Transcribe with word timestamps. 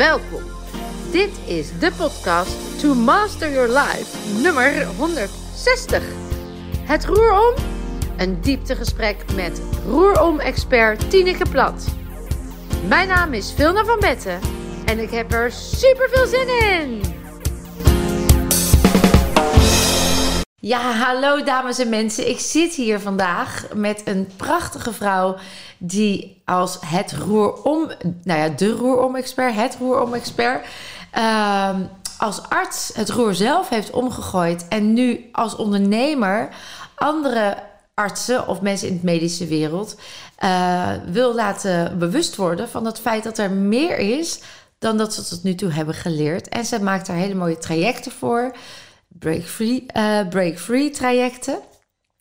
Welkom. 0.00 0.42
Dit 1.12 1.30
is 1.46 1.78
de 1.78 1.92
podcast 1.96 2.80
To 2.80 2.94
Master 2.94 3.52
Your 3.52 3.68
Life, 3.68 4.40
nummer 4.42 4.84
160. 4.86 6.02
Het 6.82 7.04
roerom? 7.04 7.54
Een 8.16 8.40
dieptegesprek 8.40 9.24
met 9.34 9.62
roerom-expert 9.86 11.10
Tineke 11.10 11.48
Plat. 11.50 11.86
Mijn 12.88 13.08
naam 13.08 13.32
is 13.32 13.52
Vilna 13.52 13.84
van 13.84 14.00
Betten 14.00 14.40
en 14.84 14.98
ik 14.98 15.10
heb 15.10 15.32
er 15.32 15.52
super 15.52 16.08
veel 16.12 16.26
zin 16.26 16.48
in. 16.48 17.19
Ja, 20.62 20.92
hallo 20.92 21.42
dames 21.42 21.78
en 21.78 21.88
mensen. 21.88 22.28
Ik 22.28 22.38
zit 22.38 22.74
hier 22.74 23.00
vandaag 23.00 23.66
met 23.74 24.02
een 24.04 24.28
prachtige 24.36 24.92
vrouw 24.92 25.36
die 25.78 26.42
als 26.44 26.78
het 26.86 27.12
roerom, 27.12 27.90
nou 28.24 28.40
ja, 28.40 28.48
de 28.48 28.70
roerom-expert, 28.70 29.54
het 29.54 29.76
roerom-expert, 29.78 30.66
ehm, 31.10 31.80
als 32.18 32.42
arts 32.48 32.90
het 32.94 33.08
roer 33.10 33.34
zelf 33.34 33.68
heeft 33.68 33.90
omgegooid 33.90 34.68
en 34.68 34.92
nu 34.92 35.28
als 35.32 35.56
ondernemer 35.56 36.48
andere 36.94 37.56
artsen 37.94 38.48
of 38.48 38.60
mensen 38.60 38.88
in 38.88 38.94
de 38.94 39.04
medische 39.04 39.46
wereld 39.46 39.96
uh, 40.44 40.90
wil 41.06 41.34
laten 41.34 41.98
bewust 41.98 42.36
worden 42.36 42.68
van 42.68 42.84
het 42.86 43.00
feit 43.00 43.22
dat 43.22 43.38
er 43.38 43.50
meer 43.50 43.98
is 43.98 44.40
dan 44.78 44.96
dat 44.96 45.14
ze 45.14 45.24
tot 45.24 45.42
nu 45.42 45.54
toe 45.54 45.70
hebben 45.70 45.94
geleerd. 45.94 46.48
En 46.48 46.64
ze 46.64 46.82
maakt 46.82 47.06
daar 47.06 47.16
hele 47.16 47.34
mooie 47.34 47.58
trajecten 47.58 48.12
voor, 48.12 48.52
break-free 49.18 49.86
uh, 49.96 50.28
break 50.28 50.58
-free 50.58 50.90
trajecten. 50.90 51.58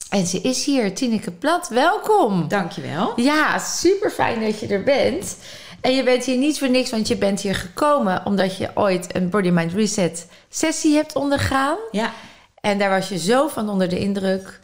En 0.10 0.26
ze 0.26 0.42
is 0.42 0.66
hier, 0.66 0.94
Tineke 0.96 1.32
Plat. 1.32 1.68
Welkom. 1.68 2.48
Dankjewel. 2.48 3.14
Ja, 3.16 3.58
super 3.60 4.12
fijn 4.12 4.42
dat 4.42 4.60
je 4.60 4.68
er 4.68 4.84
bent. 4.84 5.38
En 5.82 5.96
je 5.96 6.04
bent 6.04 6.26
hier 6.26 6.38
niet 6.38 6.60
voor 6.60 6.70
niks, 6.70 6.90
want 6.90 7.08
je 7.08 7.18
bent 7.18 7.42
hier 7.42 7.56
gekomen 7.56 8.26
omdat 8.26 8.58
je 8.58 8.70
ooit 8.74 9.16
een 9.16 9.30
Body 9.30 9.50
Mind 9.50 9.74
Reset 9.74 10.28
sessie 10.50 10.96
hebt 10.96 11.16
ondergaan. 11.16 11.78
Ja. 11.92 12.14
En 12.62 12.78
daar 12.78 12.90
was 12.90 13.10
je 13.10 13.18
zo 13.18 13.48
van 13.48 13.70
onder 13.70 13.90
de 13.90 14.00
indruk. 14.00 14.60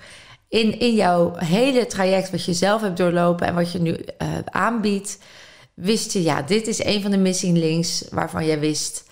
In, 0.50 0.80
in 0.80 0.94
jouw 0.94 1.36
hele 1.36 1.86
traject 1.86 2.31
wat 2.31 2.46
je 2.46 2.53
zelf 2.53 2.81
hebt 2.81 2.98
doorlopen 2.98 3.48
en 3.48 3.56
wat 3.56 3.72
je 3.72 3.80
nu 3.80 3.92
uh, 3.92 4.28
aanbiedt, 4.46 5.18
wist 5.73 6.14
je, 6.14 6.23
ja, 6.23 6.42
dit 6.42 6.68
is 6.68 6.84
een 6.84 7.02
van 7.02 7.12
de 7.12 7.18
missing 7.18 7.58
links 7.58 8.06
waarvan 8.09 8.46
jij 8.46 8.59
wist, 8.59 9.05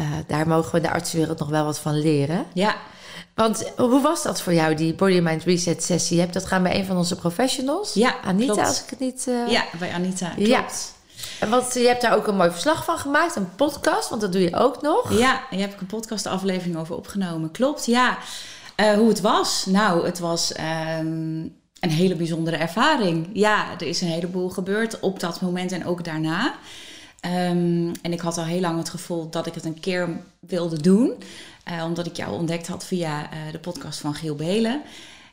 uh, 0.00 0.06
daar 0.26 0.48
mogen 0.48 0.72
we 0.72 0.80
de 0.80 0.90
artsenwereld 0.90 1.38
nog 1.38 1.48
wel 1.48 1.64
wat 1.64 1.78
van 1.78 2.00
leren. 2.00 2.46
Ja. 2.52 2.76
Want 3.34 3.72
hoe 3.76 4.00
was 4.00 4.22
dat 4.22 4.40
voor 4.40 4.54
jou, 4.54 4.74
die 4.74 4.94
Body 4.94 5.20
Mind 5.20 5.42
Reset 5.42 5.82
sessie? 5.82 6.16
Je 6.16 6.22
hebt 6.22 6.34
dat 6.34 6.46
gaan 6.46 6.62
bij 6.62 6.78
een 6.78 6.84
van 6.84 6.96
onze 6.96 7.16
professionals. 7.16 7.94
Ja, 7.94 8.14
Anita, 8.24 8.52
klopt. 8.52 8.68
als 8.68 8.82
ik 8.82 8.90
het 8.90 8.98
niet... 8.98 9.26
Uh... 9.28 9.48
Ja, 9.48 9.64
bij 9.78 9.92
Anita, 9.92 10.28
klopt. 10.28 10.48
Ja. 10.48 11.48
Want 11.48 11.74
je 11.74 11.86
hebt 11.86 12.02
daar 12.02 12.16
ook 12.16 12.26
een 12.26 12.36
mooi 12.36 12.50
verslag 12.50 12.84
van 12.84 12.98
gemaakt, 12.98 13.36
een 13.36 13.54
podcast, 13.54 14.08
want 14.08 14.20
dat 14.20 14.32
doe 14.32 14.42
je 14.42 14.56
ook 14.56 14.82
nog. 14.82 15.18
Ja, 15.18 15.42
en 15.50 15.58
je 15.58 15.62
hebt 15.66 15.80
een 15.80 15.86
podcastaflevering 15.86 16.76
over 16.76 16.96
opgenomen. 16.96 17.50
Klopt, 17.50 17.86
ja. 17.86 18.18
Uh, 18.76 18.92
hoe 18.92 19.08
het 19.08 19.20
was? 19.20 19.66
Nou, 19.66 20.06
het 20.06 20.18
was 20.18 20.52
um, 20.98 21.56
een 21.80 21.90
hele 21.90 22.14
bijzondere 22.14 22.56
ervaring. 22.56 23.30
Ja, 23.32 23.66
er 23.78 23.86
is 23.86 24.00
een 24.00 24.08
heleboel 24.08 24.48
gebeurd 24.48 25.00
op 25.00 25.20
dat 25.20 25.40
moment 25.40 25.72
en 25.72 25.86
ook 25.86 26.04
daarna. 26.04 26.54
Um, 27.24 27.92
en 28.02 28.12
ik 28.12 28.20
had 28.20 28.38
al 28.38 28.44
heel 28.44 28.60
lang 28.60 28.78
het 28.78 28.88
gevoel 28.88 29.30
dat 29.30 29.46
ik 29.46 29.54
het 29.54 29.64
een 29.64 29.80
keer 29.80 30.08
wilde 30.38 30.80
doen. 30.80 31.12
Uh, 31.70 31.84
omdat 31.84 32.06
ik 32.06 32.16
jou 32.16 32.32
ontdekt 32.32 32.66
had 32.66 32.84
via 32.84 33.22
uh, 33.22 33.52
de 33.52 33.58
podcast 33.58 34.00
van 34.00 34.14
Giel 34.14 34.34
Belen. 34.34 34.82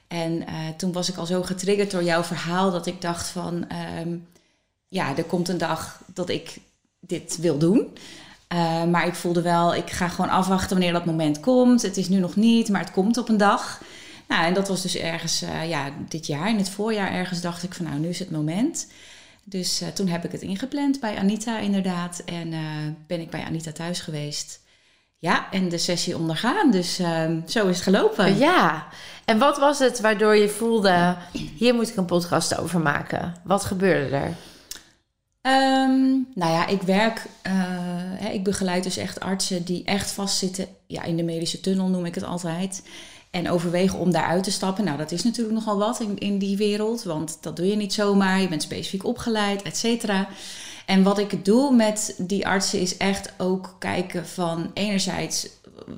En 0.08 0.32
uh, 0.32 0.48
toen 0.78 0.92
was 0.92 1.10
ik 1.10 1.18
al 1.18 1.26
zo 1.26 1.44
getriggerd 1.44 1.92
door 1.92 2.04
jouw 2.04 2.24
verhaal 2.24 2.72
dat 2.72 2.86
ik 2.86 3.02
dacht 3.02 3.28
van... 3.28 3.66
Um, 4.00 4.28
ja, 4.88 5.18
er 5.18 5.24
komt 5.24 5.50
een 5.50 5.58
dag 5.58 6.02
dat 6.14 6.30
ik 6.30 6.58
dit 7.00 7.38
wil 7.38 7.58
doen. 7.58 7.88
maar 8.90 9.08
ik 9.08 9.16
voelde 9.16 9.42
wel, 9.42 9.76
ik 9.76 9.90
ga 9.90 10.08
gewoon 10.08 10.32
afwachten 10.32 10.70
wanneer 10.70 10.94
dat 10.94 11.06
moment 11.06 11.40
komt. 11.40 11.82
Het 11.82 11.98
is 11.98 12.10
nu 12.10 12.20
nog 12.20 12.36
niet, 12.36 12.70
maar 12.70 12.82
het 12.82 12.92
komt 12.92 13.18
op 13.18 13.30
een 13.30 13.38
dag. 13.38 13.82
Nou, 14.28 14.46
en 14.46 14.54
dat 14.54 14.68
was 14.68 14.82
dus 14.82 14.96
ergens 14.96 15.40
ja, 15.68 15.90
dit 16.10 16.28
jaar, 16.28 16.50
in 16.50 16.58
het 16.58 16.70
voorjaar 16.70 17.12
ergens, 17.12 17.42
dacht 17.42 17.64
ik 17.64 17.74
van 17.74 17.86
nou, 17.86 18.00
nu 18.00 18.08
is 18.08 18.20
het 18.20 18.32
moment. 18.32 18.88
Dus 19.44 19.84
toen 19.94 20.08
heb 20.08 20.26
ik 20.26 20.32
het 20.32 20.42
ingepland 20.42 21.00
bij 21.00 21.18
Anita 21.18 21.60
inderdaad. 21.60 22.22
En 22.26 22.54
ben 23.08 23.20
ik 23.20 23.30
bij 23.30 23.44
Anita 23.44 23.72
thuis 23.72 24.00
geweest. 24.00 24.60
Ja, 25.18 25.52
en 25.52 25.70
de 25.70 25.78
sessie 25.78 26.18
ondergaan. 26.18 26.72
Dus 26.72 27.00
uh, 27.00 27.30
zo 27.48 27.68
is 27.68 27.76
het 27.76 27.84
gelopen. 27.84 28.38
Ja, 28.38 28.88
en 29.26 29.38
wat 29.38 29.58
was 29.58 29.80
het 29.80 30.00
waardoor 30.00 30.36
je 30.36 30.50
voelde... 30.50 31.16
hier 31.58 31.76
moet 31.76 31.90
ik 31.90 31.96
een 31.96 32.06
podcast 32.06 32.58
over 32.58 32.80
maken? 32.80 33.36
Wat 33.44 33.66
gebeurde 33.66 34.16
er? 34.16 34.36
Um, 35.42 36.28
nou 36.34 36.52
ja, 36.52 36.68
ik 36.68 36.82
werk... 36.82 37.26
Hè, 38.18 38.30
ik 38.30 38.44
begeleid 38.44 38.84
dus 38.84 38.98
echt 38.98 39.20
artsen 39.20 39.64
die 39.64 39.84
echt 39.84 40.12
vastzitten... 40.12 40.68
ja, 40.88 41.04
in 41.04 41.16
de 41.16 41.24
medische 41.24 41.60
tunnel 41.60 41.88
noem 41.88 42.06
ik 42.06 42.16
het 42.16 42.24
altijd... 42.24 42.84
En 43.32 43.50
overwegen 43.50 44.00
om 44.00 44.12
daaruit 44.12 44.44
te 44.44 44.52
stappen. 44.52 44.84
Nou, 44.84 44.98
dat 44.98 45.12
is 45.12 45.24
natuurlijk 45.24 45.56
nogal 45.56 45.78
wat 45.78 46.00
in, 46.00 46.18
in 46.18 46.38
die 46.38 46.58
wereld. 46.58 47.04
Want 47.04 47.38
dat 47.42 47.56
doe 47.56 47.68
je 47.68 47.76
niet 47.76 47.94
zomaar. 47.94 48.42
Je 48.42 48.48
bent 48.48 48.62
specifiek 48.62 49.06
opgeleid, 49.06 49.62
et 49.62 49.78
cetera. 49.78 50.28
En 50.86 51.04
wat 51.04 51.18
ik 51.18 51.46
doe 51.46 51.76
met 51.76 52.16
die 52.18 52.48
artsen 52.48 52.80
is 52.80 52.98
echt 52.98 53.34
ook 53.38 53.76
kijken 53.80 54.28
van 54.28 54.72
enerzijds 54.74 55.48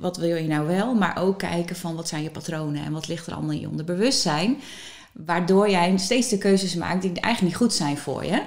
wat 0.00 0.16
wil 0.16 0.36
je 0.36 0.48
nou 0.48 0.66
wel, 0.66 0.94
maar 0.94 1.18
ook 1.18 1.38
kijken 1.38 1.76
van 1.76 1.94
wat 1.94 2.08
zijn 2.08 2.22
je 2.22 2.30
patronen 2.30 2.84
en 2.84 2.92
wat 2.92 3.08
ligt 3.08 3.26
er 3.26 3.32
allemaal 3.32 3.54
in 3.54 3.60
je 3.60 3.68
onderbewustzijn, 3.68 4.60
waardoor 5.12 5.70
jij 5.70 5.98
steeds 5.98 6.28
de 6.28 6.38
keuzes 6.38 6.74
maakt 6.74 7.02
die 7.02 7.20
eigenlijk 7.20 7.40
niet 7.42 7.62
goed 7.62 7.72
zijn 7.72 7.98
voor 7.98 8.24
je. 8.24 8.42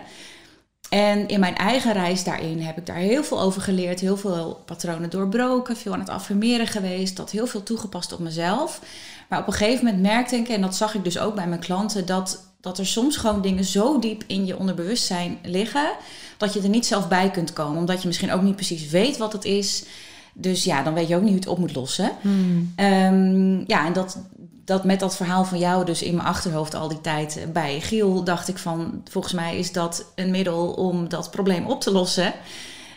En 0.89 1.27
in 1.27 1.39
mijn 1.39 1.55
eigen 1.55 1.93
reis 1.93 2.23
daarin 2.23 2.61
heb 2.61 2.77
ik 2.77 2.85
daar 2.85 2.95
heel 2.95 3.23
veel 3.23 3.41
over 3.41 3.61
geleerd, 3.61 3.99
heel 3.99 4.17
veel 4.17 4.61
patronen 4.65 5.09
doorbroken, 5.09 5.77
veel 5.77 5.93
aan 5.93 5.99
het 5.99 6.09
affirmeren 6.09 6.67
geweest, 6.67 7.15
dat 7.15 7.31
heel 7.31 7.47
veel 7.47 7.63
toegepast 7.63 8.13
op 8.13 8.19
mezelf. 8.19 8.81
Maar 9.29 9.39
op 9.39 9.47
een 9.47 9.53
gegeven 9.53 9.85
moment 9.85 10.03
merkte 10.03 10.35
ik, 10.35 10.47
en 10.47 10.61
dat 10.61 10.75
zag 10.75 10.95
ik 10.95 11.03
dus 11.03 11.19
ook 11.19 11.35
bij 11.35 11.47
mijn 11.47 11.59
klanten, 11.59 12.05
dat, 12.05 12.43
dat 12.61 12.77
er 12.77 12.85
soms 12.85 13.17
gewoon 13.17 13.41
dingen 13.41 13.63
zo 13.63 13.99
diep 13.99 14.23
in 14.27 14.45
je 14.45 14.57
onderbewustzijn 14.57 15.37
liggen, 15.43 15.91
dat 16.37 16.53
je 16.53 16.61
er 16.61 16.69
niet 16.69 16.85
zelf 16.85 17.07
bij 17.07 17.31
kunt 17.31 17.53
komen. 17.53 17.77
Omdat 17.77 18.01
je 18.01 18.07
misschien 18.07 18.31
ook 18.31 18.41
niet 18.41 18.55
precies 18.55 18.89
weet 18.89 19.17
wat 19.17 19.33
het 19.33 19.45
is. 19.45 19.85
Dus 20.33 20.63
ja, 20.63 20.83
dan 20.83 20.93
weet 20.93 21.07
je 21.07 21.15
ook 21.15 21.21
niet 21.21 21.29
hoe 21.29 21.39
je 21.39 21.45
het 21.45 21.53
op 21.53 21.59
moet 21.59 21.75
lossen. 21.75 22.11
Hmm. 22.21 22.73
Um, 22.75 23.63
ja, 23.67 23.85
en 23.85 23.93
dat, 23.93 24.17
dat 24.67 24.83
met 24.83 24.99
dat 24.99 25.15
verhaal 25.15 25.45
van 25.45 25.57
jou 25.59 25.85
dus 25.85 26.01
in 26.01 26.15
mijn 26.15 26.27
achterhoofd 26.27 26.75
al 26.75 26.87
die 26.87 27.01
tijd 27.01 27.39
bij 27.53 27.81
Giel, 27.81 28.23
dacht 28.23 28.47
ik 28.47 28.57
van, 28.57 29.01
volgens 29.09 29.33
mij 29.33 29.57
is 29.57 29.71
dat 29.71 30.05
een 30.15 30.31
middel 30.31 30.71
om 30.71 31.09
dat 31.09 31.31
probleem 31.31 31.65
op 31.65 31.81
te 31.81 31.91
lossen. 31.91 32.33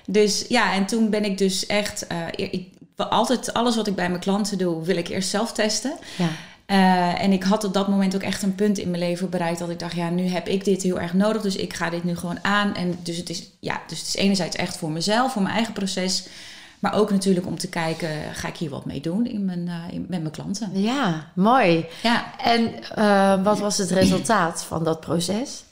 Dus 0.07 0.45
ja, 0.49 0.75
en 0.75 0.87
toen 0.87 1.11
ben 1.11 1.25
ik 1.25 1.39
dus 1.39 1.67
echt, 1.67 2.07
uh, 2.13 2.51
ik, 2.51 2.69
altijd 2.97 3.53
alles 3.53 3.77
wat 3.77 3.87
ik 3.87 3.95
bij 3.95 4.09
mijn 4.09 4.21
klanten 4.21 4.59
doe, 4.59 4.83
wil 4.83 4.97
ik 4.97 5.09
eerst 5.09 5.29
zelf 5.29 5.53
testen. 5.53 5.93
Ja. 6.19 6.29
Uh, 6.67 7.23
en 7.23 7.33
ik 7.33 7.43
had 7.43 7.65
op 7.65 7.75
dat 7.75 7.89
moment 7.89 8.15
ook 8.15 8.23
echt 8.23 8.43
een 8.43 8.55
punt 8.55 8.79
in 8.79 8.91
mijn 8.91 9.03
leven 9.03 9.31
bereikt 9.31 9.59
dat 9.59 9.71
ik 9.71 9.79
dacht, 9.79 9.95
ja, 9.95 10.11
nu 10.11 10.27
heb 10.27 10.49
ik 10.49 10.65
dit 10.65 10.83
heel 10.83 11.01
erg 11.01 11.15
nodig, 11.15 11.43
dus 11.43 11.57
ik 11.57 11.75
ga 11.75 11.91
dit 11.91 12.05
nu 12.05 12.17
gewoon 12.17 12.45
aan. 12.45 12.75
En 12.75 12.99
dus 13.03 13.17
het 13.17 13.31
is, 13.31 13.51
ja, 13.61 13.81
dus 13.87 13.99
het 13.99 14.09
is 14.09 14.17
enerzijds 14.17 14.57
echt 14.57 14.77
voor 14.77 14.91
mezelf, 14.91 15.33
voor 15.33 15.43
mijn 15.43 15.55
eigen 15.55 15.73
proces, 15.73 16.27
maar 16.81 16.95
ook 16.95 17.11
natuurlijk 17.11 17.47
om 17.47 17.59
te 17.59 17.69
kijken, 17.69 18.35
ga 18.35 18.49
ik 18.49 18.57
hier 18.57 18.71
wat 18.71 18.85
mee 18.85 19.01
doen 19.01 19.27
in 19.27 19.45
mijn, 19.45 19.67
uh, 19.67 19.85
in, 19.91 20.07
met 20.09 20.21
mijn 20.21 20.33
klanten. 20.33 20.81
Ja, 20.81 21.31
mooi. 21.35 21.87
Ja. 22.03 22.39
En 22.39 22.75
uh, 22.99 23.45
wat 23.45 23.59
was 23.59 23.79
het 23.79 23.91
resultaat 23.91 24.63
van 24.65 24.85
dat 24.85 25.01
proces? 25.01 25.65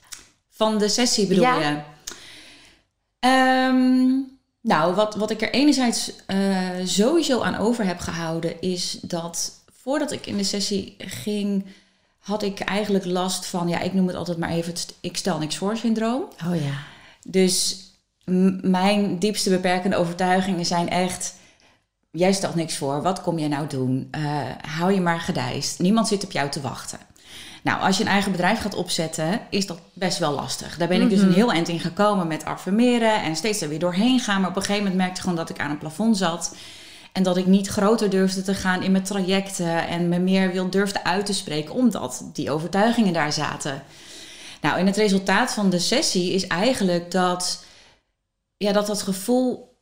Van 0.51 0.79
de 0.79 0.89
sessie 0.89 1.27
bedoel 1.27 1.45
Ja. 1.45 1.59
je? 1.61 1.81
Um, 3.69 4.39
nou, 4.61 4.95
wat, 4.95 5.15
wat 5.15 5.31
ik 5.31 5.43
er 5.43 5.51
enerzijds 5.51 6.13
uh, 6.27 6.59
sowieso 6.85 7.41
aan 7.41 7.57
over 7.57 7.85
heb 7.85 7.99
gehouden, 7.99 8.61
is 8.61 8.99
dat 9.03 9.53
voordat 9.83 10.13
ik 10.13 10.27
in 10.27 10.37
de 10.37 10.45
sessie 10.45 10.95
ging, 10.99 11.67
had 12.19 12.43
ik 12.43 12.61
eigenlijk 12.61 13.05
last 13.05 13.47
van, 13.47 13.69
ja, 13.69 13.81
ik 13.81 13.95
noem 13.95 14.07
het 14.07 14.17
altijd 14.17 14.39
maar 14.39 14.51
even 14.51 14.73
het 14.73 14.95
ik 15.01 15.17
stel 15.17 15.39
niks 15.39 15.57
voor 15.57 15.77
syndroom. 15.77 16.23
Oh 16.47 16.55
ja. 16.55 16.83
Dus 17.25 17.87
mijn 18.63 19.19
diepste 19.19 19.51
beperkende 19.51 19.97
overtuigingen 19.97 20.67
zijn 20.67 20.89
echt, 20.89 21.35
jij 22.11 22.33
stelt 22.33 22.55
niks 22.55 22.77
voor, 22.77 23.03
wat 23.03 23.23
kom 23.23 23.39
je 23.39 23.49
nou 23.49 23.67
doen? 23.67 24.09
Uh, 24.19 24.41
hou 24.79 24.93
je 24.93 25.01
maar 25.01 25.21
gedijst, 25.21 25.79
niemand 25.79 26.09
zit 26.09 26.25
op 26.25 26.33
jou 26.33 26.51
te 26.51 26.61
wachten. 26.61 26.99
Nou, 27.63 27.81
als 27.81 27.97
je 27.97 28.03
een 28.03 28.11
eigen 28.11 28.33
bedrijf 28.33 28.61
gaat 28.61 28.75
opzetten, 28.75 29.41
is 29.51 29.67
dat 29.67 29.81
best 29.93 30.19
wel 30.19 30.33
lastig. 30.33 30.77
Daar 30.77 30.89
ben 30.89 31.03
ik 31.03 31.11
dus 31.11 31.21
een 31.21 31.33
heel 31.33 31.53
eind 31.53 31.69
in 31.69 31.81
gekomen 31.81 32.27
met 32.27 32.45
affirmeren 32.45 33.23
en 33.23 33.37
steeds 33.37 33.61
er 33.61 33.69
weer 33.69 33.79
doorheen 33.79 34.21
gaan. 34.21 34.41
Maar 34.41 34.51
op 34.51 34.57
een 34.57 34.63
gegeven 34.63 34.83
moment 34.83 35.01
merkte 35.01 35.17
ik 35.17 35.23
gewoon 35.23 35.37
dat 35.37 35.51
ik 35.51 35.61
aan 35.61 35.71
een 35.71 35.79
plafond 35.79 36.17
zat. 36.17 36.55
En 37.13 37.23
dat 37.23 37.37
ik 37.37 37.47
niet 37.47 37.69
groter 37.69 38.11
durfde 38.11 38.43
te 38.43 38.55
gaan 38.55 38.83
in 38.83 38.93
mijn 38.93 39.05
trajecten 39.05 39.89
en 39.89 40.09
me 40.09 40.19
meer 40.19 40.53
wil 40.53 40.71
durfde 40.71 41.05
uit 41.05 41.27
te 41.27 41.33
spreken, 41.33 41.75
omdat 41.75 42.25
die 42.33 42.51
overtuigingen 42.51 43.13
daar 43.13 43.33
zaten. 43.33 43.83
Nou, 44.61 44.79
en 44.79 44.87
het 44.87 44.97
resultaat 44.97 45.53
van 45.53 45.71
de 45.71 45.79
sessie 45.79 46.33
is 46.33 46.47
eigenlijk 46.47 47.11
dat, 47.11 47.65
ja, 48.59 48.73
dat 48.73 48.87
dat 48.87 49.03
gevoel 49.03 49.77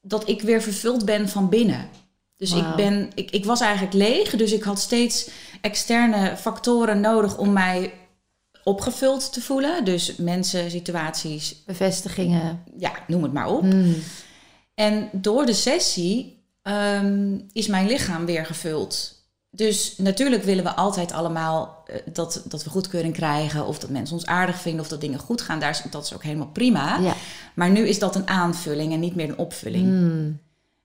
dat 0.00 0.28
ik 0.28 0.42
weer 0.42 0.62
vervuld 0.62 1.04
ben 1.04 1.28
van 1.28 1.48
binnen. 1.48 1.88
Dus 2.36 2.50
Wow. 2.52 2.58
ik, 2.70 2.76
ben, 2.76 3.10
ik, 3.14 3.30
ik 3.30 3.44
was 3.44 3.60
eigenlijk 3.60 3.94
leeg, 3.94 4.36
dus 4.36 4.52
ik 4.52 4.62
had 4.62 4.80
steeds 4.80 5.28
externe 5.60 6.36
factoren 6.36 7.00
nodig 7.00 7.38
om 7.38 7.52
mij 7.52 7.92
opgevuld 8.64 9.32
te 9.32 9.40
voelen. 9.40 9.84
Dus 9.84 10.16
mensen, 10.16 10.70
situaties, 10.70 11.62
Bevestigingen. 11.66 12.62
ja, 12.78 12.92
noem 13.06 13.22
het 13.22 13.32
maar 13.32 13.48
op. 13.48 13.62
Mm. 13.62 13.94
En 14.74 15.08
door 15.12 15.46
de 15.46 15.52
sessie 15.54 16.44
ehm, 16.62 17.38
is 17.52 17.66
mijn 17.66 17.86
lichaam 17.86 18.26
weer 18.26 18.46
gevuld. 18.46 19.15
Dus 19.56 19.94
natuurlijk 19.96 20.42
willen 20.42 20.64
we 20.64 20.74
altijd 20.74 21.12
allemaal 21.12 21.82
eh, 21.86 21.96
dat, 22.12 22.42
dat 22.44 22.64
we 22.64 22.70
goedkeuring 22.70 23.14
krijgen. 23.14 23.66
Of 23.66 23.78
dat 23.78 23.90
mensen 23.90 24.14
ons 24.16 24.26
aardig 24.26 24.60
vinden. 24.60 24.80
Of 24.80 24.88
dat 24.88 25.00
dingen 25.00 25.18
goed 25.18 25.40
gaan. 25.42 25.60
Daar 25.60 25.70
is, 25.70 25.82
dat 25.90 26.04
is 26.04 26.14
ook 26.14 26.22
helemaal 26.22 26.46
prima. 26.52 26.98
Ja. 26.98 27.12
Maar 27.54 27.70
nu 27.70 27.88
is 27.88 27.98
dat 27.98 28.14
een 28.14 28.28
aanvulling 28.28 28.92
en 28.92 29.00
niet 29.00 29.14
meer 29.14 29.28
een 29.28 29.38
opvulling. 29.38 29.84
Hmm. 29.84 30.38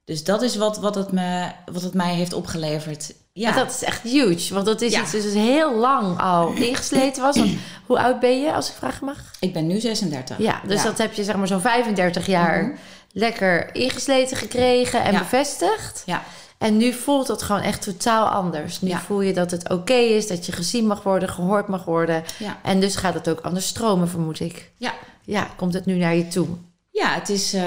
Dus 0.05 0.23
dat 0.23 0.41
is 0.41 0.55
wat, 0.55 0.77
wat, 0.77 0.95
het 0.95 1.11
me, 1.11 1.51
wat 1.71 1.81
het 1.81 1.93
mij 1.93 2.13
heeft 2.13 2.33
opgeleverd. 2.33 3.13
Ja, 3.33 3.51
Dat 3.51 3.69
is 3.71 3.83
echt 3.83 4.01
huge. 4.01 4.53
Want 4.53 4.65
dat 4.65 4.81
is 4.81 4.91
Ja. 4.91 5.01
iets 5.01 5.11
dus 5.11 5.33
heel 5.33 5.75
lang 5.75 6.19
al 6.19 6.51
ingesleten 6.69 7.21
was. 7.23 7.37
Want 7.37 7.51
hoe 7.85 7.99
oud 7.99 8.19
ben 8.19 8.41
je, 8.41 8.53
als 8.53 8.69
ik 8.69 8.75
vragen 8.75 9.05
mag? 9.05 9.17
ik 9.39 9.53
ben 9.53 9.67
nu 9.67 9.79
36. 9.79 10.37
Ja, 10.37 10.61
dus 10.67 10.83
dat 10.83 10.97
heb 10.97 11.13
je 11.13 11.23
zeg 11.23 11.35
maar 11.35 11.47
zo'n 11.47 11.61
35 11.61 12.25
jaar 12.25 12.63
Mhm. 12.63 12.75
lekker 13.11 13.75
ingesleten 13.75 14.37
gekregen 14.37 15.03
en 15.03 15.11
Ja. 15.13 15.19
bevestigd. 15.19 16.03
Ja, 16.05 16.23
En 16.61 16.77
nu 16.77 16.93
voelt 16.93 17.27
dat 17.27 17.41
gewoon 17.41 17.61
echt 17.61 17.81
totaal 17.81 18.27
anders. 18.27 18.81
Nu 18.81 18.89
Ja. 18.89 18.99
voel 18.99 19.21
je 19.21 19.33
dat 19.33 19.51
het 19.51 19.69
oké 19.69 19.93
is, 19.93 20.27
dat 20.27 20.45
je 20.45 20.51
gezien 20.51 20.87
mag 20.87 21.03
worden, 21.03 21.29
gehoord 21.29 21.67
mag 21.67 21.83
worden. 21.85 22.23
ja, 22.39 22.59
En 22.63 22.79
dus 22.79 22.95
gaat 22.95 23.13
het 23.13 23.29
ook 23.29 23.39
anders 23.41 23.67
stromen, 23.67 24.09
vermoed 24.09 24.39
ik. 24.39 24.71
ja. 24.77 24.93
Ja, 25.25 25.47
komt 25.55 25.73
het 25.73 25.85
nu 25.85 25.95
naar 25.97 26.15
je 26.15 26.27
toe? 26.27 26.47
Ja, 26.91 27.13
het 27.13 27.29
is. 27.29 27.53
eh, 27.53 27.61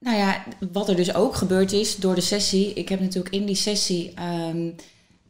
nou 0.00 0.16
ja, 0.16 0.42
wat 0.72 0.88
er 0.88 0.96
dus 0.96 1.14
ook 1.14 1.34
gebeurd 1.36 1.72
is 1.72 1.96
door 1.96 2.14
de 2.14 2.20
sessie. 2.20 2.72
Ik 2.72 2.88
heb 2.88 3.00
natuurlijk 3.00 3.34
in 3.34 3.46
die 3.46 3.54
sessie. 3.54 4.12
ehm, 4.14 4.68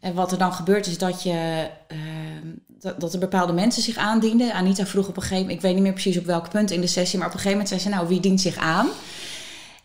en 0.01 0.15
wat 0.15 0.33
er 0.33 0.39
dan 0.39 0.53
gebeurt 0.53 0.87
is 0.87 0.99
dat 0.99 1.23
je. 1.23 1.69
ehm, 1.89 2.47
dat, 2.69 3.01
dat 3.01 3.13
er 3.13 3.19
bepaalde 3.19 3.53
mensen 3.53 3.83
zich 3.83 3.97
aandienden. 3.97 4.53
Anita 4.55 4.87
vroeg 4.87 5.09
op 5.09 5.17
een 5.17 5.23
gegeven 5.23 5.41
moment. 5.43 5.57
Ik 5.59 5.65
weet 5.65 5.75
niet 5.75 5.83
meer 5.83 5.93
precies 5.93 6.19
op 6.19 6.25
welk 6.25 6.49
punt 6.51 6.71
in 6.71 6.81
de 6.81 6.87
sessie. 6.87 7.19
Maar 7.19 7.29
op 7.29 7.35
een 7.35 7.41
gegeven 7.41 7.63
moment 7.65 7.81
zei 7.81 7.91
ze: 7.93 7.97
Nou, 7.99 8.09
wie 8.09 8.21
dient 8.21 8.41
zich 8.41 8.57
aan? 8.57 8.89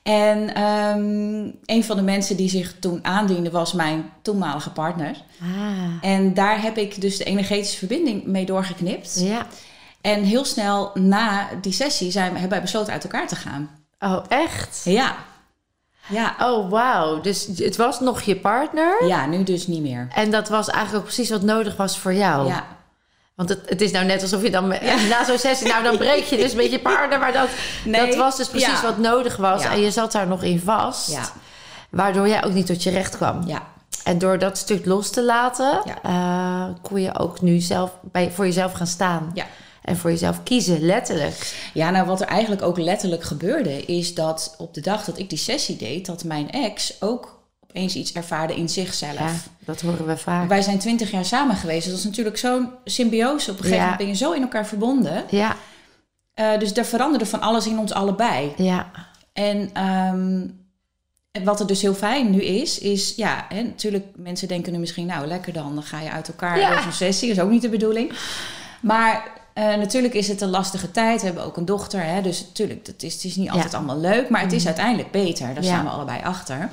En 0.07 0.53
ehm, 0.55 1.51
een 1.65 1.83
van 1.83 1.95
de 1.95 2.01
mensen 2.01 2.37
die 2.37 2.49
zich 2.49 2.79
toen 2.79 2.99
aandiende 3.05 3.51
was 3.51 3.73
mijn 3.73 4.11
toenmalige 4.21 4.71
partner. 4.71 5.15
Ah, 5.41 6.09
En 6.09 6.33
daar 6.33 6.61
heb 6.61 6.77
ik 6.77 7.01
dus 7.01 7.17
de 7.17 7.23
energetische 7.23 7.77
verbinding 7.77 8.25
mee 8.25 8.45
doorgeknipt. 8.45 9.19
ja. 9.19 9.45
En 10.01 10.23
heel 10.23 10.45
snel 10.45 10.91
na 10.93 11.47
die 11.61 11.71
sessie 11.71 12.11
zijn, 12.11 12.31
hebben 12.31 12.49
wij 12.49 12.61
besloten 12.61 12.93
uit 12.93 13.03
elkaar 13.03 13.27
te 13.27 13.35
gaan. 13.35 13.69
Oh, 13.99 14.23
echt? 14.27 14.81
Ja. 14.85 15.15
Ja. 16.09 16.35
Oh, 16.39 16.69
wauw. 16.69 17.21
Dus 17.21 17.49
het 17.55 17.75
was 17.75 17.99
nog 17.99 18.21
je 18.21 18.35
partner. 18.35 19.07
Ja, 19.07 19.25
nu 19.25 19.43
dus 19.43 19.67
niet 19.67 19.81
meer. 19.81 20.07
En 20.13 20.31
dat 20.31 20.49
was 20.49 20.67
eigenlijk 20.69 20.97
ook 20.97 21.11
precies 21.13 21.29
wat 21.29 21.41
nodig 21.41 21.75
was 21.75 21.99
voor 21.99 22.13
jou. 22.13 22.47
Ja. 22.47 22.67
Want 23.37 23.49
het, 23.49 23.59
het 23.69 23.81
is 23.81 23.91
nou 23.91 24.05
net 24.05 24.21
alsof 24.21 24.41
je 24.41 24.51
dan 24.51 24.67
na 25.09 25.25
zo'n 25.25 25.37
sessie, 25.37 25.67
nou 25.67 25.83
dan 25.83 25.97
breek 25.97 26.23
je 26.23 26.37
dus 26.37 26.53
met 26.53 26.71
je 26.71 26.79
partner. 26.79 27.19
Maar 27.19 27.33
dat, 27.33 27.47
Nee. 27.85 28.05
dat 28.05 28.15
was 28.15 28.37
dus 28.37 28.47
precies 28.47 28.67
Ja. 28.67 28.81
wat 28.81 28.97
nodig 28.97 29.35
was. 29.35 29.63
Ja. 29.63 29.71
En 29.71 29.79
je 29.81 29.91
zat 29.91 30.11
daar 30.11 30.27
nog 30.27 30.43
in 30.43 30.59
vast. 30.59 31.11
Ja. 31.11 31.21
Waardoor 31.89 32.27
jij 32.27 32.43
ook 32.45 32.53
niet 32.53 32.65
tot 32.65 32.83
je 32.83 32.89
recht 32.89 33.15
kwam. 33.17 33.47
Ja. 33.47 33.63
En 34.03 34.17
door 34.17 34.39
dat 34.39 34.57
stuk 34.57 34.85
los 34.85 35.09
te 35.09 35.23
laten, 35.23 35.81
eh, 36.03 36.65
kon 36.81 37.01
je 37.01 37.19
ook 37.19 37.41
nu 37.41 37.59
zelf 37.59 37.91
bij, 38.01 38.31
voor 38.31 38.45
jezelf 38.45 38.71
gaan 38.71 38.87
staan. 38.87 39.31
Ja. 39.33 39.45
En 39.81 39.97
voor 39.97 40.09
jezelf 40.09 40.43
kiezen, 40.43 40.81
letterlijk. 40.85 41.69
Ja, 41.73 41.89
nou 41.89 42.05
wat 42.05 42.21
er 42.21 42.27
eigenlijk 42.27 42.61
ook 42.61 42.77
letterlijk 42.77 43.23
gebeurde, 43.23 43.85
is 43.85 44.13
dat 44.13 44.55
op 44.57 44.73
de 44.73 44.81
dag 44.81 45.03
dat 45.03 45.17
ik 45.17 45.29
die 45.29 45.37
sessie 45.37 45.75
deed, 45.77 46.05
dat 46.05 46.23
mijn 46.23 46.51
ex 46.51 46.93
ook 46.99 47.36
opeens 47.69 47.95
iets 47.95 48.13
ervaarde 48.13 48.55
in 48.55 48.69
zichzelf. 48.69 49.17
Ja, 49.19 49.33
dat 49.59 49.81
horen 49.81 50.05
we 50.05 50.17
vaak. 50.17 50.47
Wij 50.47 50.61
zijn 50.61 50.79
twintig 50.79 51.11
jaar 51.11 51.25
samen 51.25 51.55
geweest. 51.55 51.81
Dus 51.83 51.89
dat 51.91 51.99
is 51.99 52.05
natuurlijk 52.05 52.37
zo'n 52.37 52.69
symbiose. 52.85 53.51
Op 53.51 53.57
een 53.57 53.63
gegeven 53.63 53.77
Ja. 53.77 53.81
moment 53.91 53.97
ben 53.97 54.07
je 54.07 54.15
zo 54.25 54.31
in 54.31 54.41
elkaar 54.41 54.65
verbonden. 54.67 55.23
Ja, 55.29 55.55
Eh, 56.33 56.59
dus 56.59 56.73
er 56.73 56.85
veranderde 56.85 57.25
van 57.25 57.41
alles 57.41 57.67
in 57.67 57.77
ons 57.79 57.91
allebei. 57.93 58.53
ja, 58.57 58.91
En 59.33 59.69
ehm, 59.73 60.47
wat 61.45 61.59
er 61.59 61.67
dus 61.67 61.81
heel 61.81 61.93
fijn 61.93 62.29
nu 62.31 62.41
is, 62.43 62.79
is 62.79 63.13
ja, 63.15 63.45
hè, 63.49 63.61
natuurlijk, 63.63 64.05
mensen 64.15 64.47
denken 64.47 64.71
nu 64.73 64.77
misschien, 64.79 65.05
nou 65.05 65.27
lekker 65.27 65.53
dan, 65.53 65.73
dan 65.73 65.83
ga 65.83 65.99
je 66.01 66.11
uit 66.11 66.27
elkaar 66.27 66.59
Ja. 66.59 66.81
zo'n 66.81 66.91
sessie. 66.91 67.27
Dat 67.27 67.37
is 67.37 67.43
ook 67.43 67.49
niet 67.49 67.61
de 67.61 67.69
bedoeling. 67.69 68.11
Maar 68.81 69.23
eh, 69.53 69.63
natuurlijk 69.75 70.13
is 70.13 70.27
het 70.27 70.41
een 70.41 70.49
lastige 70.49 70.91
tijd. 70.91 71.19
We 71.19 71.25
hebben 71.25 71.43
ook 71.45 71.57
een 71.57 71.65
dochter, 71.65 72.03
hè, 72.03 72.21
dus 72.21 72.41
natuurlijk, 72.41 72.87
het 72.87 73.03
is, 73.03 73.13
het 73.13 73.23
is 73.23 73.35
niet 73.35 73.49
altijd 73.49 73.71
Ja. 73.71 73.77
allemaal 73.77 73.99
leuk, 73.99 74.29
maar 74.29 74.41
het 74.41 74.53
is 74.53 74.65
uiteindelijk 74.65 75.11
beter. 75.11 75.53
Daar 75.53 75.63
staan 75.63 75.83
we 75.83 75.89
allebei 75.89 76.19
achter. 76.23 76.69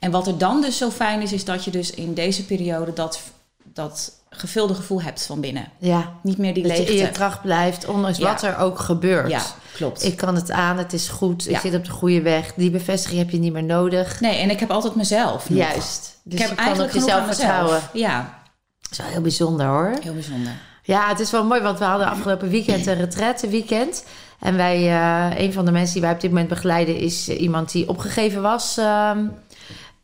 En 0.00 0.10
wat 0.10 0.26
er 0.26 0.38
dan 0.38 0.60
dus 0.60 0.76
zo 0.78 0.90
fijn 0.90 1.22
is, 1.22 1.32
is 1.32 1.44
dat 1.44 1.64
je 1.64 1.70
dus 1.70 1.90
in 1.90 2.14
deze 2.14 2.44
periode 2.44 2.92
dat, 2.92 3.20
dat 3.64 4.12
gevulde 4.30 4.74
gevoel 4.74 5.02
hebt 5.02 5.26
van 5.26 5.40
binnen. 5.40 5.68
ja. 5.78 6.12
Niet 6.22 6.38
meer 6.38 6.54
die 6.54 6.62
Dat 6.62 6.76
je 6.76 6.84
in 6.84 6.92
je 6.92 6.98
leegte. 6.98 7.12
kracht 7.12 7.42
blijft, 7.42 7.86
ondanks 7.86 8.18
Ja. 8.18 8.24
wat 8.32 8.42
er 8.42 8.58
ook 8.58 8.78
gebeurt. 8.78 9.30
Ja, 9.30 9.42
klopt. 9.74 10.04
Ik 10.04 10.16
kan 10.16 10.34
het 10.34 10.50
aan, 10.50 10.78
het 10.78 10.92
is 10.92 11.08
goed, 11.08 11.48
ik 11.48 11.58
zit 11.58 11.74
op 11.74 11.84
de 11.84 11.90
goede 11.90 12.22
weg. 12.22 12.52
Die 12.56 12.70
bevestiging 12.70 13.18
heb 13.20 13.30
je 13.30 13.38
niet 13.38 13.52
meer 13.52 13.62
nodig. 13.64 14.20
Nee, 14.20 14.36
en 14.38 14.50
ik 14.50 14.60
heb 14.60 14.70
altijd 14.70 14.94
mezelf. 14.94 15.48
nog. 15.50 15.58
Juist. 15.58 16.18
Dus 16.22 16.32
ik 16.40 16.46
heb 16.46 16.58
je 16.58 16.64
kan 16.74 16.80
op 16.80 16.90
jezelf 16.90 17.26
vertrouwen. 17.26 17.80
Ja, 17.92 18.38
Dat 18.80 18.90
is 18.90 18.98
wel 18.98 19.06
heel 19.06 19.20
bijzonder 19.20 19.66
hoor. 19.66 19.92
heel 20.02 20.12
bijzonder. 20.14 20.52
Ja, 20.82 21.08
het 21.08 21.20
is 21.20 21.30
wel 21.30 21.44
mooi, 21.44 21.60
want 21.60 21.78
we 21.78 21.84
hadden 21.84 22.06
afgelopen 22.08 22.48
weekend 22.48 22.86
een 22.86 22.94
retraite 22.98 23.48
weekend. 23.48 24.04
En 24.40 24.56
wij, 24.56 24.76
eh, 24.76 25.38
een 25.44 25.52
van 25.52 25.64
de 25.64 25.70
mensen 25.72 25.92
die 25.92 26.02
wij 26.02 26.12
op 26.12 26.20
dit 26.20 26.30
moment 26.30 26.48
begeleiden, 26.48 26.96
is 26.96 27.28
eh, 27.28 27.40
iemand 27.40 27.72
die 27.72 27.88
opgegeven 27.88 28.42
was 28.42 28.76
ehm, 28.78 29.24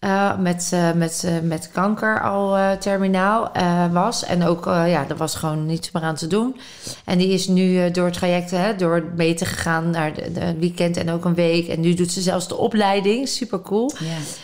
eh, 0.06 0.36
met, 0.38 0.70
eh, 0.72 0.92
met, 0.92 1.22
eh, 1.24 1.32
met 1.42 1.70
kanker 1.72 2.22
al 2.22 2.76
terminaal 2.78 3.50
was. 3.92 4.24
En 4.24 4.44
ook, 4.44 4.64
ja, 4.64 5.04
er 5.08 5.16
was 5.16 5.34
gewoon 5.34 5.66
niets 5.66 5.90
meer 5.90 6.02
aan 6.02 6.14
te 6.14 6.26
doen. 6.26 6.60
En 7.04 7.18
die 7.18 7.28
is 7.28 7.46
nu 7.46 7.90
door 7.90 8.04
het 8.04 8.14
traject, 8.14 8.50
hè, 8.50 8.76
door 8.76 9.04
meten 9.16 9.46
gegaan 9.46 9.90
naar 9.90 10.14
de 10.14 10.58
weekend 10.58 10.96
en 10.96 11.10
ook 11.10 11.24
een 11.24 11.34
week. 11.34 11.68
En 11.68 11.80
nu 11.80 11.94
doet 11.94 12.12
ze 12.12 12.20
zelfs 12.20 12.48
de 12.48 12.56
opleiding, 12.56 13.28
super 13.28 13.60
cool. 13.60 13.92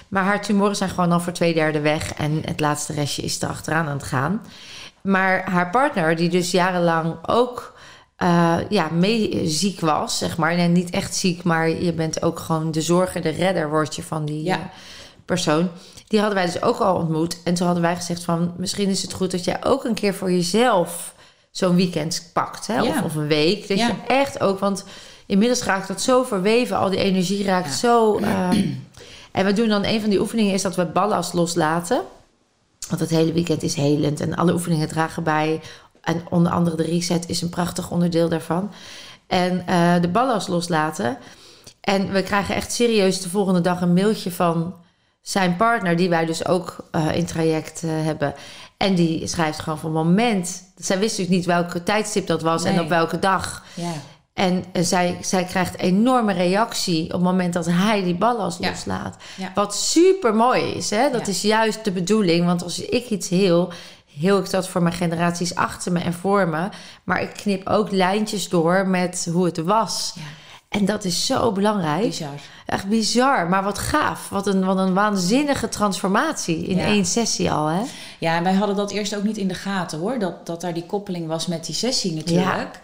Maar 0.09 0.25
haar 0.25 0.43
tumoren 0.43 0.77
zijn 0.77 0.91
gewoon 0.91 1.13
al 1.13 1.21
voor 1.21 1.33
twee 1.33 1.55
derde 1.55 1.81
weg. 1.81 2.15
En 2.15 2.43
het 2.45 2.61
laatste 2.61 2.93
restje 2.93 3.23
is 3.23 3.43
erachteraan 3.43 3.87
aan 3.87 3.97
het 3.97 4.03
gaan. 4.03 4.43
Maar 5.03 5.51
haar 5.51 5.71
partner, 5.71 6.17
die 6.17 6.29
dus 6.29 6.51
jarenlang 6.51 7.17
ook 7.27 7.75
ja, 8.69 8.89
mee 8.93 9.41
ziek 9.45 9.81
was, 9.81 10.19
zeg 10.19 10.37
maar. 10.37 10.53
En 10.53 10.73
niet 10.73 10.91
echt 10.91 11.15
ziek, 11.15 11.43
maar 11.43 11.69
je 11.69 11.93
bent 11.93 12.23
ook 12.23 12.39
gewoon 12.39 12.71
de 12.71 12.83
zorger, 12.83 13.23
de 13.23 13.29
redder 13.29 13.71
word 13.71 13.97
je 13.97 14.03
van 14.03 14.25
die 14.25 14.43
Ja. 14.43 14.71
Persoon. 15.35 15.69
Die 16.09 16.21
hadden 16.21 16.39
wij 16.39 16.47
dus 16.53 16.63
ook 16.63 16.79
al 16.79 16.95
ontmoet. 16.95 17.43
En 17.45 17.55
toen 17.55 17.67
hadden 17.67 17.85
wij 17.85 17.97
gezegd 17.97 18.25
van... 18.25 18.53
misschien 18.57 18.89
is 18.89 19.03
het 19.03 19.13
goed 19.13 19.31
dat 19.31 19.45
jij 19.45 19.65
ook 19.65 19.85
een 19.85 19.95
keer 19.95 20.15
voor 20.15 20.31
jezelf 20.33 21.15
zo'n 21.51 21.77
weekend 21.77 22.31
pakt. 22.33 22.67
Hè? 22.67 22.75
Ja. 22.75 22.83
Of, 22.83 23.03
of 23.03 23.15
een 23.15 23.27
week. 23.27 23.69
Dat 23.69 23.79
Ja. 23.79 23.87
je 23.87 23.95
echt 24.07 24.41
ook... 24.41 24.59
Want 24.59 24.85
inmiddels 25.27 25.63
raakt 25.63 25.89
dat 25.89 26.01
zo 26.01 26.23
verweven. 26.23 26.77
Al 26.77 26.91
die 26.91 26.99
energie 26.99 27.45
raakt 27.45 27.67
Ja. 27.67 27.73
zo... 27.73 28.17
eh, 28.19 28.49
en 29.33 29.45
we 29.45 29.53
doen 29.53 29.69
dan 29.69 29.85
een 29.85 30.01
van 30.01 30.11
die 30.11 30.21
oefeningen 30.21 30.53
is 30.53 30.63
dat 30.63 30.77
we 30.77 30.85
ballast 30.85 31.33
loslaten. 31.33 32.01
Want 32.89 33.01
het 33.01 33.11
hele 33.11 33.33
weekend 33.33 33.63
is 33.63 33.75
helend 33.75 34.21
en 34.21 34.35
alle 34.37 34.53
oefeningen 34.53 34.89
dragen 34.89 35.23
bij. 35.23 35.61
En 36.01 36.23
onder 36.31 36.53
andere 36.53 36.77
de 36.77 36.83
reset 36.83 37.29
is 37.29 37.43
een 37.43 37.49
prachtig 37.49 37.91
onderdeel 37.91 38.29
daarvan. 38.29 38.71
En 39.27 39.67
eh, 39.67 39.95
de 40.01 40.09
ballast 40.09 40.49
loslaten. 40.49 41.19
En 41.81 42.13
we 42.13 42.23
krijgen 42.23 42.55
echt 42.55 42.73
serieus 42.73 43.21
de 43.21 43.29
volgende 43.29 43.61
dag 43.61 43.81
een 43.81 43.93
mailtje 43.95 44.31
van 44.31 44.75
zijn 45.23 45.57
partner, 45.57 45.97
die 45.97 46.09
wij 46.09 46.25
dus 46.25 46.47
ook 46.47 46.77
eh, 46.91 47.17
in 47.17 47.27
traject 47.27 47.83
eh, 47.83 47.91
hebben. 47.91 48.35
En 48.77 48.95
die 48.95 49.27
schrijft 49.27 49.59
gewoon 49.59 49.79
van 49.79 49.93
moment. 49.93 50.63
Zij 50.77 50.99
wist 50.99 51.19
natuurlijk 51.19 51.37
niet 51.37 51.47
welke 51.47 51.83
tijdstip 51.83 52.27
dat 52.27 52.43
was 52.43 52.65
en 52.65 52.81
op 52.81 52.89
welke 52.89 53.19
dag. 53.19 53.65
Ja. 53.75 53.93
En 54.35 54.65
eh, 54.73 54.83
zij, 54.83 55.19
zij 55.21 55.45
krijgt 55.45 55.79
enorme 55.79 56.33
reactie 56.33 57.05
op 57.05 57.13
het 57.13 57.21
moment 57.21 57.53
dat 57.53 57.67
hij 57.67 58.03
die 58.03 58.15
ballast 58.15 58.59
Ja. 58.61 58.69
loslaat. 58.69 59.17
Ja. 59.37 59.53
Wat 59.55 59.75
super 59.75 60.35
mooi 60.35 60.63
is. 60.63 60.91
Hè? 60.91 61.11
Dat 61.11 61.29
is 61.29 61.43
juist 61.43 61.85
de 61.85 61.93
bedoeling. 61.93 62.47
Want 62.47 62.63
als 62.63 62.81
ik 62.81 63.11
iets 63.11 63.29
heel, 63.29 63.73
heel 64.21 64.39
ik 64.39 64.51
dat 64.51 64.69
voor 64.69 64.83
mijn 64.83 64.95
generaties 64.95 65.55
achter 65.55 65.93
me 65.93 66.01
en 66.01 66.13
voor 66.15 66.49
me. 66.49 66.69
Maar 67.05 67.23
ik 67.23 67.33
knip 67.33 67.69
ook 67.69 67.91
lijntjes 67.91 68.49
door 68.49 68.87
met 68.89 69.29
hoe 69.33 69.45
het 69.45 69.57
was. 69.57 70.13
Ja. 70.15 70.23
En 70.73 70.85
dat 70.85 71.05
is 71.05 71.27
zo 71.27 71.53
belangrijk. 71.53 72.03
Bizar. 72.03 72.41
Echt 72.67 72.89
bizar, 72.89 73.49
maar 73.49 73.63
wat 73.63 73.79
gaaf. 73.79 74.29
Wat 74.29 74.47
een, 74.47 74.65
wat 74.65 74.79
een 74.79 74.95
waanzinnige 74.95 75.69
transformatie 75.69 76.67
in 76.67 76.77
Ja. 76.77 76.85
één 76.85 77.05
sessie 77.05 77.51
al. 77.53 77.67
Hè? 77.67 77.83
Ja, 78.19 78.37
en 78.37 78.43
wij 78.43 78.53
hadden 78.55 78.77
dat 78.77 78.91
eerst 78.91 79.17
ook 79.17 79.23
niet 79.23 79.37
in 79.37 79.49
de 79.49 79.55
gaten 79.55 79.99
hoor. 79.99 80.19
Dat, 80.19 80.47
dat 80.47 80.61
daar 80.61 80.75
die 80.75 80.87
koppeling 80.87 81.27
was 81.27 81.47
met 81.47 81.67
die 81.67 81.75
sessie 81.75 82.13
natuurlijk. 82.15 82.81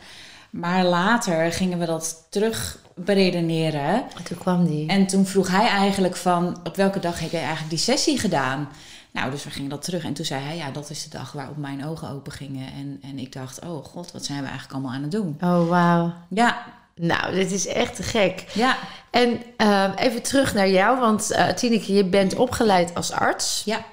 Maar 0.50 0.84
later 0.84 1.52
gingen 1.52 1.78
we 1.78 1.86
dat 1.86 2.26
terug 2.30 2.78
beredeneren. 2.94 3.94
En 4.16 4.22
toen 4.24 4.38
kwam 4.38 4.66
die. 4.66 4.88
En 4.88 5.06
toen 5.06 5.26
vroeg 5.26 5.48
hij 5.48 5.68
eigenlijk 5.68 6.16
van, 6.16 6.58
op 6.64 6.76
welke 6.76 7.00
dag 7.00 7.20
heb 7.20 7.30
jij 7.30 7.40
eigenlijk 7.40 7.70
die 7.70 7.78
sessie 7.78 8.18
gedaan? 8.18 8.68
Nou, 9.10 9.30
dus 9.30 9.44
we 9.44 9.50
gingen 9.50 9.70
dat 9.70 9.82
terug. 9.84 10.04
En 10.04 10.12
toen 10.12 10.24
zei 10.24 10.42
hij, 10.44 10.56
ja, 10.56 10.70
dat 10.70 10.90
is 10.90 11.02
de 11.02 11.10
dag 11.18 11.32
waarop 11.32 11.56
mijn 11.56 11.86
ogen 11.86 12.10
open 12.10 12.32
gingen. 12.32 12.66
En, 12.72 12.98
en 13.02 13.18
ik 13.18 13.32
dacht, 13.32 13.60
oh 13.64 13.84
god, 13.84 14.12
wat 14.12 14.24
zijn 14.24 14.38
we 14.38 14.44
eigenlijk 14.44 14.72
allemaal 14.74 14.92
aan 14.92 15.02
het 15.02 15.10
doen? 15.10 15.36
Oh, 15.40 15.68
wauw. 15.68 16.12
Ja, 16.28 16.56
Nou, 16.98 17.34
dit 17.34 17.52
is 17.52 17.66
echt 17.66 17.96
te 17.96 18.02
gek. 18.02 18.44
ja, 18.54 18.76
En 19.10 19.42
eh, 19.56 19.90
even 19.96 20.22
terug 20.22 20.54
naar 20.54 20.68
jou, 20.68 20.98
want 21.00 21.30
eh 21.30 21.48
Tineke, 21.48 21.92
je 21.92 22.04
bent 22.04 22.34
opgeleid 22.34 22.94
als 22.94 23.12
arts. 23.12 23.62
ja. 23.64 23.84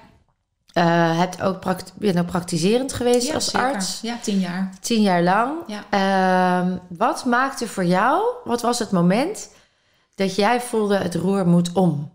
Eh 0.72 1.18
hebt 1.18 1.42
ook 1.42 1.60
pract 1.60 1.92
bent 1.96 2.18
ook 2.18 2.26
praktiserend 2.26 2.92
geweest 2.92 3.26
ja 3.26 3.34
als 3.34 3.44
zeker. 3.44 3.66
arts. 3.66 3.98
Ja, 4.02 4.18
tien 4.22 4.38
jaar. 4.38 4.70
Tien 4.80 5.02
jaar 5.02 5.22
lang. 5.22 5.52
Ja. 5.66 5.84
Ehm, 5.90 6.76
wat 6.88 7.24
maakte 7.24 7.68
voor 7.68 7.84
jou, 7.84 8.22
wat 8.44 8.62
was 8.62 8.78
het 8.78 8.90
moment 8.90 9.48
dat 10.14 10.34
jij 10.34 10.60
voelde 10.60 10.96
het 10.96 11.14
roer 11.14 11.46
moet 11.46 11.72
om? 11.72 12.12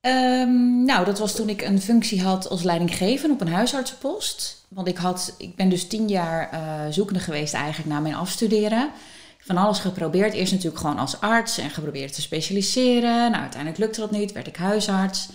Ehm, 0.00 0.84
nou, 0.84 1.04
dat 1.04 1.18
was 1.18 1.34
toen 1.34 1.48
ik 1.48 1.62
een 1.62 1.80
functie 1.80 2.22
had 2.22 2.48
als 2.48 2.62
leidinggevende 2.62 3.34
op 3.34 3.40
een 3.40 3.52
huisartsenpost. 3.52 4.61
Want 4.74 4.88
ik, 4.88 4.96
had, 4.96 5.34
ik 5.38 5.56
ben 5.56 5.68
dus 5.68 5.86
tien 5.86 6.08
jaar 6.08 6.50
uh, 6.54 6.92
zoekende 6.92 7.20
geweest 7.20 7.54
eigenlijk 7.54 7.88
naar 7.88 8.02
mijn 8.02 8.14
afstuderen. 8.14 8.90
Van 9.38 9.56
alles 9.56 9.78
geprobeerd. 9.78 10.32
Eerst 10.32 10.52
natuurlijk 10.52 10.80
gewoon 10.80 10.98
als 10.98 11.20
arts 11.20 11.58
en 11.58 11.70
geprobeerd 11.70 12.14
te 12.14 12.20
specialiseren. 12.20 13.30
Nou, 13.30 13.42
uiteindelijk 13.42 13.80
lukte 13.80 14.00
dat 14.00 14.10
niet. 14.10 14.32
Werd 14.32 14.46
ik 14.46 14.56
huisarts. 14.56 15.28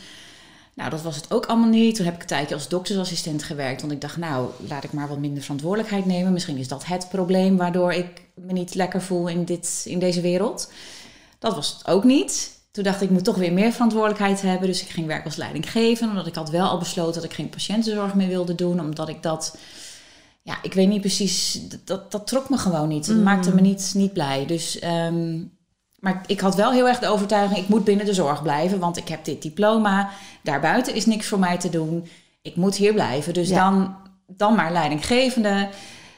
Nou, 0.74 0.90
dat 0.90 1.02
was 1.02 1.16
het 1.16 1.34
ook 1.34 1.46
allemaal 1.46 1.70
niet. 1.70 1.96
Toen 1.96 2.06
heb 2.06 2.16
ik 2.16 2.22
een 2.22 2.28
tijdje 2.28 2.56
als 2.56 2.68
doktersassistent 2.68 3.44
gewerkt. 3.44 3.82
Want 3.82 3.94
ik 3.94 4.02
dacht, 4.02 4.18
nou, 4.18 4.50
laat 4.68 4.84
ik 4.84 4.94
maar 4.94 5.08
wat 5.08 5.18
minder 5.18 5.44
verantwoordelijkheid 5.44 6.06
nemen. 6.06 6.34
Misschien 6.34 6.58
is 6.58 6.68
dat 6.68 6.86
het 6.86 7.10
probleem 7.10 7.58
waardoor 7.58 7.94
ik 7.94 8.22
me 8.34 8.54
niet 8.54 8.76
lekker 8.76 9.02
voel 9.02 9.28
in, 9.28 9.46
dit, 9.46 9.82
in 9.86 10.00
deze 10.00 10.22
wereld. 10.22 10.72
Dat 11.40 11.56
was 11.56 11.74
het 11.78 11.88
ook 11.88 12.04
niet. 12.04 12.57
Toen 12.78 12.86
dacht 12.86 13.02
ik, 13.02 13.08
ik 13.08 13.16
moet 13.16 13.24
toch 13.24 13.36
weer 13.36 13.54
meer 13.54 13.72
verantwoordelijkheid 13.72 14.42
hebben. 14.42 14.68
Dus 14.68 14.82
ik 14.82 14.90
ging 14.90 15.08
werken 15.08 15.26
als 15.26 15.36
leidinggevende. 15.36 16.12
Omdat 16.12 16.28
ik 16.28 16.36
had 16.36 16.50
wel 16.50 16.68
al 16.68 16.78
besloten 16.78 17.14
dat 17.14 17.24
ik 17.24 17.34
geen 17.34 17.50
patiëntenzorg 17.50 18.14
meer 18.14 18.28
wilde 18.28 18.56
doen. 18.56 18.80
Omdat 18.80 19.10
ik 19.10 19.24
dat, 19.24 19.58
ja, 20.42 20.58
ik 20.62 20.74
weet 20.74 20.88
niet 20.88 21.02
precies, 21.02 21.62
dat, 21.84 22.12
dat 22.12 22.28
trok 22.28 22.50
me 22.50 22.58
gewoon 22.58 22.88
niet. 22.88 23.08
Het 23.08 23.24
maakte 23.24 23.56
me 23.56 23.62
niet, 23.62 23.92
niet 23.96 24.14
blij. 24.14 24.46
Dus, 24.46 24.84
um, 24.84 25.52
maar 26.00 26.24
ik 26.28 26.40
had 26.40 26.56
wel 26.56 26.72
heel 26.72 26.88
erg 26.88 27.00
de 27.00 27.08
overtuiging, 27.08 27.60
ik 27.60 27.68
moet 27.68 27.84
binnen 27.84 28.06
de 28.06 28.14
zorg 28.14 28.42
blijven. 28.42 28.80
Want 28.80 28.98
ik 28.98 29.08
heb 29.08 29.26
dit 29.26 29.42
diploma. 29.42 30.10
Daarbuiten 30.44 30.96
is 30.96 31.06
niks 31.06 31.28
voor 31.28 31.40
mij 31.40 31.58
te 31.58 31.70
doen. 31.70 32.08
Ik 32.42 32.56
moet 32.56 32.76
hier 32.76 32.94
blijven. 32.94 33.34
Dus 33.34 33.50
dan, 33.50 33.96
dan 34.28 34.56
maar 34.56 34.72
leidinggevende. 34.72 35.70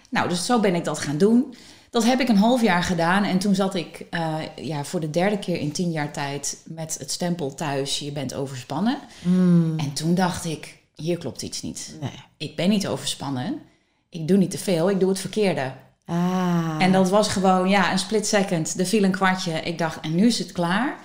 Nou, 0.09 0.29
dus 0.29 0.45
zo 0.45 0.59
ben 0.59 0.75
ik 0.75 0.85
dat 0.85 0.99
gaan 0.99 1.17
doen. 1.17 1.53
Dat 1.89 2.05
heb 2.05 2.19
ik 2.19 2.29
een 2.29 2.38
half 2.38 2.62
jaar 2.62 2.84
gedaan 2.84 3.24
en 3.24 3.39
toen 3.39 3.55
zat 3.55 3.75
ik 3.75 4.05
uh, 4.12 4.36
ja, 4.55 4.84
voor 4.84 5.00
de 5.00 5.10
derde 5.10 5.39
keer 5.39 5.60
in 5.60 5.72
tien 5.72 5.91
jaar 5.91 6.12
tijd 6.12 6.62
met 6.65 6.96
het 7.00 7.12
stempel 7.12 7.55
thuis, 7.55 8.00
je 8.00 8.12
bent 8.12 8.34
overspannen. 8.34 8.98
Mm. 9.22 9.79
En 9.79 9.93
toen 9.93 10.15
dacht 10.15 10.46
ik, 10.46 10.77
hier 10.96 11.17
klopt 11.17 11.41
iets 11.41 11.62
niet. 11.62 11.98
Nee. 12.01 12.12
Ik 12.38 12.55
ben 12.55 12.69
niet 12.69 12.88
overspannen, 12.88 13.62
ik 14.10 14.27
doe 14.27 14.38
niet 14.38 14.51
te 14.51 14.58
veel, 14.58 14.89
ik 14.89 15.00
doe 15.00 15.10
het 15.10 15.19
verkeerde. 15.19 15.72
Ah. 16.05 16.75
En 16.79 16.91
dat 16.91 17.10
was 17.10 17.27
gewoon, 17.27 17.69
ja, 17.69 17.91
een 17.91 18.00
split 18.00 18.27
second. 18.27 18.79
Er 18.79 18.86
viel 18.86 19.03
een 19.03 19.12
kwartje. 19.12 19.51
Ik 19.51 19.77
dacht, 19.77 20.00
en 20.00 20.15
nu 20.15 20.25
is 20.25 20.39
het 20.39 20.51
klaar. 20.51 20.98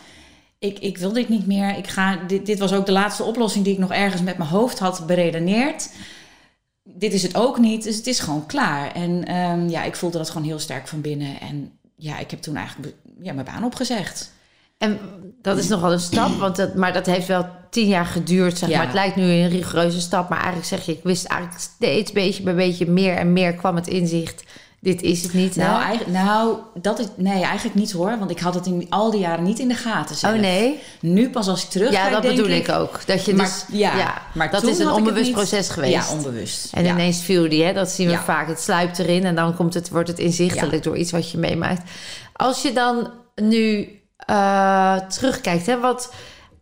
Ik, 0.58 0.78
ik 0.78 0.98
wil 0.98 1.12
dit 1.12 1.28
niet 1.28 1.46
meer. 1.46 1.76
Ik 1.76 1.88
ga, 1.88 2.16
dit, 2.26 2.46
dit 2.46 2.58
was 2.58 2.72
ook 2.72 2.86
de 2.86 2.92
laatste 2.92 3.22
oplossing 3.22 3.64
die 3.64 3.72
ik 3.72 3.78
nog 3.78 3.92
ergens 3.92 4.22
met 4.22 4.38
mijn 4.38 4.50
hoofd 4.50 4.78
had 4.78 5.06
beredeneerd 5.06 5.90
dit 6.84 7.12
is 7.12 7.22
het 7.22 7.36
ook 7.36 7.58
niet. 7.58 7.82
Dus 7.82 7.96
het 7.96 8.06
is 8.06 8.20
gewoon 8.20 8.46
klaar. 8.46 8.92
En 8.92 9.36
um, 9.36 9.68
ja, 9.68 9.82
ik 9.82 9.96
voelde 9.96 10.18
dat 10.18 10.30
gewoon 10.30 10.46
heel 10.46 10.58
sterk 10.58 10.88
van 10.88 11.00
binnen. 11.00 11.40
En 11.40 11.72
ja, 11.96 12.18
ik 12.18 12.30
heb 12.30 12.42
toen 12.42 12.56
eigenlijk 12.56 12.94
ja, 13.20 13.32
mijn 13.32 13.46
baan 13.46 13.64
opgezegd. 13.64 14.32
En 14.78 14.98
dat 15.42 15.58
is 15.58 15.68
nogal 15.68 15.92
een 15.92 16.00
stap, 16.00 16.38
want 16.38 16.56
dat, 16.56 16.74
maar 16.74 16.92
dat 16.92 17.06
heeft 17.06 17.26
wel 17.26 17.46
tien 17.70 17.86
jaar 17.86 18.06
geduurd. 18.06 18.58
Zeg 18.58 18.68
Ja. 18.68 18.76
maar. 18.76 18.86
Het 18.86 18.94
lijkt 18.94 19.16
nu 19.16 19.22
een 19.22 19.48
rigoureuze 19.48 20.00
stap, 20.00 20.28
maar 20.28 20.38
eigenlijk 20.38 20.68
zeg 20.68 20.86
je, 20.86 20.92
ik 20.92 21.02
wist 21.02 21.24
eigenlijk 21.24 21.60
steeds 21.60 22.12
beetje 22.12 22.42
bij 22.42 22.54
beetje 22.54 22.86
meer 22.86 23.16
en 23.16 23.32
meer 23.32 23.54
kwam 23.54 23.74
het 23.76 23.86
inzicht. 23.86 24.44
Dit 24.84 25.02
is 25.02 25.22
het 25.22 25.32
niet. 25.32 25.56
Nou, 25.56 25.82
eigenlijk, 25.82 26.10
nou 26.18 26.56
dat 26.74 26.98
is, 26.98 27.06
nee, 27.16 27.42
eigenlijk 27.42 27.74
niet 27.74 27.92
hoor. 27.92 28.18
Want 28.18 28.30
ik 28.30 28.38
had 28.40 28.54
het 28.54 28.66
in 28.66 28.86
al 28.88 29.10
die 29.10 29.20
jaren 29.20 29.44
niet 29.44 29.58
in 29.58 29.68
de 29.68 29.74
gaten 29.74 30.16
zelf. 30.16 30.34
Oh 30.34 30.40
nee? 30.40 30.78
Nu 31.00 31.30
pas 31.30 31.48
als 31.48 31.62
ik 31.64 31.68
terugkijk, 31.70 32.04
Ja, 32.04 32.10
dat 32.10 32.22
denk 32.22 32.36
bedoel 32.36 32.50
ik 32.50 32.68
ook. 32.68 33.06
Dat 33.06 33.24
je 33.24 33.34
Maar, 33.34 33.46
dus, 33.46 33.78
ja, 33.78 34.22
maar 34.34 34.50
dat 34.50 34.62
is 34.62 34.78
een 34.78 34.90
onbewust 34.90 35.24
niet- 35.24 35.32
proces 35.32 35.68
geweest. 35.68 35.92
Ja, 36.10 36.16
onbewust. 36.16 36.72
En 36.72 36.84
ja. 36.84 36.92
ineens 36.92 37.22
viel 37.22 37.48
die, 37.48 37.64
hè? 37.64 37.72
dat 37.72 37.88
zien 37.90 38.06
we 38.06 38.12
Ja. 38.12 38.22
vaak. 38.22 38.48
Het 38.48 38.60
sluipt 38.60 38.98
erin 38.98 39.24
en 39.24 39.34
dan 39.34 39.54
komt 39.56 39.74
het, 39.74 39.90
wordt 39.90 40.08
het 40.08 40.18
inzichtelijk 40.18 40.82
door 40.82 40.96
iets 40.96 41.10
wat 41.10 41.30
je 41.30 41.38
meemaakt. 41.38 41.90
Als 42.32 42.62
je 42.62 42.72
dan 42.72 43.10
nu 43.34 43.88
eh, 44.16 44.96
terugkijkt, 44.96 45.66
hè, 45.66 45.80
wat, 45.80 46.12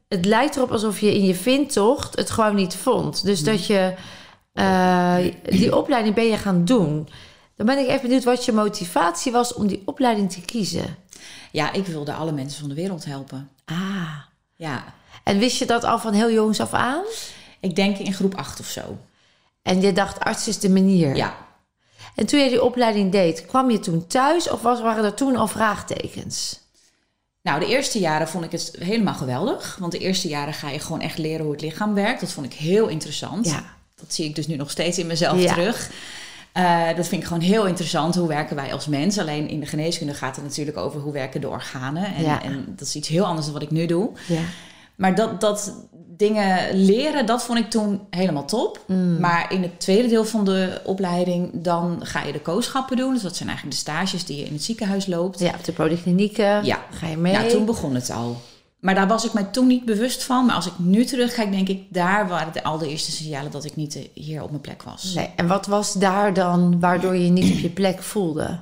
het 0.08 0.24
lijkt 0.24 0.56
erop 0.56 0.72
alsof 0.72 1.00
je 1.00 1.14
in 1.14 1.24
je 1.24 1.34
vindtocht 1.34 2.16
het 2.18 2.30
gewoon 2.30 2.54
niet 2.54 2.74
vond. 2.74 3.24
Dus 3.24 3.44
dat 3.44 3.66
je 3.66 3.92
eh, 4.52 5.16
die 5.42 5.76
opleiding 5.76 6.14
ben 6.14 6.26
je 6.26 6.36
gaan 6.36 6.64
doen. 6.64 7.08
Dan 7.64 7.74
ben 7.74 7.84
ik 7.84 7.88
even 7.90 8.02
benieuwd 8.02 8.24
wat 8.24 8.44
je 8.44 8.52
motivatie 8.52 9.32
was 9.32 9.54
om 9.54 9.66
die 9.66 9.82
opleiding 9.84 10.32
te 10.32 10.40
kiezen. 10.40 10.96
ja, 11.50 11.72
ik 11.72 11.86
wilde 11.86 12.12
alle 12.12 12.32
mensen 12.32 12.60
van 12.60 12.68
de 12.68 12.74
wereld 12.74 13.04
helpen. 13.04 13.50
Ah. 13.64 14.18
Ja, 14.56 14.84
En 15.24 15.38
wist 15.38 15.58
je 15.58 15.66
dat 15.66 15.84
al 15.84 15.98
van 15.98 16.12
heel 16.12 16.30
jongs 16.30 16.60
af 16.60 16.72
aan? 16.72 17.02
ik 17.60 17.76
denk 17.76 17.98
in 17.98 18.14
groep 18.14 18.34
8 18.34 18.60
of 18.60 18.66
zo. 18.66 18.98
En 19.62 19.80
je 19.80 19.92
dacht, 19.92 20.20
arts 20.20 20.48
is 20.48 20.58
de 20.58 20.70
manier. 20.70 21.16
Ja, 21.16 21.36
En 22.14 22.26
toen 22.26 22.40
je 22.40 22.48
die 22.48 22.62
opleiding 22.62 23.12
deed, 23.12 23.46
kwam 23.46 23.70
je 23.70 23.78
toen 23.80 24.06
thuis 24.06 24.50
of 24.50 24.62
was, 24.62 24.80
waren 24.80 25.04
er 25.04 25.14
toen 25.14 25.36
al 25.36 25.46
vraagtekens? 25.48 26.60
Nou, 27.42 27.60
de 27.60 27.66
eerste 27.66 27.98
jaren 27.98 28.28
vond 28.28 28.44
ik 28.44 28.52
het 28.52 28.76
helemaal 28.78 29.14
geweldig. 29.14 29.76
Want 29.80 29.92
de 29.92 29.98
eerste 29.98 30.28
jaren 30.28 30.54
ga 30.54 30.68
je 30.70 30.78
gewoon 30.78 31.00
echt 31.00 31.18
leren 31.18 31.42
hoe 31.44 31.52
het 31.52 31.60
lichaam 31.62 31.94
werkt. 31.94 32.20
Dat 32.20 32.32
vond 32.32 32.46
ik 32.46 32.52
heel 32.52 32.88
interessant. 32.88 33.46
Ja. 33.46 33.64
Dat 33.94 34.14
zie 34.14 34.24
ik 34.24 34.34
dus 34.34 34.46
nu 34.46 34.56
nog 34.56 34.70
steeds 34.70 34.98
in 34.98 35.06
mezelf 35.06 35.40
Ja. 35.40 35.52
terug. 35.54 35.90
Eh, 36.52 36.86
dat 36.96 37.06
vind 37.08 37.20
ik 37.22 37.26
gewoon 37.28 37.42
heel 37.42 37.66
interessant. 37.66 38.14
Hoe 38.14 38.28
werken 38.28 38.56
wij 38.56 38.72
als 38.72 38.86
mens? 38.86 39.18
Alleen 39.18 39.48
in 39.48 39.60
de 39.60 39.66
geneeskunde 39.66 40.14
gaat 40.14 40.36
het 40.36 40.44
natuurlijk 40.44 40.76
over 40.76 41.00
hoe 41.00 41.12
werken 41.12 41.40
de 41.40 41.48
organen. 41.48 42.14
En, 42.14 42.22
Ja. 42.22 42.42
en 42.42 42.64
dat 42.76 42.86
is 42.86 42.96
iets 42.96 43.08
heel 43.08 43.24
anders 43.24 43.44
dan 43.44 43.54
wat 43.54 43.62
ik 43.62 43.70
nu 43.70 43.86
doe. 43.86 44.10
Ja. 44.28 44.40
Maar 44.96 45.14
dat, 45.14 45.40
dat 45.40 45.74
dingen 46.16 46.76
leren, 46.84 47.26
dat 47.26 47.44
vond 47.44 47.58
ik 47.58 47.70
toen 47.70 48.00
helemaal 48.10 48.44
top. 48.44 48.80
Mm. 48.86 49.20
Maar 49.20 49.52
in 49.52 49.62
het 49.62 49.80
tweede 49.80 50.08
deel 50.08 50.24
van 50.24 50.44
de 50.44 50.80
opleiding, 50.84 51.50
dan 51.54 51.98
ga 52.02 52.22
je 52.22 52.32
de 52.32 52.40
kooschappen 52.40 52.96
doen. 52.96 53.12
Dus 53.12 53.22
dat 53.22 53.36
zijn 53.36 53.48
eigenlijk 53.48 53.78
de 53.78 53.90
stages 53.90 54.24
die 54.24 54.36
je 54.38 54.44
in 54.44 54.52
het 54.52 54.62
ziekenhuis 54.62 55.06
loopt. 55.06 55.38
Ja, 55.38 55.48
op 55.58 55.64
de 55.64 55.72
polyklinieken 55.72 56.64
Ja. 56.64 56.78
ga 56.90 57.06
je 57.06 57.16
mee. 57.16 57.32
Ja, 57.32 57.46
toen 57.46 57.64
begon 57.64 57.94
het 57.94 58.10
al. 58.10 58.40
Maar 58.82 58.94
daar 58.94 59.08
was 59.08 59.24
ik 59.24 59.32
mij 59.32 59.44
toen 59.44 59.66
niet 59.66 59.84
bewust 59.84 60.22
van. 60.22 60.46
Maar 60.46 60.54
als 60.54 60.66
ik 60.66 60.72
nu 60.78 61.04
terugkijk, 61.04 61.50
denk 61.50 61.68
ik, 61.68 61.82
daar 61.88 62.28
waren 62.28 62.52
de 62.52 62.62
allereerste 62.62 63.10
signalen 63.10 63.50
dat 63.50 63.64
ik 63.64 63.76
niet 63.76 63.96
eh, 63.96 64.02
hier 64.14 64.42
op 64.42 64.50
mijn 64.50 64.60
plek 64.62 64.82
was. 64.82 65.14
Nee. 65.14 65.30
En 65.36 65.46
wat 65.46 65.66
was 65.66 65.92
daar 65.92 66.34
dan 66.34 66.80
waardoor 66.80 67.14
je 67.16 67.24
je 67.24 67.30
niet 67.30 67.52
op 67.52 67.58
je 67.58 67.68
plek 67.70 68.02
voelde? 68.02 68.58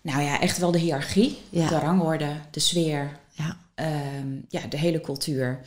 Nou 0.00 0.22
ja, 0.22 0.40
echt 0.40 0.58
wel 0.58 0.70
de 0.70 0.78
hiërarchie, 0.78 1.38
Ja. 1.50 1.68
de 1.68 1.78
rangorde, 1.78 2.28
de 2.50 2.60
sfeer, 2.60 3.10
Ja. 3.32 3.56
ehm, 3.74 4.28
ja, 4.48 4.60
de 4.68 4.76
hele 4.78 5.00
cultuur. 5.00 5.60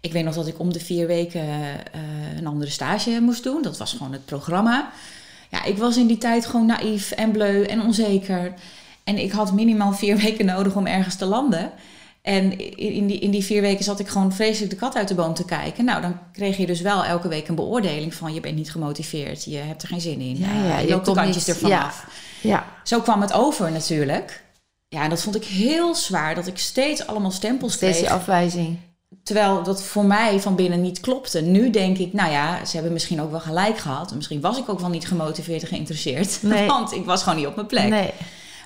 Ik 0.00 0.12
weet 0.12 0.24
nog 0.24 0.34
dat 0.34 0.46
ik 0.46 0.58
om 0.58 0.72
de 0.72 0.80
vier 0.80 1.06
weken 1.06 1.40
eh, 1.92 2.36
een 2.36 2.46
andere 2.46 2.70
stage 2.70 3.18
moest 3.20 3.42
doen. 3.42 3.62
Dat 3.62 3.78
was 3.78 3.92
gewoon 3.92 4.12
het 4.12 4.24
programma. 4.24 4.90
Ja, 5.50 5.64
ik 5.64 5.78
was 5.78 5.96
in 5.96 6.06
die 6.06 6.18
tijd 6.18 6.46
gewoon 6.46 6.66
naïef 6.66 7.10
en 7.10 7.30
bleu 7.30 7.62
en 7.64 7.82
onzeker. 7.82 8.54
En 9.04 9.18
ik 9.18 9.32
had 9.32 9.52
minimaal 9.52 9.92
vier 9.92 10.16
weken 10.24 10.46
nodig 10.46 10.74
om 10.76 10.86
ergens 10.86 11.16
te 11.16 11.24
landen. 11.26 11.72
En 12.22 12.58
in 12.78 13.06
die, 13.06 13.18
in 13.18 13.30
die 13.30 13.44
vier 13.44 13.60
weken 13.60 13.84
zat 13.84 13.98
ik 13.98 14.08
gewoon 14.08 14.32
vreselijk 14.32 14.70
de 14.70 14.76
kat 14.76 14.94
uit 14.96 15.08
de 15.08 15.14
boom 15.14 15.34
te 15.34 15.44
kijken. 15.44 15.84
Nou, 15.84 16.02
dan 16.02 16.18
kreeg 16.32 16.56
je 16.56 16.66
dus 16.66 16.80
wel 16.80 17.04
elke 17.04 17.28
week 17.28 17.48
een 17.48 17.54
beoordeling 17.54 18.14
van... 18.14 18.34
je 18.34 18.40
bent 18.40 18.56
niet 18.56 18.70
gemotiveerd, 18.70 19.44
je 19.44 19.56
hebt 19.56 19.82
er 19.82 19.88
geen 19.88 20.00
zin 20.00 20.20
in. 20.20 20.38
Ja, 20.38 20.46
eh, 20.46 20.68
ja, 20.68 20.78
je 20.78 20.88
loopt 20.88 21.04
de 21.06 21.12
kantjes 21.12 21.46
niet- 21.46 21.54
ervan 21.56 21.70
ja. 21.70 21.84
af. 21.84 22.06
Ja. 22.40 22.66
Zo 22.84 23.00
kwam 23.00 23.20
het 23.20 23.32
over 23.32 23.70
natuurlijk. 23.72 24.44
Ja, 24.88 25.02
en 25.02 25.10
dat 25.10 25.22
vond 25.22 25.36
ik 25.36 25.44
heel 25.44 25.94
zwaar. 25.94 26.34
Dat 26.34 26.46
ik 26.46 26.58
steeds 26.58 27.06
allemaal 27.06 27.30
stempels 27.30 27.72
Steeds 27.72 27.96
kreeg. 27.96 28.08
die 28.08 28.18
afwijzing. 28.18 28.78
Terwijl 29.22 29.62
dat 29.62 29.82
voor 29.82 30.04
mij 30.04 30.40
van 30.40 30.54
binnen 30.54 30.80
niet 30.82 31.00
klopte. 31.00 31.40
Nu 31.40 31.70
denk 31.70 31.98
ik, 31.98 32.12
nou 32.12 32.30
ja, 32.30 32.64
ze 32.64 32.74
hebben 32.74 32.92
misschien 32.92 33.20
ook 33.20 33.30
wel 33.30 33.40
gelijk 33.40 33.78
gehad. 33.78 34.14
Misschien 34.14 34.40
was 34.40 34.58
ik 34.58 34.68
ook 34.68 34.80
wel 34.80 34.88
niet 34.88 35.06
gemotiveerd 35.06 35.62
en 35.62 35.68
geïnteresseerd. 35.68 36.38
Nee. 36.42 36.66
Want 36.66 36.92
ik 36.92 37.04
was 37.04 37.22
gewoon 37.22 37.38
niet 37.38 37.46
op 37.46 37.54
mijn 37.54 37.66
plek. 37.66 37.88
Nee. 37.88 38.10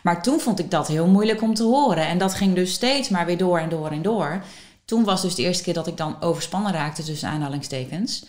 Maar 0.07 0.23
toen 0.23 0.41
vond 0.41 0.59
ik 0.59 0.71
dat 0.71 0.89
heel 0.89 1.07
moeilijk 1.07 1.43
om 1.43 1.55
te 1.55 1.63
horen. 1.63 2.07
En 2.07 2.19
dat 2.19 2.35
ging 2.35 2.55
dus 2.55 2.73
steeds 2.73 3.09
maar 3.09 3.27
weer 3.27 3.39
door 3.39 3.59
en 3.59 3.69
door 3.69 3.91
en 3.91 4.03
door. 4.03 4.43
Toen 4.85 5.05
was 5.05 5.23
dus 5.23 5.35
de 5.35 5.43
eerste 5.43 5.63
keer 5.63 5.75
dat 5.75 5.87
ik 5.87 5.97
dan 5.97 6.17
overspannen 6.21 6.73
raakte 6.73 7.03
tussen 7.03 7.29
aanhalingstekens. 7.29 8.25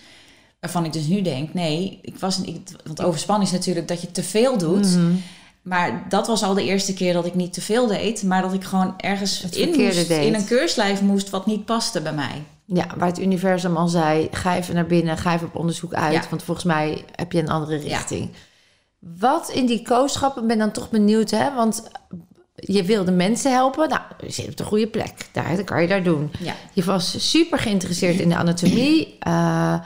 Waarvan 0.60 0.86
ik 0.86 0.93
dus 0.93 1.07
nu 1.07 1.22
denk, 1.22 1.53
nee, 1.53 2.00
ik 2.01 2.19
was, 2.19 2.41
ik, 2.41 2.62
want 2.86 3.01
overspannen 3.01 3.48
is 3.48 3.53
natuurlijk 3.53 3.88
dat 3.88 4.01
je 4.01 4.12
te 4.12 4.24
veel 4.24 4.57
doet. 4.57 4.96
Mhm. 4.96 5.12
Maar 5.62 6.05
dat 6.10 6.27
was 6.27 6.43
al 6.43 6.53
de 6.53 6.63
eerste 6.63 6.93
keer 6.93 7.13
dat 7.13 7.25
ik 7.25 7.36
niet 7.36 7.53
te 7.53 7.62
veel 7.62 7.88
deed. 7.88 8.24
Maar 8.24 8.41
dat 8.41 8.53
ik 8.53 8.63
gewoon 8.63 8.93
ergens 8.98 9.41
in, 9.41 9.84
moest, 9.84 10.10
in 10.10 10.36
een 10.36 10.46
keurslijf 10.46 11.01
moest 11.01 11.29
wat 11.29 11.46
niet 11.46 11.65
paste 11.65 12.01
bij 12.01 12.13
mij. 12.13 12.43
Ja, 12.65 12.88
waar 12.98 13.07
het 13.07 13.19
universum 13.19 13.77
al 13.77 13.88
zei, 13.88 14.27
ga 14.31 14.57
even 14.57 14.75
naar 14.75 14.88
binnen, 14.88 15.17
ga 15.17 15.34
even 15.34 15.48
op 15.48 15.55
onderzoek 15.55 15.93
uit. 15.93 16.13
Ja. 16.13 16.29
Want 16.29 16.43
volgens 16.43 16.65
mij 16.65 17.05
heb 17.15 17.31
je 17.31 17.39
een 17.39 17.50
andere 17.50 17.77
richting. 17.77 18.29
Wat 19.00 19.50
in 19.50 19.66
die 19.66 19.82
kooschappen, 19.82 20.48
ben 20.48 20.58
dan 20.58 20.72
toch 20.72 20.89
benieuwd, 20.89 21.30
hè? 21.30 21.54
Want 21.54 21.84
je 22.56 22.84
wilde 22.84 23.12
mensen 23.12 23.51
helpen. 23.51 23.89
Nou, 23.89 24.01
je 24.25 24.32
zit 24.32 24.48
op 24.48 24.58
de 24.58 24.63
goede 24.63 24.88
plek. 24.88 25.30
Daar 25.32 25.56
dat 25.56 25.66
kan 25.66 25.82
je 25.82 25.88
daar 25.88 26.04
doen. 26.04 26.32
Ja. 26.39 26.54
Je 26.74 26.84
was 26.84 27.30
super 27.32 27.60
geïnteresseerd 27.60 28.20
in 28.20 28.30
de 28.30 28.36
anatomie. 28.36 29.16
Eh, 29.20 29.80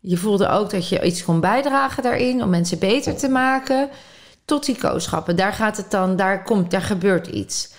je 0.00 0.16
voelde 0.16 0.48
ook 0.48 0.70
dat 0.70 0.88
je 0.88 1.02
iets 1.02 1.24
kon 1.24 1.40
bijdragen 1.40 2.02
daarin 2.02 2.42
om 2.42 2.48
mensen 2.50 2.78
beter 2.78 3.16
te 3.16 3.28
maken. 3.28 3.88
Tot 4.44 4.66
die 4.66 4.78
kooschappen. 4.78 5.36
Daar 5.36 5.52
gaat 5.52 5.76
het 5.76 5.90
dan, 5.90 6.16
daar 6.16 6.42
komt, 6.42 6.70
daar 6.70 6.82
gebeurt 6.82 7.26
iets. 7.26 7.72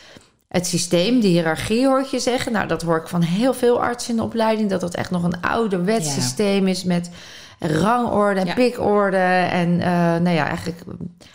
Het 0.48 0.68
systeem, 0.68 1.20
de 1.22 1.28
hiërarchie 1.28 1.88
hoor 1.88 2.00
ik 2.00 2.06
je 2.06 2.20
zeggen. 2.20 2.52
Nou, 2.52 2.68
dat 2.68 2.82
hoor 2.82 2.98
ik 2.98 3.08
van 3.08 3.22
heel 3.22 3.54
veel 3.54 3.82
artsen 3.82 4.12
in 4.12 4.16
de 4.18 4.24
opleiding. 4.24 4.70
Dat 4.70 4.82
dat 4.82 4.96
echt 4.96 5.12
nog 5.12 5.24
een 5.24 5.42
ouderwets 5.42 6.08
Ja. 6.16 6.22
systeem 6.22 6.68
is 6.68 6.84
met 6.84 7.10
rangorde 7.60 8.40
en 8.40 8.46
Ja. 8.46 8.54
pikorde. 8.54 9.18
En 9.52 9.80
eh, 9.82 9.90
nou 9.92 10.30
ja, 10.30 10.48
eigenlijk 10.48 10.82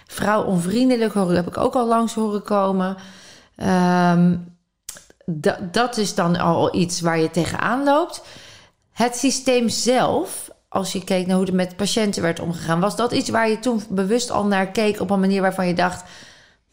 vrouw 0.07 0.43
onvriendelijk 0.43 1.12
hoor, 1.14 1.33
heb 1.33 1.47
ik 1.47 1.57
ook 1.57 1.75
al 1.75 1.87
langs 1.87 2.14
horen 2.14 2.43
komen. 2.43 2.97
Da- 5.26 5.59
dat 5.73 5.97
is 5.97 6.14
dan 6.14 6.37
al 6.38 6.75
iets 6.76 7.00
waar 7.00 7.19
je 7.19 7.31
tegenaan 7.31 7.85
loopt. 7.85 8.23
Het 8.93 9.16
systeem 9.16 9.69
zelf, 9.69 10.50
als 10.69 10.93
je 10.93 11.04
keek 11.04 11.26
naar 11.26 11.37
hoe 11.37 11.47
er 11.47 11.54
met 11.54 11.76
patiënten 11.76 12.23
werd 12.23 12.40
omgegaan, 12.40 12.81
was 12.81 12.97
dat 12.97 13.12
iets 13.12 13.28
waar 13.31 13.49
je 13.49 13.59
toen 13.59 13.83
bewust 13.88 14.31
al 14.31 14.47
naar 14.47 14.66
keek 14.66 15.00
op 15.00 15.11
een 15.11 15.21
manier 15.21 15.40
waarvan 15.40 15.66
je 15.66 15.75
dacht: 15.75 16.04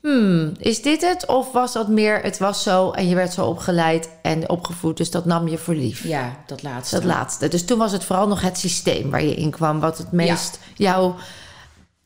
hmm, 0.02 0.52
is 0.58 0.82
dit 0.82 1.02
het? 1.02 1.26
Of 1.26 1.52
was 1.52 1.74
dat 1.74 1.88
meer, 1.88 2.22
het 2.22 2.38
was 2.38 2.64
zo 2.64 2.92
en 2.92 3.08
je 3.08 3.16
werd 3.16 3.34
zo 3.34 3.46
opgeleid 3.46 4.10
en 4.22 4.50
opgevoed, 4.50 4.98
dus 4.98 5.12
dat 5.12 5.26
nam 5.26 5.48
je 5.48 5.58
voor 5.58 5.74
lief? 5.76 6.04
Ja, 6.04 6.36
dat 6.46 6.64
laatste. 6.64 6.96
Dat 6.96 7.04
laatste. 7.04 7.48
Dus 7.48 7.66
toen 7.66 7.78
was 7.78 7.92
het 7.92 8.04
vooral 8.04 8.28
nog 8.28 8.42
het 8.42 8.58
systeem 8.58 9.10
waar 9.10 9.24
je 9.24 9.36
in 9.36 9.52
kwam, 9.52 9.80
wat 9.80 9.98
het 9.98 10.12
meest 10.12 10.60
jou 10.76 11.14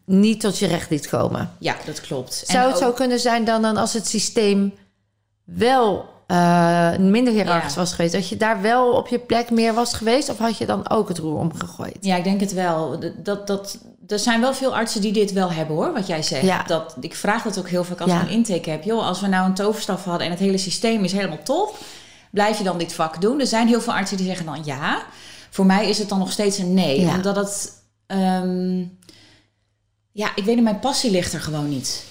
niet 0.06 0.40
tot 0.40 0.58
je 0.58 0.68
recht 0.68 0.90
liet 0.90 1.10
komen. 1.10 1.52
Ja, 1.60 1.76
dat 1.86 2.02
klopt. 2.02 2.44
En 2.48 2.54
Zou 2.54 2.68
het 2.70 2.78
zo 2.78 2.92
kunnen 2.92 3.20
zijn 3.20 3.46
dan, 3.46 3.62
dan 3.62 3.78
als 3.78 3.94
het 3.94 4.08
systeem 4.08 4.74
wel 5.44 6.06
eh, 6.28 6.98
minder 6.98 7.34
hiërarchisch 7.34 7.74
Ja. 7.74 7.80
was 7.80 7.94
geweest, 7.94 8.14
dat 8.14 8.30
je 8.30 8.38
daar 8.38 8.62
wel 8.62 8.92
op 8.92 9.08
je 9.08 9.20
plek 9.20 9.50
meer 9.52 9.74
was 9.74 9.94
geweest, 9.94 10.30
of 10.30 10.38
had 10.38 10.58
je 10.58 10.66
dan 10.66 10.90
ook 10.90 11.08
het 11.08 11.18
roer 11.18 11.40
omgegooid? 11.40 11.98
Ja, 12.02 12.16
ik 12.16 12.24
denk 12.24 12.40
het 12.40 12.54
wel. 12.54 13.00
Dat, 13.18 13.48
dat, 13.48 13.78
er 14.08 14.20
zijn 14.20 14.42
wel 14.42 14.54
veel 14.54 14.76
artsen 14.76 15.02
die 15.02 15.12
dit 15.14 15.32
wel 15.32 15.52
hebben 15.52 15.76
hoor, 15.76 15.94
wat 15.94 16.08
jij 16.08 16.24
zegt. 16.24 16.46
Ja. 16.46 16.64
Dat, 16.64 16.96
ik 17.00 17.16
vraag 17.16 17.44
dat 17.44 17.58
ook 17.60 17.70
heel 17.70 17.84
vaak 17.84 18.02
als 18.02 18.12
Ja. 18.12 18.22
ik 18.22 18.28
een 18.28 18.34
intake 18.34 18.70
heb. 18.70 18.84
Joh, 18.84 19.06
als 19.08 19.22
we 19.22 19.28
nou 19.28 19.46
een 19.46 19.54
toverstaf 19.54 20.04
hadden 20.04 20.26
en 20.26 20.32
het 20.32 20.40
hele 20.40 20.58
systeem 20.58 21.04
is 21.04 21.12
helemaal 21.12 21.44
top, 21.44 21.78
blijf 22.32 22.58
je 22.58 22.64
dan 22.64 22.78
dit 22.78 22.94
vak 22.94 23.22
doen? 23.22 23.40
Er 23.40 23.48
zijn 23.48 23.68
heel 23.68 23.82
veel 23.82 23.94
artsen 23.94 24.18
die 24.18 24.26
zeggen 24.26 24.46
dan 24.46 24.62
ja. 24.66 25.06
Voor 25.50 25.66
mij 25.66 25.90
is 25.90 25.98
het 25.98 26.10
dan 26.10 26.20
nog 26.20 26.32
steeds 26.32 26.58
een 26.58 26.74
nee. 26.74 27.02
Ja. 27.02 27.14
Omdat 27.16 27.36
het... 27.36 27.72
ehm, 28.08 28.80
ja, 30.12 30.30
ik 30.36 30.44
weet 30.46 30.56
niet, 30.56 30.64
mijn 30.64 30.80
passie 30.80 31.12
ligt 31.12 31.34
er 31.34 31.42
gewoon 31.42 31.70
niet. 31.70 32.04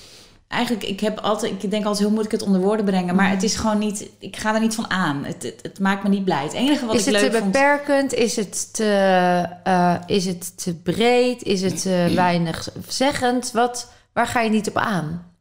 Eigenlijk, 0.54 0.84
ik 0.86 1.00
heb 1.00 1.18
altijd, 1.18 1.62
ik 1.62 1.70
denk 1.70 1.84
altijd, 1.84 2.06
hoe 2.06 2.16
moet 2.16 2.24
ik 2.24 2.30
het 2.30 2.42
onder 2.42 2.60
woorden 2.60 2.84
brengen? 2.84 3.14
Maar 3.14 3.30
het 3.30 3.42
is 3.42 3.54
gewoon 3.54 3.78
niet, 3.78 4.08
ik 4.18 4.36
ga 4.36 4.54
er 4.54 4.60
niet 4.60 4.74
van 4.74 4.90
aan. 4.90 5.24
Het, 5.24 5.42
het, 5.42 5.58
het 5.62 5.78
maakt 5.78 6.02
me 6.02 6.08
niet 6.08 6.24
blij. 6.24 6.42
Het 6.42 6.52
enige 6.52 6.86
wat 6.86 6.94
is 6.94 7.06
ik 7.06 7.12
het 7.12 7.22
leuk 7.22 7.30
te 7.32 7.38
vond... 7.38 7.52
beperkend? 7.52 8.12
Is 8.12 8.36
het 8.36 8.74
te, 8.74 9.48
eh, 9.64 9.94
is 10.06 10.26
het 10.26 10.62
te 10.64 10.74
breed? 10.74 11.42
Is 11.42 11.62
het 11.62 11.82
te 11.82 12.12
weinig 12.14 12.68
zeggend? 12.88 13.50
Wat, 13.52 13.88
waar 14.12 14.26
ga 14.26 14.40
je 14.40 14.50
niet 14.50 14.68
op 14.68 14.76
aan? 14.76 15.32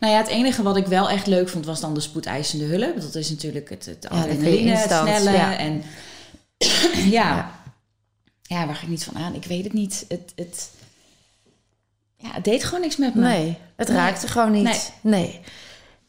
Nou 0.00 0.12
ja, 0.12 0.18
het 0.18 0.28
enige 0.28 0.62
wat 0.62 0.76
ik 0.76 0.86
wel 0.86 1.10
echt 1.10 1.26
leuk 1.26 1.48
vond 1.48 1.66
was 1.66 1.80
dan 1.80 1.94
de 1.94 2.00
spoedeisende 2.00 2.64
hulp. 2.64 3.00
Dat 3.00 3.14
is 3.14 3.30
natuurlijk 3.30 3.68
het, 3.70 3.86
het 3.86 4.06
Ja, 4.10 4.18
adrenaline, 4.18 4.70
het 4.70 4.80
instant, 4.80 5.08
snelle. 5.08 5.36
ja. 5.36 5.56
En 5.56 5.82
ja. 6.94 7.08
Ja. 7.10 7.50
ja. 8.42 8.66
waar 8.66 8.74
ga 8.74 8.82
ik 8.82 8.88
niet 8.88 9.04
van 9.04 9.16
aan? 9.16 9.34
Ik 9.34 9.44
weet 9.44 9.64
het 9.64 9.72
niet. 9.72 10.04
Het, 10.08 10.32
het, 10.36 10.70
ja, 12.22 12.28
het 12.32 12.44
deed 12.44 12.64
gewoon 12.64 12.80
niks 12.80 12.96
met 12.96 13.14
me. 13.14 13.20
Nee, 13.22 13.56
het 13.76 13.88
Nee. 13.88 13.96
raakte 13.96 14.28
gewoon 14.28 14.50
niet. 14.52 14.62
Nee. 14.64 14.80
Nee. 15.00 15.40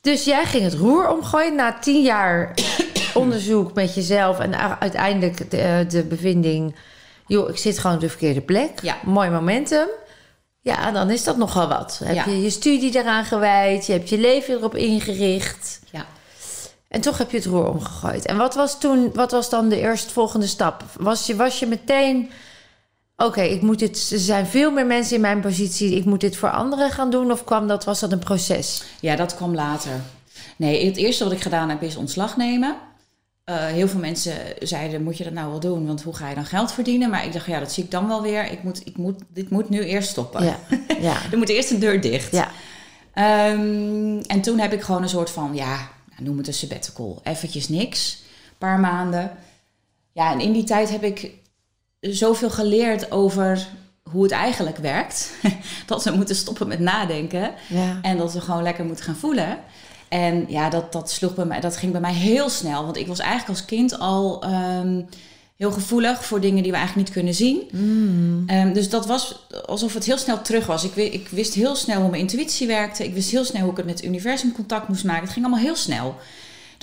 Dus 0.01 0.23
jij 0.23 0.45
ging 0.45 0.63
het 0.63 0.73
roer 0.73 1.09
omgooien 1.09 1.55
na 1.55 1.73
tien 1.79 2.01
jaar 2.01 2.53
onderzoek 3.13 3.73
met 3.73 3.95
jezelf 3.95 4.39
en 4.39 4.79
uiteindelijk 4.79 5.51
de, 5.51 5.57
eh, 5.57 5.89
de 5.89 6.03
bevinding: 6.03 6.75
joh, 7.27 7.49
ik 7.49 7.57
zit 7.57 7.79
gewoon 7.79 7.95
op 7.95 8.01
de 8.01 8.09
verkeerde 8.09 8.41
plek. 8.41 8.81
Ja. 8.81 8.97
Mooi 9.05 9.29
momentum. 9.29 9.87
Ja, 10.61 10.91
dan 10.91 11.09
is 11.09 11.23
dat 11.23 11.37
nogal 11.37 11.67
wat. 11.67 12.01
Heb 12.03 12.15
Ja. 12.15 12.25
je 12.25 12.41
je 12.41 12.49
studie 12.49 12.97
eraan 12.97 13.25
gewijd, 13.25 13.85
je 13.85 13.91
hebt 13.93 14.09
je 14.09 14.17
leven 14.17 14.55
erop 14.55 14.75
ingericht. 14.75 15.79
Ja. 15.91 16.05
En 16.87 17.01
toch 17.01 17.17
heb 17.17 17.31
je 17.31 17.37
het 17.37 17.45
roer 17.45 17.67
omgegooid. 17.69 18.25
En 18.25 18.37
wat 18.37 18.55
was 18.55 18.79
toen, 18.79 19.11
wat 19.13 19.31
was 19.31 19.49
dan 19.49 19.69
de 19.69 19.79
eerstvolgende 19.79 20.47
stap? 20.47 20.83
Was 20.99 21.25
je, 21.25 21.35
was 21.35 21.59
je 21.59 21.65
meteen, 21.65 22.31
oké, 23.17 23.41
ik 23.41 23.61
moet 23.61 23.79
dit, 23.79 24.09
er 24.11 24.19
zijn 24.19 24.45
veel 24.47 24.71
meer 24.71 24.85
mensen 24.85 25.15
in 25.15 25.21
mijn 25.21 25.41
positie, 25.41 25.95
ik 25.95 26.05
moet 26.05 26.21
dit 26.21 26.37
voor 26.37 26.51
anderen 26.51 26.91
gaan 26.91 27.09
doen? 27.09 27.31
Of 27.31 27.43
kwam 27.43 27.67
dat, 27.67 27.83
was 27.83 27.99
dat 27.99 28.11
een 28.11 28.19
proces? 28.19 28.83
Ja, 28.99 29.15
dat 29.15 29.35
kwam 29.35 29.55
later. 29.55 29.91
Nee, 30.57 30.85
het 30.85 30.97
eerste 30.97 31.23
wat 31.23 31.33
ik 31.33 31.41
gedaan 31.41 31.69
heb 31.69 31.81
is 31.81 31.95
ontslag 31.95 32.37
nemen. 32.37 32.75
Eh, 33.43 33.65
heel 33.65 33.87
veel 33.87 33.99
mensen 33.99 34.33
zeiden, 34.59 35.03
moet 35.03 35.17
je 35.17 35.23
dat 35.23 35.33
nou 35.33 35.49
wel 35.49 35.59
doen? 35.59 35.87
Want 35.87 36.01
hoe 36.01 36.15
ga 36.15 36.29
je 36.29 36.35
dan 36.35 36.45
geld 36.45 36.71
verdienen? 36.71 37.09
Maar 37.09 37.25
ik 37.25 37.33
dacht, 37.33 37.45
ja, 37.45 37.59
dat 37.59 37.71
zie 37.71 37.83
ik 37.83 37.91
dan 37.91 38.07
wel 38.07 38.21
weer. 38.21 38.51
Ik 38.51 38.63
moet, 38.63 38.81
ik 38.85 38.97
moet, 38.97 39.21
dit 39.33 39.49
moet 39.49 39.69
nu 39.69 39.83
eerst 39.83 40.09
stoppen. 40.09 40.43
Ja, 40.45 40.59
ja, 41.01 41.17
Er 41.31 41.37
moet 41.37 41.49
eerst 41.49 41.71
een 41.71 41.79
deur 41.79 42.01
dicht. 42.01 42.31
ja. 42.31 42.51
Ehm, 43.13 44.17
en 44.27 44.41
toen 44.41 44.59
heb 44.59 44.73
ik 44.73 44.81
gewoon 44.81 45.01
een 45.01 45.09
soort 45.09 45.29
van, 45.29 45.55
ja, 45.55 45.75
nou, 46.09 46.23
noem 46.23 46.37
het 46.37 46.47
een 46.47 46.53
sabbatical. 46.53 47.19
Eventjes 47.23 47.69
niks. 47.69 48.21
Een 48.49 48.57
paar 48.57 48.79
maanden. 48.79 49.31
Ja, 50.11 50.31
en 50.31 50.39
in 50.39 50.51
die 50.51 50.63
tijd 50.63 50.89
heb 50.89 51.03
ik 51.03 51.31
zoveel 52.11 52.49
geleerd 52.49 53.11
over 53.11 53.67
hoe 54.03 54.23
het 54.23 54.31
eigenlijk 54.31 54.77
werkt. 54.77 55.31
dat 55.85 56.03
we 56.03 56.11
moeten 56.11 56.35
stoppen 56.35 56.67
met 56.67 56.79
nadenken. 56.79 57.51
ja. 57.69 57.99
En 58.01 58.17
dat 58.17 58.33
we 58.33 58.41
gewoon 58.41 58.63
lekker 58.63 58.85
moeten 58.85 59.05
gaan 59.05 59.15
voelen. 59.15 59.57
En 60.09 60.45
ja, 60.47 60.69
dat, 60.69 60.91
dat, 60.91 61.11
sloeg 61.11 61.35
bij 61.35 61.45
mij, 61.45 61.59
dat 61.59 61.77
ging 61.77 61.91
bij 61.91 62.01
mij 62.01 62.13
heel 62.13 62.49
snel. 62.49 62.83
Want 62.83 62.97
ik 62.97 63.07
was 63.07 63.19
eigenlijk 63.19 63.49
als 63.49 63.65
kind 63.65 63.99
al 63.99 64.43
ehm, 64.43 65.01
heel 65.57 65.71
gevoelig 65.71 66.25
voor 66.25 66.39
dingen 66.39 66.63
die 66.63 66.71
we 66.71 66.77
eigenlijk 66.77 67.07
niet 67.07 67.15
kunnen 67.15 67.33
zien. 67.33 67.61
Mm. 67.71 68.43
Ehm, 68.47 68.73
dus 68.73 68.89
dat 68.89 69.05
was 69.05 69.45
alsof 69.65 69.93
het 69.93 70.05
heel 70.05 70.17
snel 70.17 70.41
terug 70.41 70.65
was. 70.65 70.83
Ik, 70.83 70.95
ik 70.95 71.27
wist 71.27 71.53
heel 71.53 71.75
snel 71.75 72.01
hoe 72.01 72.09
mijn 72.09 72.21
intuïtie 72.21 72.67
werkte. 72.67 73.03
Ik 73.03 73.13
wist 73.13 73.31
heel 73.31 73.45
snel 73.45 73.61
hoe 73.61 73.71
ik 73.71 73.77
het 73.77 73.85
met 73.85 73.95
het 73.95 74.05
universum 74.05 74.51
contact 74.51 74.87
moest 74.87 75.03
maken. 75.03 75.23
Het 75.23 75.33
ging 75.33 75.45
allemaal 75.45 75.63
heel 75.63 75.75
snel. 75.75 76.15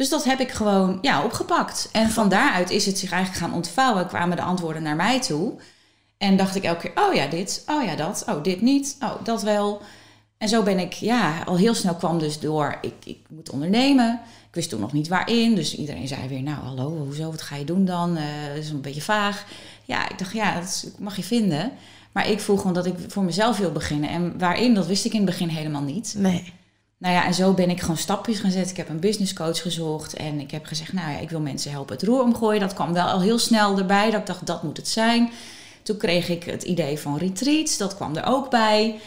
Dus 0.01 0.09
dat 0.09 0.25
heb 0.25 0.41
ik 0.41 0.51
gewoon 0.51 0.99
ja, 1.01 1.25
opgepakt. 1.25 1.89
En 1.93 2.11
van 2.11 2.29
daaruit 2.29 2.71
is 2.71 2.87
het 2.87 2.99
zich 2.99 3.11
eigenlijk 3.13 3.45
gaan 3.45 3.55
ontvouwen. 3.55 4.07
Kwamen 4.07 4.37
de 4.37 4.43
antwoorden 4.43 4.83
naar 4.83 4.97
mij 4.97 5.21
toe. 5.21 5.53
En 6.19 6.37
dacht 6.37 6.55
ik 6.57 6.63
elke 6.65 6.81
keer, 6.91 7.05
oh 7.05 7.15
ja, 7.15 7.27
dit, 7.27 7.63
oh 7.67 7.85
ja, 7.85 7.97
dat, 7.97 8.25
oh 8.29 8.43
dit 8.43 8.61
niet, 8.61 8.97
oh 9.01 9.13
dat 9.25 9.43
wel. 9.43 9.83
En 10.39 10.49
zo 10.49 10.63
ben 10.63 10.79
ik, 10.79 10.93
ja, 10.93 11.43
al 11.45 11.57
heel 11.57 11.75
snel 11.75 11.95
kwam 11.95 12.19
dus 12.19 12.39
door, 12.41 12.79
ik, 12.81 12.95
ik 13.05 13.19
moet 13.29 13.51
ondernemen. 13.51 14.21
Ik 14.49 14.55
wist 14.55 14.71
toen 14.71 14.81
nog 14.81 14.93
niet 14.93 15.09
waarin, 15.09 15.55
dus 15.55 15.77
iedereen 15.77 16.09
zei 16.09 16.29
weer, 16.29 16.43
nou 16.43 16.65
hallo, 16.65 16.97
hoezo, 16.99 17.31
wat 17.31 17.43
ga 17.43 17.57
je 17.57 17.65
doen 17.65 17.85
dan? 17.85 18.17
Eh, 18.17 18.25
dat 18.49 18.57
is 18.65 18.71
een 18.71 18.81
beetje 18.81 19.03
vaag. 19.03 19.45
Ja, 19.85 20.09
ik 20.11 20.19
dacht, 20.19 20.33
ja, 20.33 20.55
dat 20.55 20.65
is- 20.65 20.87
mag 20.99 21.17
je 21.17 21.23
vinden. 21.23 21.73
Maar 22.13 22.29
ik 22.29 22.41
voel 22.41 22.57
gewoon 22.57 22.73
dat 22.75 22.87
ik 22.87 22.95
voor 23.09 23.23
mezelf 23.23 23.59
wil 23.59 23.73
beginnen. 23.73 24.11
En 24.11 24.39
waarin, 24.39 24.75
dat 24.75 24.87
wist 24.87 25.05
ik 25.05 25.13
in 25.13 25.21
het 25.21 25.31
begin 25.31 25.49
helemaal 25.49 25.83
niet. 25.83 26.15
Nee. 26.19 26.53
Nou 27.01 27.15
ja, 27.15 27.25
en 27.25 27.35
zo 27.35 27.53
ben 27.53 27.71
ik 27.71 27.81
gewoon 27.81 27.97
stapjes 27.97 28.39
gaan 28.39 28.51
zetten. 28.51 28.71
Ik 28.71 28.77
heb 28.77 28.89
een 28.89 29.01
business 29.01 29.33
coach 29.33 29.63
gezocht 29.63 30.15
en 30.15 30.41
ik 30.41 30.51
heb 30.51 30.65
gezegd, 30.67 30.93
nou 30.93 31.11
ja, 31.11 31.19
ik 31.19 31.31
wil 31.31 31.41
mensen 31.41 31.71
helpen 31.71 31.95
het 31.95 32.05
roer 32.05 32.23
omgooien. 32.23 32.61
Dat 32.61 32.75
kwam 32.75 32.93
wel 32.93 33.07
al 33.07 33.21
heel 33.21 33.39
snel 33.39 33.79
erbij, 33.79 34.11
dat 34.11 34.21
ik 34.21 34.27
dacht, 34.27 34.47
dat 34.47 34.63
moet 34.63 34.77
het 34.77 34.89
zijn. 34.89 35.31
Toen 35.83 35.97
kreeg 35.97 36.29
ik 36.29 36.45
het 36.45 36.63
idee 36.63 36.99
van 36.99 37.19
retreats, 37.19 37.77
dat 37.77 37.97
kwam 37.97 38.17
er 38.17 38.25
ook 38.27 38.51
bij. 38.51 39.01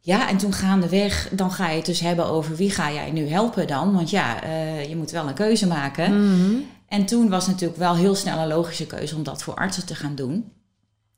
Ja, 0.00 0.28
en 0.28 0.36
toen 0.36 0.52
gaandeweg, 0.52 1.28
dan 1.32 1.50
ga 1.50 1.68
je 1.68 1.76
het 1.76 1.86
dus 1.86 2.00
hebben 2.00 2.26
over 2.26 2.56
wie 2.56 2.70
ga 2.70 2.92
jij 2.92 3.10
nu 3.10 3.28
helpen 3.28 3.66
dan? 3.66 3.94
Want 3.94 4.10
ja, 4.10 4.42
eh, 4.42 4.88
je 4.88 4.96
moet 4.96 5.10
wel 5.10 5.28
een 5.28 5.34
keuze 5.34 5.66
maken. 5.66 6.30
Mhm. 6.30 6.60
En 6.88 7.06
toen 7.06 7.28
was 7.28 7.46
natuurlijk 7.46 7.78
wel 7.78 7.96
heel 7.96 8.14
snel 8.14 8.38
een 8.38 8.48
logische 8.48 8.86
keuze 8.86 9.16
om 9.16 9.22
dat 9.22 9.42
voor 9.42 9.54
artsen 9.54 9.86
te 9.86 9.94
gaan 9.94 10.14
doen. 10.14 10.52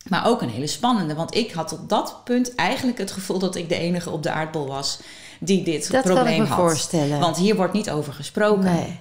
Maar 0.08 0.26
ook 0.26 0.42
een 0.42 0.50
hele 0.50 0.66
spannende, 0.66 1.14
want 1.14 1.34
ik 1.34 1.52
had 1.52 1.72
op 1.72 1.88
dat 1.88 2.20
punt 2.24 2.54
eigenlijk 2.54 2.98
het 2.98 3.10
gevoel 3.10 3.38
dat 3.38 3.56
ik 3.56 3.68
de 3.68 3.78
enige 3.78 4.10
op 4.10 4.22
de 4.22 4.30
aardbol 4.30 4.66
was 4.66 5.00
die 5.40 5.62
dit 5.64 5.90
Dat 5.90 6.02
kan 6.04 6.14
probleem 6.14 6.42
ik 6.42 6.48
me 6.48 6.54
had. 6.54 6.58
voorstellen. 6.58 7.18
Want 7.20 7.36
hier 7.36 7.56
wordt 7.56 7.72
niet 7.72 7.90
over 7.90 8.12
gesproken. 8.12 8.64
nee. 8.74 8.98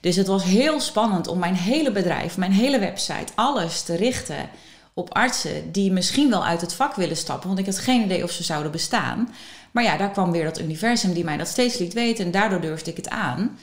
Dus 0.00 0.16
het 0.16 0.26
was 0.26 0.44
heel 0.44 0.80
spannend 0.80 1.26
om 1.28 1.38
mijn 1.38 1.54
hele 1.54 1.92
bedrijf, 1.92 2.36
mijn 2.36 2.52
hele 2.52 2.78
website, 2.78 3.32
alles 3.34 3.82
te 3.82 3.96
richten 3.96 4.48
op 4.94 5.14
artsen 5.14 5.72
die 5.72 5.92
misschien 5.92 6.30
wel 6.30 6.44
uit 6.44 6.60
het 6.60 6.74
vak 6.74 6.94
willen 6.94 7.16
stappen. 7.16 7.46
Want 7.48 7.58
ik 7.60 7.66
had 7.66 7.78
geen 7.78 8.02
idee 8.04 8.22
of 8.22 8.30
ze 8.30 8.42
zouden 8.42 8.72
bestaan. 8.72 9.28
Maar 9.70 9.84
ja, 9.84 9.96
daar 9.96 10.10
kwam 10.10 10.30
weer 10.32 10.44
dat 10.44 10.60
universum 10.60 11.12
die 11.12 11.24
mij 11.24 11.36
dat 11.36 11.48
steeds 11.48 11.78
liet 11.78 11.92
weten. 11.92 12.24
En 12.24 12.30
daardoor 12.30 12.60
durfde 12.60 12.90
ik 12.90 12.96
het 12.96 13.08
aan. 13.08 13.58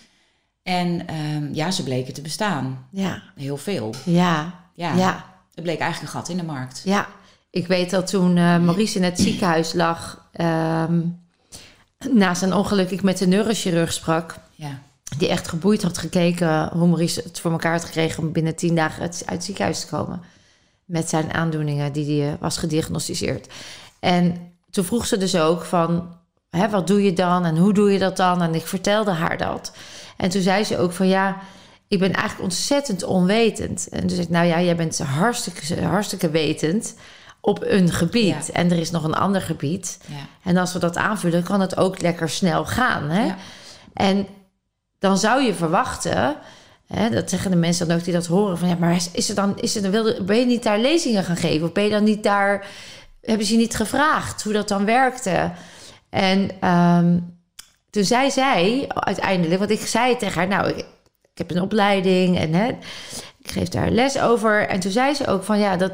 En 0.64 1.08
ehm, 1.08 1.54
ja, 1.54 1.72
ze 1.72 1.84
bleken 1.84 2.14
te 2.14 2.22
bestaan. 2.22 2.86
Ja, 2.92 3.22
Heel 3.36 3.58
veel. 3.58 3.94
ja, 4.06 4.54
Ja. 4.74 4.94
ja. 4.96 5.26
Het 5.54 5.64
bleek 5.64 5.80
eigenlijk 5.80 6.14
een 6.14 6.20
gat 6.20 6.30
in 6.30 6.38
de 6.38 6.44
markt. 6.44 6.82
Ja, 6.86 7.08
ik 7.50 7.68
weet 7.68 7.90
dat 7.90 8.08
toen 8.08 8.38
eh, 8.38 8.58
Maurice 8.60 8.98
in 8.98 9.04
het 9.04 9.20
ziekenhuis 9.20 9.74
lag, 9.74 10.30
ehm, 10.32 11.00
na 12.08 12.34
zijn 12.34 12.54
ongeluk, 12.54 12.92
ik 12.92 13.02
met 13.02 13.18
de 13.18 13.28
neurochirurg 13.28 13.94
sprak, 13.94 14.36
Ja. 14.56 14.80
die 15.18 15.28
echt 15.28 15.48
geboeid 15.48 15.84
had 15.84 15.98
gekeken 15.98 16.70
hoe 16.74 16.88
Maurice 16.88 17.22
het 17.22 17.40
voor 17.40 17.52
elkaar 17.52 17.72
had 17.72 17.86
gekregen 17.86 18.24
om 18.24 18.32
binnen 18.32 18.56
tien 18.56 18.76
dagen 18.76 19.02
uit, 19.02 19.24
uit 19.26 19.30
het 19.30 19.44
ziekenhuis 19.44 19.80
te 19.80 19.88
komen. 19.88 20.22
Met 20.86 21.10
zijn 21.10 21.34
aandoeningen 21.34 21.92
die 21.92 22.22
hij 22.22 22.32
eh, 22.32 22.40
was 22.40 22.58
gediagnosticeerd. 22.58 23.48
En 24.00 24.52
toen 24.72 24.84
vroeg 24.84 25.06
ze 25.06 25.18
dus 25.18 25.36
ook 25.36 25.64
van, 25.64 26.16
hè, 26.50 26.70
wat 26.70 26.88
doe 26.88 27.04
je 27.04 27.14
dan 27.14 27.46
en 27.46 27.58
hoe 27.58 27.74
doe 27.74 27.92
je 27.92 28.00
dat 28.00 28.18
dan? 28.18 28.42
En 28.42 28.56
ik 28.56 28.68
vertelde 28.68 29.12
haar 29.12 29.38
dat. 29.38 29.72
En 30.18 30.30
toen 30.30 30.42
zei 30.42 30.64
ze 30.64 30.78
ook 30.78 30.92
van, 30.92 31.08
ja, 31.08 31.38
ik 31.88 32.00
ben 32.00 32.14
eigenlijk 32.14 32.44
ontzettend 32.44 33.04
onwetend. 33.04 33.88
En 33.90 34.00
toen 34.00 34.10
zei 34.10 34.22
ik, 34.22 34.30
nou 34.30 34.46
ja, 34.46 34.62
jij 34.62 34.76
bent 34.76 35.00
hartstikke, 35.00 35.82
hartstikke 35.82 36.30
wetend 36.30 36.96
op 37.42 37.64
een 37.64 37.92
gebied. 37.92 38.48
Ja. 38.48 38.54
En 38.54 38.72
er 38.72 38.78
is 38.78 38.92
nog 38.92 39.04
een 39.04 39.14
ander 39.14 39.42
gebied. 39.42 40.00
Ja. 40.06 40.16
En 40.44 40.58
als 40.58 40.74
we 40.74 40.80
dat 40.80 40.98
aanvullen, 40.98 41.44
kan 41.44 41.62
het 41.62 41.78
ook 41.78 42.02
lekker 42.02 42.30
snel 42.30 42.66
gaan. 42.66 43.10
Hè? 43.10 43.26
Ja. 43.26 43.36
En 43.94 44.28
dan 45.00 45.18
zou 45.18 45.44
je 45.44 45.54
verwachten, 45.54 46.36
hè, 46.88 47.10
dat 47.10 47.30
zeggen 47.30 47.52
de 47.52 47.58
mensen 47.58 47.88
dan 47.88 47.98
ook 47.98 48.04
die 48.04 48.14
dat 48.14 48.26
horen, 48.26 48.58
van 48.58 48.68
ja, 48.68 48.76
maar 48.80 48.96
is, 48.96 49.12
is 49.12 49.30
er 49.30 49.36
dan, 49.36 49.60
is 49.60 49.76
er 49.76 49.92
dan, 49.92 50.26
ben 50.26 50.38
je 50.38 50.46
niet 50.46 50.64
daar 50.64 50.80
lezingen 50.80 51.24
gaan 51.24 51.38
geven? 51.38 51.68
Of 51.68 51.74
ben 51.74 51.84
je 51.84 51.90
dan 51.90 52.04
niet 52.04 52.24
daar, 52.24 52.68
hebben 53.22 53.46
ze 53.46 53.54
je 53.54 53.60
niet 53.60 53.76
gevraagd 53.76 54.44
hoe 54.44 54.54
dat 54.54 54.68
dan 54.68 54.86
werkte? 54.86 55.52
En 56.10 56.50
ehm, 56.60 57.20
toen 57.90 58.04
zei 58.04 58.32
zij 58.32 58.86
uiteindelijk, 58.88 59.60
want 59.60 59.72
ik 59.72 59.86
zei 59.86 60.18
tegen 60.18 60.40
haar, 60.40 60.48
nou, 60.48 60.70
ik, 60.70 60.86
heb 61.34 61.52
een 61.52 61.62
opleiding 61.62 62.38
en 62.38 62.54
hè, 62.54 62.68
ik 63.44 63.52
geef 63.52 63.68
daar 63.68 63.90
les 63.90 64.20
over. 64.20 64.68
En 64.68 64.80
toen 64.80 64.92
zei 64.92 65.14
ze 65.14 65.28
ook 65.28 65.44
van 65.44 65.60
ja, 65.60 65.78
dat, 65.78 65.94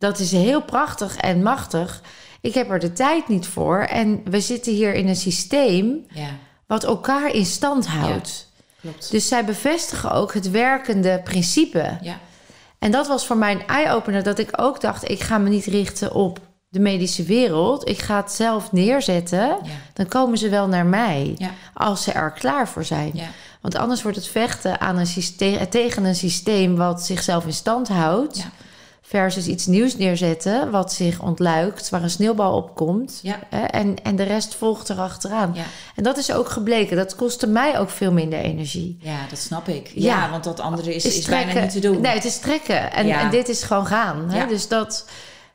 dat 0.00 0.18
is 0.18 0.32
heel 0.32 0.62
prachtig 0.62 1.16
en 1.16 1.42
machtig. 1.42 2.00
Ik 2.40 2.54
heb 2.54 2.70
er 2.70 2.78
de 2.78 2.92
tijd 2.92 3.28
niet 3.28 3.46
voor. 3.46 3.78
En 3.80 4.20
we 4.24 4.40
zitten 4.40 4.72
hier 4.72 4.94
in 4.94 5.08
een 5.08 5.16
systeem 5.16 6.06
Ja, 6.12 6.28
wat 6.66 6.84
elkaar 6.84 7.34
in 7.34 7.44
stand 7.46 7.86
houdt. 7.86 8.48
klopt. 8.80 9.10
Dus 9.10 9.28
zij 9.28 9.44
bevestigen 9.44 10.10
ook 10.12 10.34
het 10.34 10.50
werkende 10.50 11.20
principe. 11.24 11.98
ja, 12.00 12.18
En 12.78 12.90
dat 12.90 13.06
was 13.08 13.26
voor 13.26 13.36
mij 13.36 13.52
een 13.52 13.66
eye-opener 13.66 14.22
dat 14.22 14.38
ik 14.38 14.50
ook 14.56 14.80
dacht... 14.80 15.10
ik 15.10 15.20
ga 15.20 15.38
me 15.38 15.48
niet 15.48 15.64
richten 15.66 16.12
op 16.14 16.38
de 16.68 16.80
medische 16.80 17.22
wereld. 17.22 17.88
Ik 17.88 17.98
ga 17.98 18.16
het 18.16 18.32
zelf 18.32 18.72
neerzetten. 18.72 19.38
ja, 19.48 19.58
Dan 19.92 20.08
komen 20.08 20.38
ze 20.38 20.48
wel 20.48 20.66
naar 20.68 20.86
mij 20.86 21.34
ja, 21.38 21.50
als 21.74 22.02
ze 22.02 22.12
er 22.12 22.30
klaar 22.30 22.68
voor 22.68 22.84
zijn. 22.84 23.10
ja, 23.14 23.26
Want 23.60 23.74
anders 23.76 24.02
wordt 24.02 24.16
het 24.16 24.26
vechten 24.28 24.80
aan 24.80 24.98
een 24.98 25.06
systeem, 25.06 25.68
tegen 25.68 26.04
een 26.04 26.14
systeem 26.14 26.76
wat 26.76 27.02
zichzelf 27.02 27.44
in 27.46 27.52
stand 27.52 27.88
houdt... 27.88 28.46
Versus 29.10 29.46
iets 29.46 29.66
nieuws 29.66 29.96
neerzetten 29.96 30.70
wat 30.70 30.92
zich 30.92 31.22
ontluikt... 31.22 31.88
waar 31.88 32.02
een 32.02 32.10
sneeuwbal 32.10 32.56
op 32.56 32.74
komt. 32.74 33.18
ja, 33.22 33.38
En, 33.50 34.02
en 34.02 34.16
de 34.16 34.22
rest 34.22 34.54
volgt 34.54 34.90
erachteraan. 34.90 35.50
ja. 35.54 35.64
En 35.94 36.02
dat 36.02 36.18
is 36.18 36.32
ook 36.32 36.48
gebleken. 36.48 36.96
Dat 36.96 37.14
kostte 37.14 37.46
mij 37.46 37.78
ook 37.78 37.90
veel 37.90 38.12
minder 38.12 38.38
energie. 38.38 38.98
Ja, 39.00 39.18
dat 39.28 39.38
snap 39.38 39.68
ik. 39.68 39.90
Ja. 39.94 40.16
Ja, 40.16 40.30
want 40.30 40.44
dat 40.44 40.60
andere 40.60 40.94
is, 40.94 41.04
is, 41.04 41.26
bijna 41.26 41.60
niet 41.60 41.70
te 41.70 41.78
doen. 41.80 42.00
Nee, 42.00 42.14
het 42.14 42.24
is 42.24 42.38
trekken. 42.38 42.92
En, 42.92 43.30
dit 43.30 43.48
is 43.48 43.62
gewoon 43.62 43.86
gaan. 43.86 44.30
Hè? 44.30 44.46
Dus 44.46 44.68
dat... 44.68 45.08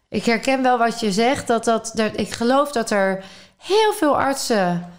Ik 0.10 0.26
herken 0.26 0.62
wel 0.62 0.78
wat 0.78 1.00
je 1.00 1.12
zegt. 1.12 1.48
Dat 1.48 1.65
dat, 1.65 1.91
dat, 1.94 2.20
ik 2.20 2.32
geloof 2.32 2.72
dat 2.72 2.91
er 2.91 3.24
heel 3.58 3.94
veel 3.94 4.18
artsen 4.18 4.89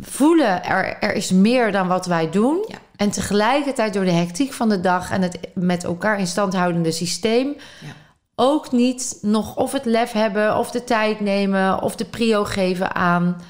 voelen... 0.00 0.64
Er, 0.64 0.98
er 1.00 1.14
is 1.14 1.30
meer 1.30 1.72
dan 1.72 1.88
wat 1.88 2.06
wij 2.06 2.30
doen. 2.30 2.64
Ja. 2.68 2.78
En 2.98 3.10
tegelijkertijd 3.10 3.92
door 3.94 4.04
de 4.04 4.10
hectiek 4.10 4.52
van 4.52 4.68
de 4.68 4.80
dag... 4.80 5.10
en 5.10 5.22
het 5.22 5.38
met 5.54 5.84
elkaar 5.84 6.18
in 6.18 6.26
stand 6.26 6.54
houdende 6.54 6.92
systeem... 6.92 7.56
Ja. 7.80 7.92
ook 8.34 8.72
niet 8.72 9.18
nog 9.22 9.56
of 9.56 9.72
het 9.72 9.84
lef 9.84 10.12
hebben... 10.12 10.56
of 10.56 10.70
de 10.70 10.84
tijd 10.84 11.20
nemen 11.20 11.82
of 11.82 11.96
de 11.96 12.04
prio 12.04 12.44
geven 12.44 12.94
aan... 12.94 13.40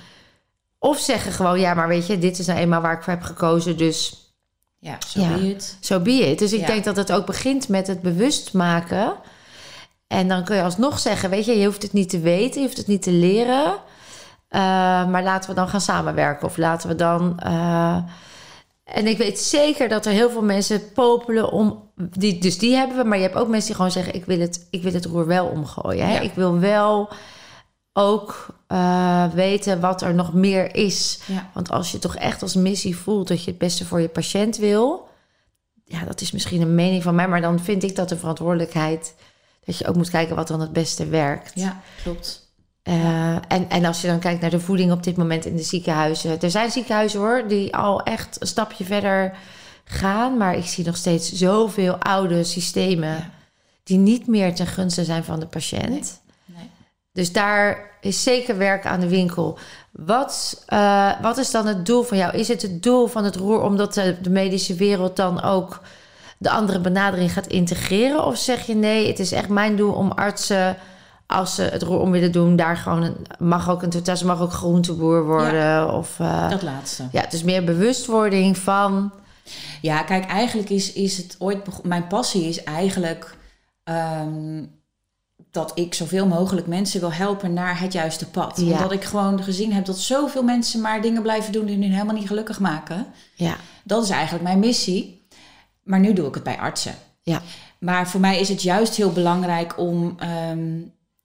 of 0.79 0.99
zeggen 0.99 1.33
gewoon... 1.33 1.61
ja, 1.61 1.75
maar 1.75 1.89
weet 1.89 2.07
je, 2.07 2.19
dit 2.19 2.39
is 2.39 2.47
nou 2.47 2.59
eenmaal 2.59 2.81
waar 2.81 2.93
ik 2.97 3.03
voor 3.03 3.13
heb 3.13 3.23
gekozen... 3.23 3.77
dus 3.77 4.27
Ja, 4.79 4.97
zo 5.07 5.21
Ja. 5.21 5.35
be 5.35 5.49
it. 5.51 5.77
zo 5.81 6.01
be 6.01 6.31
it. 6.31 6.39
Dus 6.39 6.53
ik 6.53 6.61
Ja. 6.61 6.67
denk 6.67 6.85
dat 6.85 6.97
het 6.97 7.13
ook 7.13 7.27
begint 7.27 7.69
met 7.69 7.87
het 7.87 8.03
bewust 8.03 8.53
maken. 8.53 9.13
En 10.07 10.29
dan 10.29 10.45
kun 10.45 10.57
je 10.57 10.63
alsnog 10.63 10.99
zeggen, 10.99 11.31
weet 11.31 11.45
je, 11.45 11.59
je 11.59 11.67
hoeft 11.67 11.83
het 11.83 11.93
niet 11.93 12.11
te 12.11 12.21
weten, 12.21 12.61
je 12.61 12.67
hoeft 12.67 12.79
het 12.79 12.87
niet 12.87 13.03
te 13.03 13.13
leren. 13.13 13.75
Eh, 14.49 14.61
maar 15.09 15.23
laten 15.23 15.51
we 15.51 15.57
dan 15.57 15.69
gaan 15.69 15.81
samenwerken. 15.81 16.47
Of 16.47 16.57
laten 16.57 16.89
we 16.89 16.95
dan... 16.95 17.39
eh, 17.41 17.97
en 18.92 19.07
ik 19.07 19.18
weet 19.18 19.38
zeker 19.38 19.88
dat 19.88 20.07
er 20.07 20.12
heel 20.12 20.31
veel 20.31 20.42
mensen 20.42 20.92
popelen 20.92 21.53
om... 21.53 21.90
Die, 21.94 22.38
dus 22.38 22.59
die 22.59 22.74
hebben 22.74 22.96
we, 22.96 23.05
maar 23.05 23.16
je 23.16 23.22
hebt 23.22 23.37
ook 23.37 23.48
mensen 23.48 23.66
die 23.66 23.77
gewoon 23.77 23.90
zeggen... 23.90 24.14
ik 24.14 24.24
wil 24.24 24.40
het, 24.40 24.66
ik 24.70 24.83
wil 24.83 24.92
het 24.92 25.05
roer 25.05 25.27
wel 25.27 25.46
omgooien. 25.46 26.07
Hè? 26.07 26.14
Ja. 26.14 26.20
Ik 26.20 26.33
wil 26.33 26.59
wel 26.59 27.09
ook 27.92 28.46
eh, 28.66 29.33
weten 29.33 29.81
wat 29.81 30.03
er 30.03 30.14
nog 30.14 30.35
meer 30.35 30.74
is. 30.74 31.20
Ja, 31.27 31.51
Want 31.55 31.70
als 31.70 31.92
je 31.92 31.98
toch 31.98 32.16
echt 32.16 32.42
als 32.42 32.55
missie 32.55 32.96
voelt 32.96 33.29
dat 33.29 33.44
je 33.44 33.51
het 33.51 33.59
beste 33.59 33.85
voor 33.85 34.01
je 34.01 34.09
patiënt 34.09 34.57
wil, 34.57 35.09
ja, 35.85 36.05
dat 36.05 36.20
is 36.20 36.33
misschien 36.33 36.61
een 36.61 36.74
mening 36.74 37.03
van 37.03 37.14
mij, 37.14 37.29
maar 37.29 37.40
dan 37.40 37.61
vind 37.61 37.83
ik 37.83 37.96
dat 37.96 38.09
de 38.09 38.16
verantwoordelijkheid 38.16 39.14
dat 39.64 39.79
je 39.79 39.87
ook 39.87 39.96
moet 39.96 40.11
kijken 40.11 40.37
wat 40.37 40.48
dan 40.48 40.61
het 40.61 40.72
beste 40.72 41.07
werkt. 41.07 41.53
ja, 41.55 41.81
klopt. 42.03 42.48
Eh, 42.83 43.35
en, 43.49 43.69
en 43.69 43.85
als 43.85 44.01
je 44.01 44.07
dan 44.07 44.19
kijkt 44.19 44.41
naar 44.41 44.51
de 44.51 44.61
voeding 44.61 44.93
op 44.93 45.03
dit 45.03 45.17
moment 45.17 45.45
in 45.45 45.57
de 45.57 45.62
ziekenhuizen, 45.62 46.41
er 46.41 46.51
zijn 46.51 46.71
ziekenhuizen 46.71 47.21
hoor 47.21 47.45
die 47.49 47.77
al 47.77 48.03
echt 48.03 48.37
een 48.41 48.47
stapje 48.47 48.85
verder 48.85 49.37
gaan, 49.85 50.37
maar 50.37 50.57
ik 50.57 50.67
zie 50.67 50.85
nog 50.85 50.97
steeds 50.97 51.33
zoveel 51.33 51.97
oude 51.97 52.45
systemen 52.45 53.09
Ja. 53.09 53.31
die 53.83 53.99
niet 53.99 54.27
meer 54.27 54.55
ten 54.55 54.67
gunste 54.67 55.05
zijn 55.05 55.25
van 55.25 55.41
de 55.41 55.47
patiënt. 55.47 56.21
Nee. 56.45 56.71
Dus 57.12 57.33
daar 57.33 57.91
is 58.01 58.23
zeker 58.23 58.59
werk 58.59 58.87
aan 58.87 59.01
de 59.01 59.09
winkel. 59.09 59.59
Wat, 59.93 60.62
eh, 60.67 61.11
wat 61.23 61.37
is 61.38 61.51
dan 61.51 61.67
het 61.67 61.87
doel 61.87 62.03
van 62.03 62.17
jou? 62.17 62.37
Is 62.37 62.49
het 62.49 62.62
het 62.62 62.83
doel 62.83 63.07
van 63.07 63.25
het 63.25 63.37
roer 63.37 63.62
omdat 63.62 63.95
de, 63.95 64.17
de 64.23 64.31
medische 64.31 64.75
wereld 64.75 65.17
dan 65.17 65.43
ook 65.43 65.81
de 66.38 66.51
andere 66.51 66.81
benadering 66.81 67.33
gaat 67.33 67.47
integreren? 67.47 68.25
Of 68.25 68.37
zeg 68.37 68.67
je 68.67 68.75
nee, 68.75 69.07
het 69.07 69.19
is 69.19 69.33
echt 69.33 69.49
mijn 69.49 69.77
doel 69.77 69.93
om 69.93 70.11
artsen, 70.11 70.77
als 71.31 71.55
ze 71.55 71.62
het 71.62 71.83
roer 71.83 72.01
om 72.01 72.11
willen 72.11 72.33
doen, 72.33 72.57
daar 72.57 72.77
gewoon 72.77 73.03
een, 73.03 73.17
mag 73.38 73.71
ook 73.71 73.83
een 73.83 73.91
totaal, 73.91 74.17
mag 74.25 74.41
ook 74.41 74.53
groenteboer 74.53 75.25
worden. 75.27 75.93
Of, 75.95 76.21
eh, 76.21 76.51
Dat 76.51 76.62
laatste. 76.62 77.09
ja, 77.12 77.21
het 77.21 77.33
is 77.33 77.43
meer 77.43 77.64
bewustwording 77.64 78.59
van. 78.59 79.12
Ja, 79.81 80.03
kijk, 80.03 80.25
eigenlijk 80.27 80.71
is, 80.71 80.93
is 80.93 81.17
het 81.17 81.37
ooit 81.38 81.85
Mijn 81.85 82.07
passie 82.07 82.49
is 82.49 82.62
eigenlijk 82.64 83.37
ehm, 83.85 84.64
dat 85.51 85.73
ik 85.75 85.95
zoveel 85.95 86.27
mogelijk 86.27 86.67
mensen 86.67 87.01
wil 87.01 87.12
helpen 87.12 87.53
naar 87.53 87.81
het 87.81 87.93
juiste 87.93 88.27
pad. 88.31 88.61
Ja. 88.61 88.73
Omdat 88.73 88.93
ik 88.93 89.05
gewoon 89.05 89.43
gezien 89.43 89.73
heb 89.73 89.85
dat 89.85 89.99
zoveel 89.99 90.43
mensen 90.43 90.81
maar 90.81 91.03
dingen 91.03 91.23
blijven 91.23 91.53
doen 91.53 91.64
die 91.67 91.79
hun 91.79 91.93
helemaal 91.93 92.14
niet 92.14 92.27
gelukkig 92.29 92.61
maken. 92.61 93.07
Ja, 93.35 93.57
Dat 93.85 94.05
is 94.05 94.11
eigenlijk 94.11 94.45
mijn 94.45 94.59
missie. 94.59 95.27
Maar 95.83 96.01
nu 96.01 96.12
doe 96.12 96.27
ik 96.29 96.35
het 96.35 96.43
bij 96.43 96.59
artsen. 96.59 96.95
ja, 97.23 97.43
Maar 97.79 98.09
voor 98.09 98.21
mij 98.21 98.41
is 98.41 98.49
het 98.49 98.62
juist 98.62 98.95
heel 98.97 99.12
belangrijk 99.12 99.79
om. 99.79 100.14
ehm, 100.19 100.69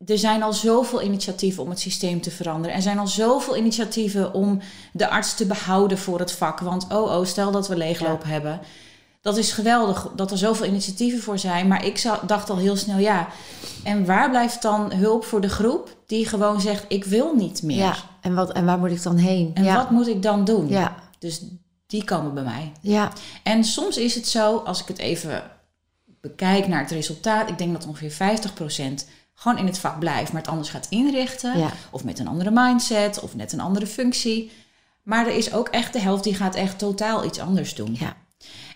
er 0.05 0.17
zijn 0.17 0.43
al 0.43 0.53
zoveel 0.53 1.01
initiatieven 1.01 1.63
om 1.63 1.69
het 1.69 1.79
systeem 1.79 2.21
te 2.21 2.31
veranderen. 2.31 2.75
Er 2.75 2.81
zijn 2.81 2.99
al 2.99 3.07
zoveel 3.07 3.57
initiatieven 3.57 4.33
om 4.33 4.59
de 4.93 5.09
arts 5.09 5.35
te 5.35 5.45
behouden 5.45 5.97
voor 5.97 6.19
het 6.19 6.31
vak. 6.31 6.59
Want 6.59 6.83
oh, 6.89 7.17
oh, 7.17 7.25
stel 7.25 7.51
dat 7.51 7.67
we 7.67 7.75
leegloop 7.75 8.23
hebben. 8.23 8.59
Dat 9.21 9.37
is 9.37 9.51
geweldig 9.51 10.11
dat 10.15 10.31
er 10.31 10.37
zoveel 10.37 10.65
initiatieven 10.65 11.21
voor 11.21 11.39
zijn. 11.39 11.67
Maar 11.67 11.85
ik 11.85 12.03
dacht 12.25 12.49
al 12.49 12.57
heel 12.57 12.75
snel, 12.75 12.97
ja. 12.97 13.27
En 13.83 14.05
waar 14.05 14.29
blijft 14.29 14.61
dan 14.61 14.93
hulp 14.93 15.25
voor 15.25 15.41
de 15.41 15.49
groep 15.49 15.97
die 16.05 16.27
gewoon 16.27 16.61
zegt: 16.61 16.85
ik 16.87 17.05
wil 17.05 17.35
niet 17.35 17.63
meer? 17.63 17.77
ja. 17.77 17.95
En, 18.21 18.35
wat, 18.35 18.51
en 18.51 18.65
waar 18.65 18.77
moet 18.77 18.91
ik 18.91 19.03
dan 19.03 19.17
heen? 19.17 19.51
En 19.53 19.63
ja. 19.63 19.75
wat 19.75 19.89
moet 19.89 20.07
ik 20.07 20.21
dan 20.21 20.43
doen? 20.45 20.67
Ja, 20.69 20.95
Dus 21.19 21.41
die 21.87 22.03
komen 22.03 22.33
bij 22.33 22.43
mij. 22.43 22.71
ja, 22.81 23.11
En 23.43 23.63
soms 23.63 23.97
is 23.97 24.15
het 24.15 24.27
zo, 24.27 24.57
als 24.57 24.81
ik 24.81 24.87
het 24.87 24.97
even 24.97 25.43
bekijk 26.21 26.67
naar 26.67 26.79
het 26.79 26.91
resultaat, 26.91 27.49
ik 27.49 27.57
denk 27.57 27.73
dat 27.73 27.87
ongeveer 27.87 28.39
50% 29.01 29.05
gewoon 29.43 29.57
in 29.57 29.65
het 29.65 29.79
vak 29.79 29.99
blijft, 29.99 30.31
maar 30.31 30.41
het 30.41 30.49
anders 30.51 30.69
gaat 30.69 30.87
inrichten. 30.89 31.59
ja. 31.59 31.71
Of 31.91 32.03
met 32.03 32.19
een 32.19 32.27
andere 32.27 32.51
mindset, 32.53 33.19
of 33.19 33.35
net 33.35 33.53
een 33.53 33.59
andere 33.59 33.87
functie. 33.87 34.51
Maar 35.03 35.27
er 35.27 35.35
is 35.35 35.53
ook 35.53 35.67
echt 35.67 35.93
de 35.93 35.99
helft 35.99 36.23
die 36.23 36.35
gaat 36.35 36.55
echt 36.55 36.77
totaal 36.79 37.25
iets 37.25 37.39
anders 37.39 37.75
doen. 37.75 37.95
ja. 37.99 38.15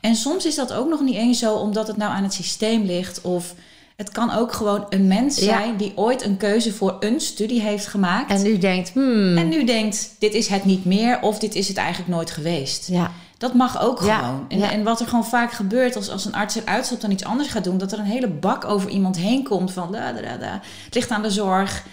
En 0.02 0.16
soms 0.16 0.46
is 0.46 0.56
dat 0.56 0.74
ook 0.74 0.90
nog 0.90 1.02
niet 1.02 1.16
eens 1.16 1.40
zo 1.40 1.54
omdat 1.56 1.88
het 1.88 1.98
nou 1.98 2.12
aan 2.12 2.24
het 2.24 2.34
systeem 2.34 2.84
ligt. 2.86 3.22
Of 3.22 3.54
het 3.96 4.10
kan 4.12 4.32
ook 4.32 4.54
gewoon 4.54 4.86
een 4.90 5.08
mens 5.08 5.38
Ja. 5.40 5.44
zijn 5.46 5.78
die 5.78 5.92
ooit 5.96 6.24
een 6.26 6.38
keuze 6.38 6.74
voor 6.74 6.96
een 7.00 7.20
studie 7.22 7.62
heeft 7.62 7.88
gemaakt. 7.88 8.30
En 8.32 8.46
u 8.46 8.58
denkt, 8.58 8.90
hmm, 8.94 9.38
en 9.38 9.48
nu 9.50 9.64
denkt, 9.64 10.16
dit 10.20 10.34
is 10.34 10.48
het 10.48 10.66
niet 10.66 10.86
meer 10.86 11.22
of 11.22 11.40
dit 11.40 11.56
is 11.56 11.68
het 11.68 11.78
eigenlijk 11.78 12.10
nooit 12.10 12.32
geweest. 12.32 12.88
ja, 12.88 13.12
Dat 13.38 13.54
mag 13.54 13.82
ook 13.82 14.04
Ja, 14.04 14.17
gewoon. 14.17 14.45
En, 14.50 14.58
ja. 14.58 14.71
en 14.71 14.84
wat 14.84 15.00
er 15.00 15.08
gewoon 15.08 15.26
vaak 15.26 15.52
gebeurt 15.52 15.95
als, 15.95 16.10
als 16.10 16.26
een 16.26 16.34
arts 16.36 16.56
eruit 16.56 16.86
stapt 16.86 17.04
en 17.04 17.12
iets 17.12 17.23
anders 17.23 17.50
gaat 17.50 17.63
doen, 17.63 17.78
dat 17.78 17.91
er 17.91 18.00
een 18.00 18.06
hele 18.06 18.28
bak 18.28 18.65
over 18.65 18.89
iemand 18.89 19.17
heen 19.17 19.43
komt 19.43 19.73
van 19.73 19.91
da, 19.91 20.12
da, 20.12 20.38
da, 20.38 20.60
het 20.86 20.95
ligt 20.95 21.12
aan 21.12 21.21
de 21.21 21.30
zorg. 21.32 21.84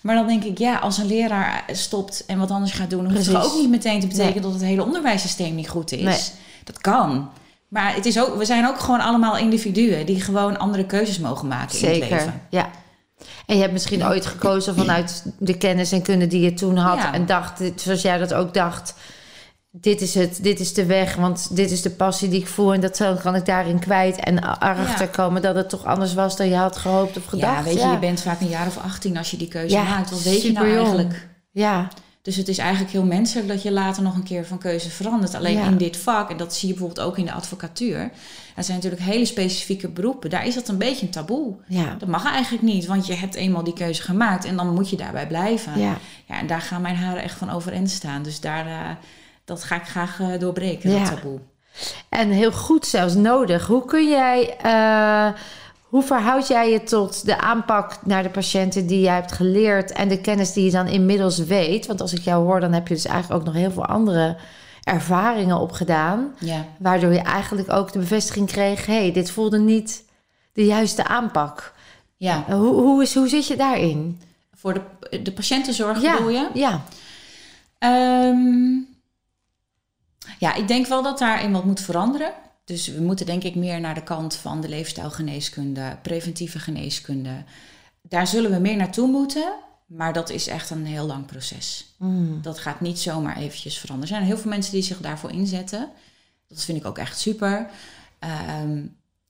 Maar 0.00 0.14
dan 0.14 0.26
denk 0.26 0.44
ik, 0.44 0.58
ja, 0.58 0.76
als 0.76 0.98
een 0.98 1.06
leraar 1.06 1.64
stopt 1.72 2.24
en 2.26 2.38
wat 2.38 2.50
anders 2.50 2.72
gaat 2.72 2.90
doen, 2.90 3.04
dan 3.04 3.12
hoeft 3.12 3.26
het 3.26 3.44
ook 3.44 3.54
niet 3.54 3.70
meteen 3.70 4.00
te 4.00 4.06
betekenen 4.06 4.32
Nee. 4.32 4.42
dat 4.42 4.52
het 4.52 4.62
hele 4.62 4.84
onderwijssysteem 4.84 5.54
niet 5.54 5.68
goed 5.68 5.92
is. 5.92 6.00
Nee. 6.02 6.20
Dat 6.64 6.78
kan. 6.78 7.30
Maar 7.68 7.94
het 7.94 8.06
is 8.06 8.20
ook, 8.20 8.36
we 8.36 8.44
zijn 8.44 8.66
ook 8.66 8.78
gewoon 8.78 9.00
allemaal 9.00 9.36
individuen 9.36 10.06
die 10.06 10.20
gewoon 10.20 10.58
andere 10.58 10.84
keuzes 10.84 11.18
mogen 11.18 11.48
maken 11.48 11.78
in 11.78 11.84
het 11.84 11.94
zeker. 11.94 12.16
leven. 12.16 12.40
Ja. 12.50 12.70
En 13.46 13.54
je 13.54 13.60
hebt 13.60 13.72
misschien 13.72 14.06
ooit 14.06 14.26
gekozen 14.26 14.74
vanuit 14.74 15.24
de 15.38 15.56
kennis 15.56 15.92
en 15.92 16.02
kunde 16.02 16.26
die 16.26 16.40
je 16.40 16.54
toen 16.54 16.76
had. 16.76 16.98
En 17.12 17.26
dacht, 17.26 17.60
zoals 17.76 18.02
jij 18.02 18.18
dat 18.18 18.34
ook 18.34 18.54
dacht. 18.54 18.94
Dit 19.70 20.00
is 20.00 20.14
het, 20.14 20.38
dit 20.42 20.60
is 20.60 20.74
de 20.74 20.86
weg, 20.86 21.14
want 21.14 21.56
dit 21.56 21.70
is 21.70 21.82
de 21.82 21.90
passie 21.90 22.28
die 22.28 22.40
ik 22.40 22.46
voel. 22.46 22.72
En 22.74 22.80
dat 22.80 22.96
zo 22.96 23.14
kan 23.14 23.34
ik 23.34 23.46
daarin 23.46 23.78
kwijt. 23.78 24.16
En 24.16 24.38
erachter 24.44 25.00
Ja. 25.06 25.12
komen 25.12 25.42
dat 25.42 25.54
het 25.54 25.68
toch 25.68 25.84
anders 25.84 26.14
was 26.14 26.36
dan 26.36 26.48
je 26.48 26.56
had 26.56 26.76
gehoopt 26.76 27.16
of 27.16 27.24
gedacht. 27.24 27.56
Ja, 27.56 27.62
weet 27.62 27.80
je, 27.82 27.88
je 27.88 27.98
bent 27.98 28.20
vaak 28.20 28.40
een 28.40 28.48
jaar 28.48 28.66
of 28.66 28.78
18 28.78 29.16
als 29.16 29.30
je 29.30 29.36
die 29.36 29.48
keuze 29.48 29.74
Ja, 29.76 29.82
maakt. 29.82 30.10
Wat 30.10 30.22
weet 30.22 30.42
je 30.42 30.52
nou 30.52 30.66
superjong. 30.66 30.88
eigenlijk? 30.96 31.28
Ja, 31.50 31.88
Dus 32.22 32.36
het 32.36 32.48
is 32.48 32.58
eigenlijk 32.58 32.92
heel 32.92 33.04
menselijk 33.04 33.48
dat 33.48 33.62
je 33.62 33.72
later 33.72 34.02
nog 34.02 34.14
een 34.14 34.22
keer 34.22 34.46
van 34.46 34.58
keuze 34.58 34.90
verandert. 34.90 35.34
Alleen 35.34 35.58
in 35.58 35.76
dit 35.76 35.96
vak, 35.96 36.30
en 36.30 36.36
dat 36.36 36.54
zie 36.54 36.68
je 36.68 36.74
bijvoorbeeld 36.74 37.06
ook 37.06 37.18
in 37.18 37.24
de 37.24 37.32
advocatuur. 37.32 37.98
Er 38.56 38.64
zijn 38.64 38.76
natuurlijk 38.76 39.02
hele 39.02 39.24
specifieke 39.24 39.88
beroepen. 39.88 40.30
Daar 40.30 40.46
is 40.46 40.54
dat 40.54 40.68
een 40.68 40.78
beetje 40.78 41.06
een 41.06 41.12
taboe. 41.12 41.54
ja, 41.68 41.94
Dat 41.98 42.08
mag 42.08 42.24
eigenlijk 42.32 42.62
niet, 42.64 42.86
want 42.86 43.06
je 43.06 43.14
hebt 43.14 43.34
eenmaal 43.34 43.64
die 43.64 43.72
keuze 43.72 44.02
gemaakt 44.02 44.44
en 44.44 44.56
dan 44.56 44.74
moet 44.74 44.90
je 44.90 44.96
daarbij 44.96 45.26
blijven. 45.26 45.78
ja. 45.80 45.96
Ja, 46.26 46.38
en 46.38 46.46
daar 46.46 46.60
gaan 46.60 46.82
mijn 46.82 46.96
haren 46.96 47.22
echt 47.22 47.38
van 47.38 47.50
overeind 47.50 47.90
staan. 47.90 48.22
Dus 48.22 48.40
daar, 48.40 48.66
eh, 48.66 48.90
dat 49.48 49.64
ga 49.64 49.74
ik 49.76 49.82
graag 49.86 50.20
eh, 50.20 50.38
doorbreken, 50.38 50.90
Ja. 50.90 50.98
dat 50.98 51.08
taboe. 51.14 51.38
En 52.08 52.30
heel 52.30 52.52
goed 52.52 52.86
zelfs 52.86 53.14
nodig. 53.14 53.66
Hoe 53.66 53.84
kun 53.84 54.08
jij, 54.08 54.56
eh, 54.62 55.40
hoe 55.82 56.02
verhoud 56.02 56.48
jij 56.48 56.70
je 56.70 56.82
tot 56.82 57.24
de 57.24 57.40
aanpak 57.40 57.98
naar 58.04 58.22
de 58.22 58.28
patiënten 58.30 58.86
die 58.86 59.00
jij 59.00 59.14
hebt 59.14 59.32
geleerd 59.32 59.92
en 59.92 60.08
de 60.08 60.20
kennis 60.20 60.52
die 60.52 60.64
je 60.64 60.70
dan 60.70 60.86
inmiddels 60.86 61.38
weet? 61.38 61.86
Want 61.86 62.00
als 62.00 62.12
ik 62.12 62.20
jou 62.20 62.44
hoor, 62.44 62.60
dan 62.60 62.72
heb 62.72 62.88
je 62.88 62.94
dus 62.94 63.04
eigenlijk 63.04 63.40
ook 63.40 63.46
nog 63.46 63.56
heel 63.62 63.70
veel 63.70 63.86
andere 63.86 64.36
ervaringen 64.82 65.58
opgedaan. 65.58 66.34
Ja. 66.38 66.64
Waardoor 66.78 67.12
je 67.12 67.18
eigenlijk 67.20 67.72
ook 67.72 67.92
de 67.92 67.98
bevestiging 67.98 68.46
kreeg: 68.46 68.86
hé, 68.86 68.98
hey, 69.00 69.12
dit 69.12 69.30
voelde 69.30 69.58
niet 69.58 70.04
de 70.52 70.64
juiste 70.64 71.04
aanpak. 71.06 71.72
ja. 72.16 72.44
Uh, 72.48 72.54
Hoe, 72.54 72.74
hoe, 72.74 73.02
is, 73.02 73.14
hoe 73.14 73.28
zit 73.28 73.46
je 73.46 73.56
daarin? 73.56 74.20
Voor 74.54 74.74
de, 74.74 75.22
de 75.22 75.32
patiëntenzorg 75.32 76.02
ja, 76.02 76.12
bedoel 76.16 76.30
je? 76.30 76.48
ja, 76.54 76.80
Ehm, 77.78 78.76
ja, 80.38 80.54
ik 80.54 80.68
denk 80.68 80.86
wel 80.86 81.02
dat 81.02 81.18
daarin 81.18 81.52
wat 81.52 81.64
moet 81.64 81.80
veranderen. 81.80 82.32
Dus 82.64 82.86
we 82.86 83.00
moeten 83.00 83.26
denk 83.26 83.42
ik 83.42 83.54
meer 83.54 83.80
naar 83.80 83.94
de 83.94 84.02
kant 84.02 84.34
van 84.34 84.60
de 84.60 84.68
leefstijlgeneeskunde, 84.68 85.98
preventieve 86.02 86.58
geneeskunde. 86.58 87.44
Daar 88.02 88.26
zullen 88.26 88.50
we 88.50 88.58
meer 88.58 88.76
naartoe 88.76 89.08
moeten, 89.08 89.52
maar 89.86 90.12
dat 90.12 90.30
is 90.30 90.46
echt 90.46 90.70
een 90.70 90.86
heel 90.86 91.06
lang 91.06 91.26
proces. 91.26 91.94
Mm. 91.98 92.42
Dat 92.42 92.58
gaat 92.58 92.80
niet 92.80 92.98
zomaar 92.98 93.36
eventjes 93.36 93.78
veranderen. 93.78 94.10
Er 94.10 94.16
zijn 94.20 94.30
heel 94.30 94.42
veel 94.42 94.50
mensen 94.50 94.72
die 94.72 94.82
zich 94.82 95.00
daarvoor 95.00 95.30
inzetten. 95.30 95.90
Dat 96.48 96.64
vind 96.64 96.78
ik 96.78 96.86
ook 96.86 96.98
echt 96.98 97.18
super. 97.18 97.70
Ehm, 98.18 98.86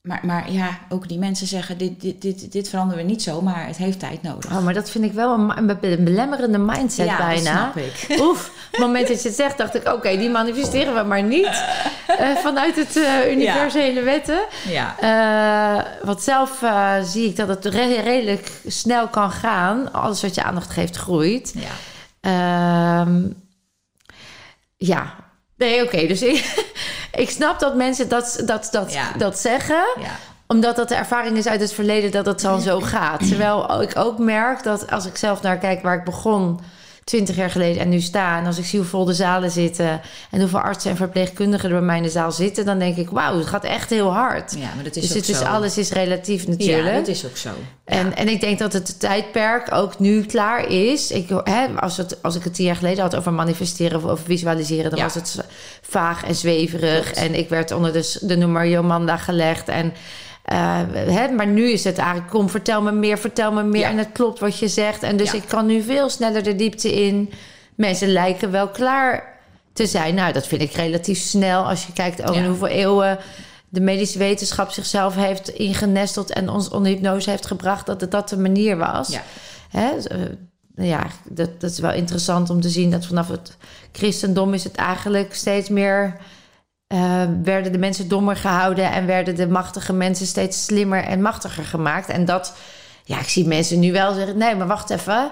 maar, 0.08 0.20
maar 0.22 0.52
ja, 0.52 0.78
ook 0.88 1.08
die 1.08 1.18
mensen 1.18 1.46
zeggen, 1.46 1.78
dit, 1.78 2.00
dit, 2.00 2.22
dit, 2.22 2.52
dit 2.52 2.68
veranderen 2.68 3.04
we 3.04 3.10
niet 3.10 3.22
zo, 3.22 3.40
maar 3.42 3.66
het 3.66 3.76
heeft 3.76 3.98
tijd 3.98 4.22
nodig. 4.22 4.50
Oh, 4.56 4.64
maar 4.64 4.74
dat 4.74 4.90
vind 4.90 5.04
ik 5.04 5.12
wel 5.12 5.34
een, 5.34 5.58
een 5.58 5.66
be- 5.66 5.78
een 5.92 6.04
belemmerende 6.04 6.58
mindset 6.58 7.06
ja, 7.06 7.16
bijna. 7.16 7.34
dat 7.34 7.72
snap 7.72 7.76
ik. 7.76 8.06
Oef, 8.26 8.46
op 8.48 8.68
het 8.70 8.80
moment 8.80 9.08
dat 9.08 9.22
je 9.22 9.28
het 9.28 9.36
zegt, 9.36 9.58
dacht 9.58 9.74
ik: 9.74 9.88
oké, 9.88 10.16
die 10.16 10.30
manifesteren 10.30 10.94
we 10.94 11.02
maar 11.02 11.22
niet 11.22 11.46
eh, 12.18 12.28
vanuit 12.36 12.76
het 12.76 12.96
eh, 12.96 13.32
universele 13.32 14.02
wetten. 14.02 14.40
Ja. 14.68 14.94
Eh, 14.98 15.84
want 16.06 16.22
zelf 16.22 16.62
zie 17.02 17.28
ik 17.28 17.36
dat 17.36 17.48
het 17.48 17.64
re- 17.64 18.00
redelijk 18.00 18.52
snel 18.66 19.08
kan 19.08 19.30
gaan. 19.30 19.92
Alles 19.92 20.22
wat 20.22 20.34
je 20.34 20.42
aandacht 20.42 20.70
geeft, 20.70 20.96
groeit. 20.96 21.54
ja. 21.56 21.70
Ehm, 22.20 23.22
ja, 24.76 25.14
nee, 25.58 25.82
oké. 25.82 26.06
Dus 26.06 26.22
ik, 26.22 26.66
ik 27.24 27.30
snap 27.30 27.58
dat 27.58 27.74
mensen 27.76 28.08
dat, 28.08 28.42
dat, 28.44 28.68
dat, 28.70 28.92
Ja. 28.92 29.12
dat 29.18 29.38
zeggen 29.38 29.84
ja. 30.00 30.16
omdat 30.46 30.76
dat 30.76 30.88
de 30.88 30.94
ervaring 30.94 31.36
is 31.36 31.46
uit 31.46 31.60
het 31.60 31.72
verleden 31.72 32.10
dat 32.10 32.26
het 32.26 32.40
dan 32.40 32.60
zo 32.60 32.80
gaat. 32.94 33.28
Terwijl 33.28 33.82
ik 33.82 33.96
ook 33.96 34.18
merk 34.18 34.62
dat 34.62 34.90
als 34.90 35.06
ik 35.06 35.16
zelf 35.16 35.42
naar 35.42 35.58
kijk 35.58 35.82
waar 35.82 35.96
ik 35.98 36.04
begon... 36.04 36.60
20 37.08 37.36
jaar 37.36 37.50
geleden 37.50 37.82
en 37.82 37.88
nu 37.88 38.00
sta... 38.00 38.38
en 38.38 38.46
als 38.46 38.58
ik 38.58 38.64
zie 38.64 38.78
hoe 38.78 38.88
vol 38.88 39.04
de 39.04 39.12
zalen 39.12 39.50
zitten... 39.50 40.00
en 40.30 40.40
hoeveel 40.40 40.58
artsen 40.60 40.90
en 40.90 40.96
verpleegkundigen 40.96 41.68
er 41.68 41.74
bij 41.74 41.84
mij 41.84 41.96
in 41.96 42.02
de 42.02 42.08
zaal 42.08 42.32
zitten... 42.32 42.64
dan 42.64 42.78
denk 42.78 42.96
ik, 42.96 43.10
wauw, 43.10 43.38
het 43.38 43.46
gaat 43.46 43.64
echt 43.64 43.90
heel 43.90 44.12
hard. 44.12 44.54
Ja, 44.58 44.74
maar 44.74 44.84
dat 44.84 44.96
is 44.96 45.02
dus 45.02 45.10
ook 45.10 45.16
het 45.16 45.28
is, 45.28 45.38
zo. 45.38 45.44
alles 45.44 45.78
is 45.78 45.90
relatief 45.90 46.46
natuurlijk. 46.46 46.88
Ja, 46.88 46.98
dat 46.98 47.08
is 47.08 47.26
ook 47.26 47.36
zo. 47.36 47.50
En, 47.84 48.16
en 48.16 48.28
ik 48.28 48.40
denk 48.40 48.58
dat 48.58 48.72
het 48.72 49.00
tijdperk 49.00 49.72
ook 49.74 49.98
nu 49.98 50.24
klaar 50.24 50.68
is. 50.68 51.10
Ik, 51.10 51.28
hè, 51.44 51.66
als, 51.66 51.96
het, 51.96 52.22
als 52.22 52.36
ik 52.36 52.44
het 52.44 52.54
tien 52.54 52.66
jaar 52.66 52.76
geleden 52.76 53.02
had 53.02 53.16
over 53.16 53.32
manifesteren 53.32 53.98
of 53.98 54.10
over 54.10 54.24
visualiseren, 54.24 54.90
dan 54.90 54.98
Ja. 54.98 55.04
was 55.04 55.14
het 55.14 55.44
vaag 55.82 56.24
en 56.24 56.34
zweverig. 56.34 57.12
En 57.12 57.34
ik 57.34 57.48
werd 57.48 57.70
onder 57.70 57.92
de, 57.92 58.18
de 58.20 58.36
noemer 58.36 58.68
Jomanda 58.68 59.16
gelegd. 59.16 59.68
En, 59.68 59.92
eh, 60.48 60.80
hè, 60.92 61.28
maar 61.28 61.46
nu 61.46 61.70
is 61.70 61.84
het 61.84 61.98
eigenlijk, 61.98 62.30
kom, 62.30 62.48
vertel 62.48 62.82
me 62.82 62.92
meer, 62.92 63.18
vertel 63.18 63.52
me 63.52 63.62
meer. 63.62 63.80
Ja. 63.80 63.90
En 63.90 63.98
het 63.98 64.12
klopt 64.12 64.38
wat 64.38 64.58
je 64.58 64.68
zegt. 64.68 65.02
En 65.02 65.16
dus 65.16 65.30
Ja. 65.30 65.36
ik 65.36 65.44
kan 65.48 65.66
nu 65.66 65.82
veel 65.82 66.08
sneller 66.08 66.42
de 66.42 66.56
diepte 66.56 67.02
in. 67.06 67.30
Mensen 67.74 68.08
lijken 68.12 68.50
wel 68.50 68.68
klaar 68.68 69.36
te 69.72 69.86
zijn. 69.86 70.14
Nou, 70.14 70.32
dat 70.32 70.46
vind 70.46 70.62
ik 70.62 70.72
relatief 70.72 71.18
snel 71.18 71.62
als 71.68 71.86
je 71.86 71.92
kijkt 71.92 72.22
over 72.22 72.42
Ja. 72.42 72.48
hoeveel 72.48 72.66
eeuwen 72.66 73.18
de 73.68 73.80
medische 73.80 74.18
wetenschap 74.18 74.70
zichzelf 74.70 75.14
heeft 75.14 75.48
ingenesteld 75.48 76.32
en 76.32 76.48
ons 76.48 76.68
onder 76.68 76.92
hypnose 76.92 77.30
heeft 77.30 77.46
gebracht 77.46 77.86
dat 77.86 78.00
het 78.00 78.10
dat 78.10 78.28
de 78.28 78.38
manier 78.38 78.76
was. 78.76 79.08
Ja. 79.08 79.22
Hè? 79.70 79.90
eh, 79.96 80.18
ja, 80.86 81.06
dat, 81.28 81.60
dat 81.60 81.70
is 81.70 81.78
wel 81.78 81.92
interessant 81.92 82.50
om 82.50 82.60
te 82.60 82.68
zien 82.68 82.90
dat 82.90 83.06
vanaf 83.06 83.28
het 83.28 83.56
christendom 83.92 84.54
is 84.54 84.64
het 84.64 84.74
eigenlijk 84.74 85.34
steeds 85.34 85.68
meer. 85.68 86.16
Eh, 86.88 87.22
werden 87.42 87.72
de 87.72 87.78
mensen 87.78 88.08
dommer 88.08 88.36
gehouden 88.36 88.90
en 88.92 89.06
werden 89.06 89.34
de 89.36 89.48
machtige 89.48 89.92
mensen 89.92 90.26
steeds 90.26 90.64
slimmer 90.64 91.04
en 91.04 91.22
machtiger 91.22 91.64
gemaakt. 91.64 92.08
En 92.08 92.24
dat, 92.24 92.54
ja, 93.04 93.18
ik 93.18 93.28
zie 93.28 93.46
mensen 93.46 93.78
nu 93.78 93.92
wel 93.92 94.12
zeggen: 94.14 94.38
nee, 94.38 94.54
maar 94.54 94.66
wacht 94.66 94.90
even. 94.90 95.30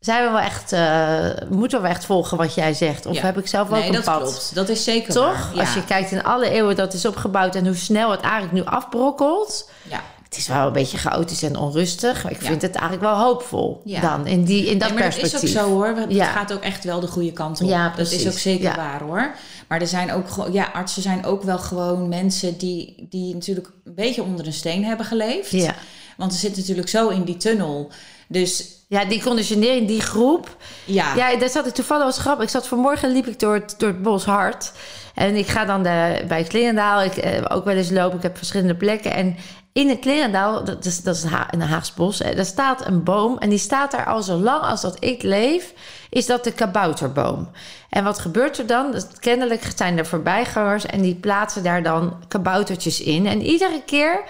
Zijn 0.00 0.24
we 0.24 0.30
wel 0.30 0.40
echt, 0.40 0.72
eh, 0.72 1.48
moeten 1.50 1.78
we 1.78 1.82
wel 1.84 1.94
echt 1.94 2.04
volgen 2.04 2.36
wat 2.36 2.54
jij 2.54 2.74
zegt? 2.74 3.06
Of 3.06 3.14
Ja. 3.16 3.22
heb 3.22 3.38
ik 3.38 3.46
zelf 3.46 3.68
ook 3.68 3.74
Nee, 3.74 3.86
een 3.86 3.92
dat 3.92 4.04
pad? 4.04 4.20
klopt. 4.22 4.54
Dat 4.54 4.68
is 4.68 4.84
zeker 4.84 5.12
Toch? 5.12 5.24
waar. 5.24 5.54
Ja. 5.54 5.60
Als 5.60 5.74
je 5.74 5.84
kijkt 5.84 6.10
in 6.10 6.22
alle 6.24 6.50
eeuwen 6.50 6.76
dat 6.76 6.92
is 6.92 7.06
opgebouwd 7.06 7.54
en 7.54 7.66
hoe 7.66 7.76
snel 7.76 8.10
het 8.10 8.20
eigenlijk 8.20 8.52
nu 8.52 8.64
afbrokkelt. 8.64 9.70
Ja. 9.82 10.00
Het 10.34 10.42
is 10.42 10.48
wel 10.48 10.66
een 10.66 10.72
beetje 10.72 10.98
chaotisch 10.98 11.42
en 11.42 11.56
onrustig. 11.56 12.22
Maar 12.22 12.32
ik 12.32 12.40
Ja. 12.40 12.46
vind 12.46 12.62
het 12.62 12.74
eigenlijk 12.74 13.02
wel 13.02 13.18
hoopvol 13.24 13.80
Ja. 13.84 14.00
dan 14.00 14.26
in, 14.26 14.44
die, 14.44 14.66
in 14.66 14.78
dat 14.78 14.88
Nee, 14.88 14.98
maar 14.98 15.02
perspectief. 15.08 15.32
dat 15.32 15.42
is 15.42 15.56
ook 15.56 15.62
zo 15.64 15.70
hoor. 15.70 15.94
want 15.94 16.12
Ja. 16.12 16.24
Het 16.24 16.32
gaat 16.36 16.52
ook 16.52 16.62
echt 16.62 16.84
wel 16.84 17.00
de 17.00 17.06
goede 17.06 17.32
kant 17.32 17.60
op. 17.62 17.68
Ja, 17.68 17.92
dat 17.96 18.10
is 18.10 18.26
ook 18.26 18.38
zeker 18.38 18.76
waar 18.76 19.00
hoor. 19.02 19.34
Maar 19.68 19.80
er 19.80 19.86
zijn 19.86 20.12
ook 20.12 20.28
gewoon, 20.30 20.52
ja, 20.52 20.70
artsen 20.72 21.02
zijn 21.02 21.24
ook 21.24 21.42
wel 21.42 21.58
gewoon 21.58 22.08
mensen 22.08 22.58
die, 22.58 23.06
die 23.10 23.34
natuurlijk 23.34 23.70
een 23.84 23.94
beetje 23.94 24.22
onder 24.22 24.46
een 24.46 24.52
steen 24.52 24.84
hebben 24.84 25.06
geleefd. 25.06 25.50
Ja. 25.50 25.74
Want 26.16 26.32
ze 26.32 26.38
zitten 26.38 26.60
natuurlijk 26.60 26.88
zo 26.88 27.08
in 27.08 27.22
die 27.24 27.36
tunnel. 27.36 27.90
Dus 28.28 28.66
ja, 28.88 29.04
die 29.04 29.22
conditionering, 29.22 29.86
die 29.88 30.00
groep. 30.00 30.56
ja, 30.84 31.14
Ja, 31.16 31.36
daar 31.36 31.48
zat 31.50 31.66
ik 31.66 31.74
toevallig 31.74 32.04
was 32.04 32.18
grappig. 32.18 32.44
Ik 32.44 32.50
zat 32.50 32.66
vanmorgen 32.66 33.12
liep 33.12 33.26
ik 33.26 33.38
door 33.38 33.54
het, 33.54 33.74
door 33.78 33.88
het 33.88 34.02
bos 34.02 34.24
hard. 34.24 34.72
En 35.14 35.34
ik 35.36 35.46
ga 35.46 35.64
dan 35.64 35.82
de, 35.82 36.24
bij 36.28 36.42
Klingendaal 36.42 37.02
ik, 37.02 37.16
eh, 37.16 37.42
ook 37.48 37.64
wel 37.64 37.76
eens 37.76 37.90
lopen. 37.90 38.16
Ik 38.16 38.22
heb 38.22 38.36
verschillende 38.36 38.74
plekken. 38.74 39.12
En 39.14 39.36
in 39.74 39.88
het 39.88 39.98
Klingendaal, 39.98 40.64
dat 40.64 40.84
is, 40.84 41.02
dat 41.02 41.16
is 41.16 41.22
een 41.22 41.28
Ha- 41.28 41.48
een 41.50 41.60
Haags 41.60 41.94
bos, 41.94 42.20
eh, 42.20 42.36
daar 42.36 42.44
staat 42.44 42.86
een 42.86 43.02
boom. 43.02 43.38
En 43.38 43.48
die 43.48 43.58
staat 43.58 43.90
daar 43.90 44.06
al 44.06 44.22
zo 44.22 44.36
lang 44.36 44.62
als 44.62 44.80
dat 44.80 44.96
ik 45.04 45.22
leef, 45.22 45.72
is 46.10 46.26
dat 46.26 46.44
de 46.44 46.52
kabouterboom. 46.52 47.50
En 47.90 48.04
wat 48.04 48.18
gebeurt 48.18 48.58
er 48.58 48.66
dan? 48.66 48.94
Kennelijk 49.20 49.72
zijn 49.76 49.98
er 49.98 50.06
voorbijgangers 50.06 50.86
en 50.86 51.02
die 51.02 51.14
plaatsen 51.14 51.62
daar 51.62 51.82
dan 51.82 52.24
kaboutertjes 52.28 53.00
in. 53.00 53.26
En 53.26 53.42
iedere 53.42 53.82
keer 53.86 54.20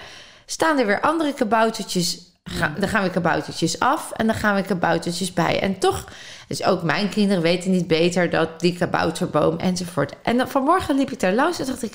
staan 0.45 0.79
er 0.79 0.85
weer 0.85 1.01
andere 1.01 1.33
kaboutertjes. 1.33 2.19
Dan 2.79 2.89
gaan 2.89 3.03
we 3.03 3.09
kaboutertjes 3.09 3.79
af 3.79 4.11
en 4.11 4.25
dan 4.27 4.35
gaan 4.35 4.55
we 4.55 4.61
kaboutertjes 4.61 5.33
bij. 5.33 5.59
En 5.61 5.79
toch, 5.79 6.03
dus 6.47 6.63
ook 6.63 6.83
mijn 6.83 7.09
kinderen 7.09 7.43
weten 7.43 7.71
niet 7.71 7.87
beter 7.87 8.29
dat 8.29 8.59
die 8.59 8.77
kabouterboom 8.77 9.57
enzovoort. 9.57 10.13
En 10.23 10.49
vanmorgen 10.49 10.97
liep 10.97 11.11
ik 11.11 11.19
daar 11.19 11.33
langs 11.33 11.59
en 11.59 11.65
dacht 11.65 11.83
ik, 11.83 11.93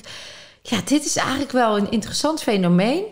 ja, 0.61 0.77
dit 0.85 1.05
is 1.05 1.15
eigenlijk 1.15 1.51
wel 1.51 1.77
een 1.77 1.91
interessant 1.91 2.41
fenomeen. 2.41 3.03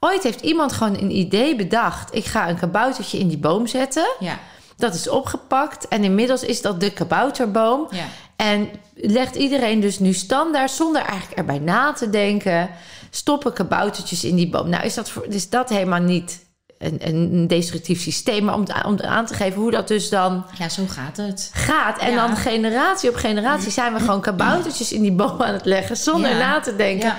Ooit 0.00 0.22
heeft 0.22 0.40
iemand 0.40 0.72
gewoon 0.72 0.94
een 0.94 1.16
idee 1.16 1.56
bedacht. 1.56 2.14
Ik 2.14 2.24
ga 2.24 2.48
een 2.48 2.58
kaboutertje 2.58 3.18
in 3.18 3.28
die 3.28 3.38
boom 3.38 3.66
zetten. 3.66 4.06
ja, 4.18 4.38
Dat 4.76 4.94
is 4.94 5.08
opgepakt 5.08 5.88
en 5.88 6.04
inmiddels 6.04 6.42
is 6.42 6.62
dat 6.62 6.80
de 6.80 6.90
kabouterboom. 6.92 7.86
ja. 7.90 8.04
En 8.36 8.68
legt 8.94 9.36
iedereen 9.36 9.80
dus 9.80 9.98
nu 9.98 10.12
standaard, 10.12 10.70
zonder 10.70 11.02
eigenlijk 11.02 11.38
erbij 11.38 11.58
na 11.58 11.92
te 11.92 12.10
denken, 12.10 12.70
stoppen 13.10 13.52
kaboutertjes 13.52 14.24
in 14.24 14.36
die 14.36 14.48
boom. 14.48 14.68
Nou, 14.68 14.84
is 14.84 14.94
dat, 14.94 15.10
voor, 15.10 15.26
is 15.28 15.48
dat 15.50 15.68
helemaal 15.68 16.00
niet 16.00 16.46
een, 16.78 16.98
een 17.00 17.46
destructief 17.46 18.00
systeem, 18.00 18.44
maar 18.44 18.54
om, 18.54 18.64
om 18.86 19.00
aan 19.00 19.26
te 19.26 19.34
geven 19.34 19.60
hoe 19.60 19.70
dat 19.70 19.88
dus 19.88 20.08
dan 20.08 20.44
Ja, 20.58 20.68
zo 20.68 20.82
gaat 20.88 21.16
het. 21.16 21.50
gaat. 21.54 21.98
En 21.98 22.10
Ja. 22.10 22.26
dan 22.26 22.36
generatie 22.36 23.08
op 23.10 23.16
generatie 23.16 23.70
zijn 23.70 23.92
we 23.92 24.00
gewoon 24.00 24.20
kaboutertjes 24.20 24.92
in 24.92 25.02
die 25.02 25.12
boom 25.12 25.42
aan 25.42 25.52
het 25.52 25.64
leggen, 25.64 25.96
zonder 25.96 26.30
Ja. 26.30 26.38
na 26.38 26.60
te 26.60 26.76
denken. 26.76 27.14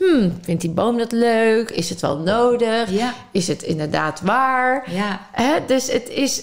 Hmm, 0.00 0.38
vindt 0.42 0.60
die 0.60 0.70
boom 0.70 0.98
dat 0.98 1.12
leuk? 1.12 1.70
Is 1.70 1.88
het 1.88 2.00
wel 2.00 2.18
nodig? 2.18 2.90
Ja. 2.90 3.14
Is 3.32 3.48
het 3.48 3.62
inderdaad 3.62 4.20
waar? 4.20 4.92
Ja, 4.92 5.28
Hè, 5.32 5.66
dus 5.66 5.92
het 5.92 6.08
is, 6.08 6.42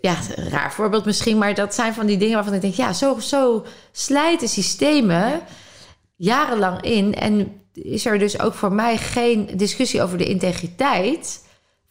ja, 0.00 0.16
een 0.34 0.48
raar 0.48 0.72
voorbeeld 0.72 1.04
misschien, 1.04 1.38
maar 1.38 1.54
dat 1.54 1.74
zijn 1.74 1.94
van 1.94 2.06
die 2.06 2.16
dingen 2.16 2.34
waarvan 2.34 2.54
ik 2.54 2.60
denk, 2.60 2.74
ja, 2.74 2.92
zo, 2.92 3.18
zo 3.20 3.64
slijten 3.92 4.48
systemen 4.48 5.40
jarenlang 6.16 6.82
in. 6.82 7.14
En 7.14 7.60
is 7.72 8.06
er 8.06 8.18
dus 8.18 8.40
ook 8.40 8.54
voor 8.54 8.72
mij 8.72 8.96
geen 8.96 9.50
discussie 9.54 10.02
over 10.02 10.18
de 10.18 10.28
integriteit 10.28 11.43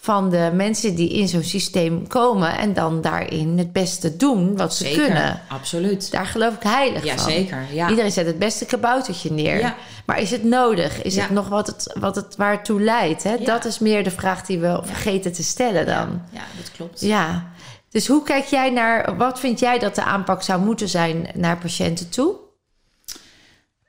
van 0.04 0.30
de 0.30 0.52
mensen 0.54 0.96
die 0.96 1.10
in 1.10 1.28
zo'n 1.28 1.44
systeem 1.44 2.08
komen 2.08 2.58
en 2.58 2.74
dan 2.74 3.02
daarin 3.02 3.58
het 3.58 3.72
beste 3.72 4.18
doen 4.18 4.58
wat 4.58 4.76
ze 4.76 4.84
zeker. 4.84 5.04
kunnen. 5.06 5.42
Absoluut. 5.48 6.12
Daar 6.12 6.26
geloof 6.26 6.54
ik 6.56 6.64
heilig 6.64 7.04
Ja, 7.04 7.18
van. 7.18 7.32
zeker. 7.32 7.66
Ja. 7.72 7.90
Iedereen 7.90 8.12
zet 8.12 8.26
het 8.26 8.40
beste 8.40 8.66
kaboutertje 8.66 9.32
neer. 9.32 9.60
Ja. 9.60 9.76
Maar 10.06 10.20
is 10.20 10.32
het 10.32 10.44
nodig? 10.44 11.02
Is 11.02 11.16
Ja. 11.16 11.22
het 11.22 11.30
nog 11.32 11.48
wat 11.48 11.68
het, 11.68 11.96
wat 12.00 12.16
het 12.16 12.36
waartoe 12.36 12.82
leidt? 12.82 13.24
Hè? 13.24 13.38
Dat 13.38 13.66
is 13.66 13.80
meer 13.80 14.04
de 14.04 14.12
vraag 14.12 14.46
die 14.46 14.60
we 14.60 14.80
vergeten 14.84 15.34
te 15.34 15.44
stellen 15.44 15.86
dan. 15.86 16.22
Ja, 16.32 16.42
dat 16.58 16.72
klopt. 16.72 17.02
Ja. 17.02 17.52
Dus 17.90 18.08
hoe 18.08 18.24
kijk 18.24 18.46
jij 18.46 18.70
naar, 18.70 19.18
wat 19.18 19.40
vind 19.40 19.60
jij 19.60 19.80
dat 19.80 19.96
de 19.96 20.04
aanpak 20.04 20.42
zou 20.44 20.62
moeten 20.62 20.90
zijn 20.90 21.28
naar 21.36 21.58
patiënten 21.58 22.10
toe? 22.10 22.36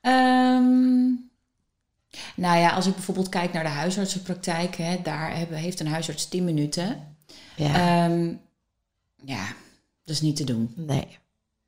Ehm, 0.01 1.11
nou 2.37 2.59
ja, 2.59 2.71
als 2.71 2.87
ik 2.87 2.95
bijvoorbeeld 2.95 3.29
kijk 3.29 3.53
naar 3.53 3.63
de 3.65 3.69
huisartsenpraktijk, 3.69 4.77
hè, 4.77 4.97
daar 5.03 5.37
hebben, 5.37 5.59
heeft 5.59 5.81
een 5.81 5.87
huisarts 5.89 6.29
10 6.29 6.45
minuten. 6.45 7.17
Ja. 7.57 7.75
Ehm, 8.05 8.33
ja, 9.25 9.45
dat 10.05 10.15
is 10.15 10.21
niet 10.21 10.37
te 10.37 10.45
doen. 10.45 10.73
nee. 10.77 11.19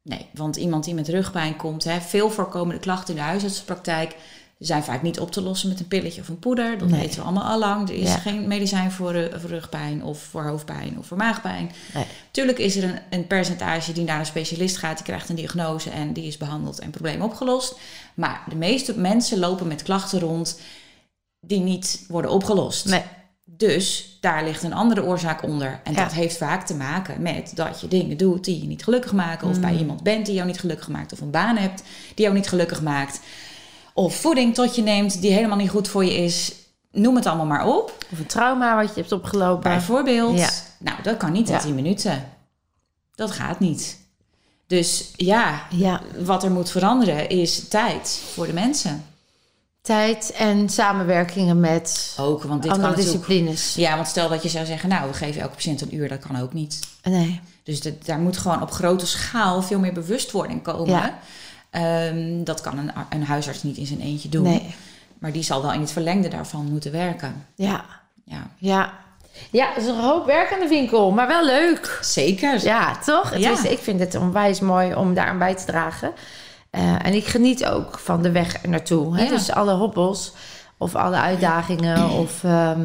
Nee, 0.02 0.26
want 0.34 0.56
iemand 0.56 0.84
die 0.84 0.94
met 0.94 1.08
rugpijn 1.08 1.56
komt, 1.56 1.84
hè, 1.84 2.00
veel 2.00 2.30
voorkomende 2.30 2.80
klachten 2.80 3.14
in 3.14 3.20
de 3.20 3.26
huisartsenpraktijk, 3.26 4.16
zijn 4.58 4.84
vaak 4.84 5.02
niet 5.02 5.20
op 5.20 5.30
te 5.30 5.40
lossen 5.42 5.68
met 5.68 5.80
een 5.80 5.88
pilletje 5.88 6.20
of 6.20 6.28
een 6.28 6.38
poeder. 6.38 6.78
Dat 6.78 6.88
Nee. 6.88 7.00
weten 7.00 7.16
we 7.18 7.22
allemaal 7.24 7.44
al 7.50 7.58
lang. 7.58 7.88
Er 7.88 7.94
is 7.94 8.08
Ja. 8.08 8.16
geen 8.18 8.48
medicijn 8.48 8.92
voor, 8.92 9.28
voor 9.34 9.50
rugpijn 9.50 10.04
of 10.04 10.18
voor 10.22 10.42
hoofdpijn 10.44 10.98
of 10.98 11.06
voor 11.06 11.16
maagpijn. 11.16 11.70
Nee. 11.94 12.04
Tuurlijk 12.30 12.58
is 12.58 12.76
er 12.76 12.84
een, 12.84 12.98
een 13.10 13.26
percentage 13.26 13.92
die 13.92 14.04
naar 14.04 14.18
een 14.18 14.26
specialist 14.26 14.76
gaat, 14.76 14.96
die 14.96 15.06
krijgt 15.06 15.28
een 15.28 15.36
diagnose 15.36 15.90
en 15.90 16.12
die 16.12 16.24
is 16.26 16.36
behandeld 16.36 16.78
en 16.78 16.90
probleem 16.90 17.22
opgelost. 17.22 17.78
Maar 18.16 18.42
de 18.48 18.56
meeste 18.56 18.98
mensen 18.98 19.38
lopen 19.38 19.66
met 19.66 19.82
klachten 19.82 20.20
rond 20.20 20.60
die 21.40 21.60
niet 21.60 22.04
worden 22.08 22.30
opgelost. 22.30 22.84
Nee. 22.86 23.02
Dus 23.44 24.16
daar 24.20 24.44
ligt 24.44 24.62
een 24.62 24.72
andere 24.72 25.04
oorzaak 25.04 25.42
onder. 25.42 25.80
En 25.84 25.92
Ja. 25.92 26.02
dat 26.02 26.12
heeft 26.12 26.36
vaak 26.36 26.66
te 26.66 26.74
maken 26.74 27.22
met 27.22 27.52
dat 27.54 27.80
je 27.80 27.88
dingen 27.88 28.16
doet 28.16 28.44
die 28.44 28.60
je 28.60 28.66
niet 28.66 28.84
gelukkig 28.84 29.12
maken. 29.12 29.48
Of 29.48 29.54
Mm. 29.54 29.60
bij 29.60 29.76
iemand 29.76 30.02
bent 30.02 30.26
die 30.26 30.34
jou 30.34 30.46
niet 30.46 30.60
gelukkig 30.60 30.88
maakt. 30.88 31.12
Of 31.12 31.20
een 31.20 31.30
baan 31.30 31.56
hebt 31.56 31.82
die 32.14 32.24
jou 32.24 32.34
niet 32.36 32.48
gelukkig 32.48 32.82
maakt. 32.82 33.20
Of 33.94 34.14
voeding 34.16 34.54
tot 34.54 34.76
je 34.76 34.82
neemt 34.82 35.20
die 35.20 35.32
helemaal 35.32 35.56
niet 35.56 35.70
goed 35.70 35.88
voor 35.88 36.04
je 36.04 36.14
is. 36.14 36.52
Noem 36.90 37.16
het 37.16 37.26
allemaal 37.26 37.46
maar 37.46 37.66
op. 37.66 38.04
Of 38.12 38.18
een 38.18 38.26
trauma 38.26 38.76
wat 38.76 38.88
je 38.94 39.00
hebt 39.00 39.12
opgelopen. 39.12 39.70
Bijvoorbeeld. 39.70 40.38
Ja. 40.38 40.50
Nou, 40.78 41.02
dat 41.02 41.16
kan 41.16 41.32
niet 41.32 41.48
in 41.48 41.54
Ja. 41.54 41.60
10 41.60 41.74
minuten. 41.74 42.24
Dat 43.14 43.30
gaat 43.30 43.60
niet. 43.60 43.98
Dus 44.66 45.10
ja, 45.16 45.66
Ja, 45.70 46.00
wat 46.18 46.44
er 46.44 46.50
moet 46.50 46.70
veranderen 46.70 47.28
is 47.28 47.68
tijd 47.68 48.22
voor 48.34 48.46
de 48.46 48.52
mensen. 48.52 49.04
tijd 49.80 50.32
en 50.32 50.68
samenwerkingen 50.68 51.60
met 51.60 52.14
Ook, 52.20 52.42
want 52.42 52.62
dit 52.62 52.72
andere 52.72 52.92
kan 52.94 53.02
disciplines. 53.02 53.74
Ja, 53.74 53.94
want 53.94 54.08
stel 54.08 54.28
dat 54.28 54.42
je 54.42 54.48
zou 54.48 54.66
zeggen, 54.66 54.88
nou, 54.88 55.08
we 55.08 55.14
geven 55.14 55.40
elke 55.40 55.54
patiënt 55.54 55.80
een 55.80 55.94
uur. 55.94 56.08
Dat 56.08 56.18
kan 56.26 56.40
ook 56.40 56.52
niet. 56.52 56.80
Nee. 57.02 57.40
Dus 57.62 57.80
daar 58.04 58.18
moet 58.18 58.36
gewoon 58.36 58.62
op 58.62 58.70
grote 58.70 59.06
schaal 59.06 59.62
veel 59.62 59.78
meer 59.78 59.92
bewustwording 59.92 60.62
komen. 60.62 60.88
Ja. 60.90 61.18
Ehm, 61.70 62.44
dat 62.44 62.60
kan 62.60 62.78
een, 62.78 62.90
een 63.10 63.24
huisarts 63.24 63.62
niet 63.62 63.76
in 63.76 63.86
zijn 63.86 64.00
eentje 64.00 64.28
doen. 64.28 64.42
Nee. 64.42 64.74
Maar 65.18 65.32
die 65.32 65.42
zal 65.42 65.62
wel 65.62 65.72
in 65.72 65.80
het 65.80 65.90
verlengde 65.92 66.28
daarvan 66.28 66.64
moeten 66.70 66.92
werken. 66.92 67.46
Ja. 67.54 67.84
Ja, 68.24 68.50
Ja. 68.58 68.92
Ja, 69.50 69.66
het 69.74 69.82
is 69.82 69.88
een 69.88 70.00
hoop 70.00 70.26
werk 70.26 70.52
aan 70.52 70.60
de 70.60 70.68
winkel, 70.68 71.10
maar 71.10 71.26
wel 71.26 71.44
leuk. 71.44 71.98
zeker. 72.02 72.64
Ja, 72.64 72.98
toch? 73.04 73.30
Het 73.30 73.40
Ja. 73.40 73.50
is, 73.50 73.62
ik 73.62 73.78
vind 73.78 74.00
het 74.00 74.14
onwijs 74.14 74.60
mooi 74.60 74.94
om 74.94 75.14
daar 75.14 75.26
aan 75.26 75.38
bij 75.38 75.54
te 75.54 75.64
dragen. 75.64 76.12
Eh, 76.70 77.06
en 77.06 77.14
ik 77.14 77.26
geniet 77.26 77.66
ook 77.66 77.98
van 77.98 78.22
de 78.22 78.30
weg 78.30 78.66
naartoe. 78.66 79.16
Hè? 79.16 79.22
Ja. 79.24 79.28
Dus 79.28 79.52
alle 79.52 79.72
hobbels 79.74 80.32
of 80.78 80.94
alle 80.94 81.16
uitdagingen. 81.16 82.10
Of, 82.10 82.44
ehm, 82.44 82.80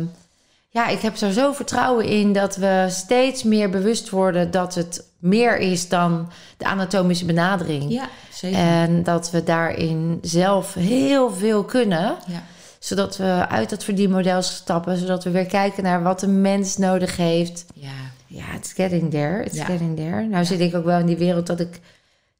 ja, 0.70 0.88
ik 0.88 1.02
heb 1.02 1.18
er 1.18 1.34
zo 1.34 1.52
vertrouwen 1.54 2.06
in 2.06 2.34
dat 2.34 2.56
we 2.56 2.86
steeds 2.90 3.44
meer 3.44 3.70
bewust 3.70 4.10
worden 4.10 4.52
dat 4.52 4.76
het 4.76 5.04
meer 5.20 5.58
is 5.58 5.90
dan 5.90 6.32
de 6.58 6.66
anatomische 6.66 7.26
benadering. 7.26 7.92
Ja, 7.92 8.04
zeker. 8.34 8.60
En 8.60 9.04
dat 9.04 9.32
we 9.32 9.44
daarin 9.44 10.18
zelf 10.22 10.74
heel 10.74 11.32
veel 11.32 11.64
kunnen. 11.64 12.16
ja. 12.28 12.44
Zodat 12.84 13.18
we 13.18 13.46
uit 13.50 13.70
dat 13.70 13.84
verdienmodel 13.84 14.42
stappen. 14.42 14.98
Zodat 14.98 15.24
we 15.24 15.30
weer 15.30 15.46
kijken 15.46 15.84
naar 15.84 16.04
wat 16.04 16.20
de 16.20 16.28
mens 16.28 16.78
nodig 16.78 17.18
heeft. 17.18 17.66
ja, 17.74 17.90
Ja, 18.28 18.44
it's 18.56 18.74
getting 18.74 19.12
there. 19.12 19.44
It's 19.44 19.56
Ja. 19.58 19.66
getting 19.66 19.96
there. 19.96 20.22
Nou 20.28 20.46
zit 20.46 20.60
ik 20.60 20.76
ook 20.76 20.86
wel 20.86 21.00
in 21.00 21.06
die 21.06 21.18
wereld 21.18 21.48
dat 21.48 21.60
ik, 21.60 21.80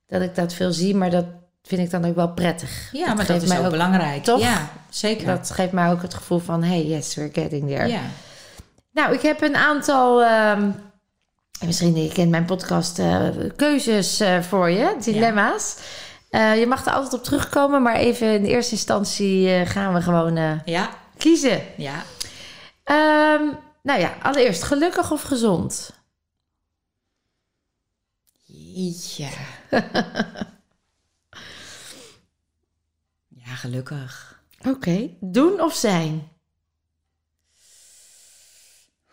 dat 0.08 0.22
ik 0.22 0.36
dat 0.36 0.54
veel 0.54 0.72
zie. 0.72 0.96
Maar 0.96 1.10
dat 1.10 1.26
vind 1.64 1.82
ik 1.82 1.90
dan 1.90 2.06
ook 2.06 2.16
wel 2.16 2.30
prettig. 2.34 2.90
ja 2.92 3.14
maar 3.14 3.26
dat 3.26 3.42
is 3.42 3.48
mij 3.50 3.58
ook, 3.60 3.66
ook- 3.66 3.72
belangrijk. 3.72 4.24
toch? 4.24 4.40
Ja, 4.42 4.70
zeker. 4.90 5.26
Dat 5.26 5.52
geeft 5.52 5.72
mij 5.72 5.92
ook 5.92 6.02
het 6.02 6.14
gevoel 6.14 6.40
van... 6.40 6.64
Hey, 6.64 6.86
yes, 6.86 7.16
we're 7.16 7.30
getting 7.34 7.68
there. 7.70 7.88
ja. 7.88 8.02
Nou, 8.94 9.14
ik 9.14 9.22
heb 9.22 9.42
een 9.42 9.56
aantal... 9.56 10.24
ehm, 10.24 10.70
misschien, 11.66 11.96
je 12.04 12.12
kent 12.12 12.30
mijn 12.30 12.46
podcast, 12.46 13.00
eh, 13.00 13.28
keuzes 13.56 14.20
eh, 14.20 14.40
voor 14.42 14.70
je. 14.70 14.96
Dilemma's. 15.04 15.76
Eh, 16.32 16.60
je 16.60 16.68
mag 16.68 16.86
er 16.86 16.94
altijd 16.94 17.14
op 17.14 17.24
terugkomen. 17.24 17.82
Maar 17.82 17.96
even 17.96 18.34
in 18.34 18.46
eerste 18.46 18.72
instantie 18.72 19.50
eh, 19.50 19.70
gaan 19.70 19.94
we 19.94 20.02
gewoon 20.02 20.38
eh, 20.38 20.60
ja, 20.66 20.90
kiezen. 21.18 21.62
ja. 21.78 22.04
Ehm, 22.84 23.44
nou 23.82 24.00
ja, 24.00 24.18
allereerst 24.22 24.64
gelukkig 24.64 25.12
of 25.12 25.22
gezond? 25.22 26.00
Ja. 29.16 29.30
ja, 33.46 33.56
gelukkig. 33.56 34.42
Oké. 34.68 35.10
Doen 35.20 35.62
of 35.62 35.74
zijn? 35.74 36.30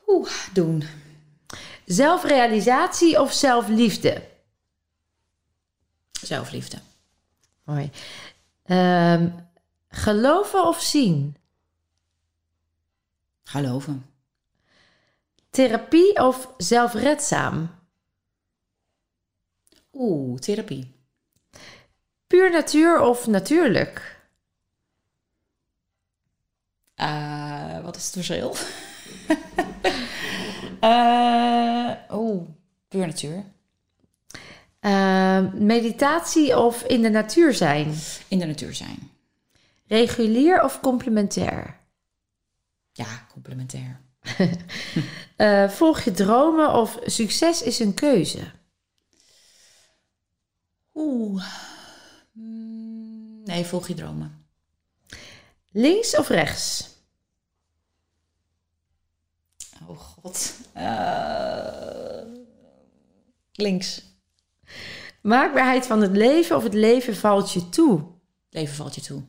Oeh, 0.06 0.30
doen. 0.52 0.84
Zelfrealisatie 1.84 3.20
of 3.20 3.32
zelfliefde? 3.32 4.22
Zelfliefde. 6.10 6.78
Mooi. 7.68 7.90
Ehm, 8.62 9.28
geloven 9.88 10.66
of 10.66 10.80
zien? 10.80 11.36
Geloven. 13.44 14.06
Therapie 15.50 16.16
of 16.22 16.54
zelfredzaam? 16.56 17.70
Oeh, 19.92 20.38
therapie. 20.38 20.94
Puur 22.26 22.50
natuur 22.50 23.00
of 23.00 23.26
natuurlijk? 23.26 24.20
Eh, 26.94 27.80
wat 27.84 27.96
is 27.96 28.04
het 28.04 28.12
verschil? 28.12 28.54
Eh, 30.80 31.92
Oeh, 32.10 32.48
puur 32.88 33.06
natuur. 33.06 33.44
Ehm, 34.88 35.66
meditatie 35.66 36.58
of 36.58 36.82
in 36.82 37.02
de 37.02 37.08
natuur 37.10 37.54
zijn? 37.54 37.94
In 38.28 38.38
de 38.38 38.46
natuur 38.46 38.74
zijn. 38.74 39.10
Regulier 39.86 40.62
of 40.62 40.80
complementair? 40.80 41.76
Ja, 42.92 43.26
complementair. 43.32 44.00
Eh, 45.36 45.68
volg 45.68 46.00
je 46.00 46.10
dromen 46.10 46.72
of 46.72 46.98
succes 47.04 47.62
is 47.62 47.78
een 47.78 47.94
keuze? 47.94 48.50
Oeh. 50.94 51.44
Mm, 52.32 53.42
Nee, 53.44 53.64
volg 53.64 53.88
je 53.88 53.94
dromen. 53.94 54.44
Links 55.70 56.16
of 56.16 56.28
rechts? 56.28 56.88
Oh 59.88 59.98
god. 59.98 60.54
Eh, 60.72 62.22
links. 63.52 64.02
Maakbaarheid 65.28 65.86
van 65.86 66.00
het 66.00 66.16
leven 66.16 66.56
of 66.56 66.62
het 66.62 66.74
leven 66.74 67.16
valt 67.16 67.52
je 67.52 67.68
toe? 67.68 68.04
Leven 68.50 68.74
valt 68.74 68.94
je 68.94 69.00
toe. 69.00 69.22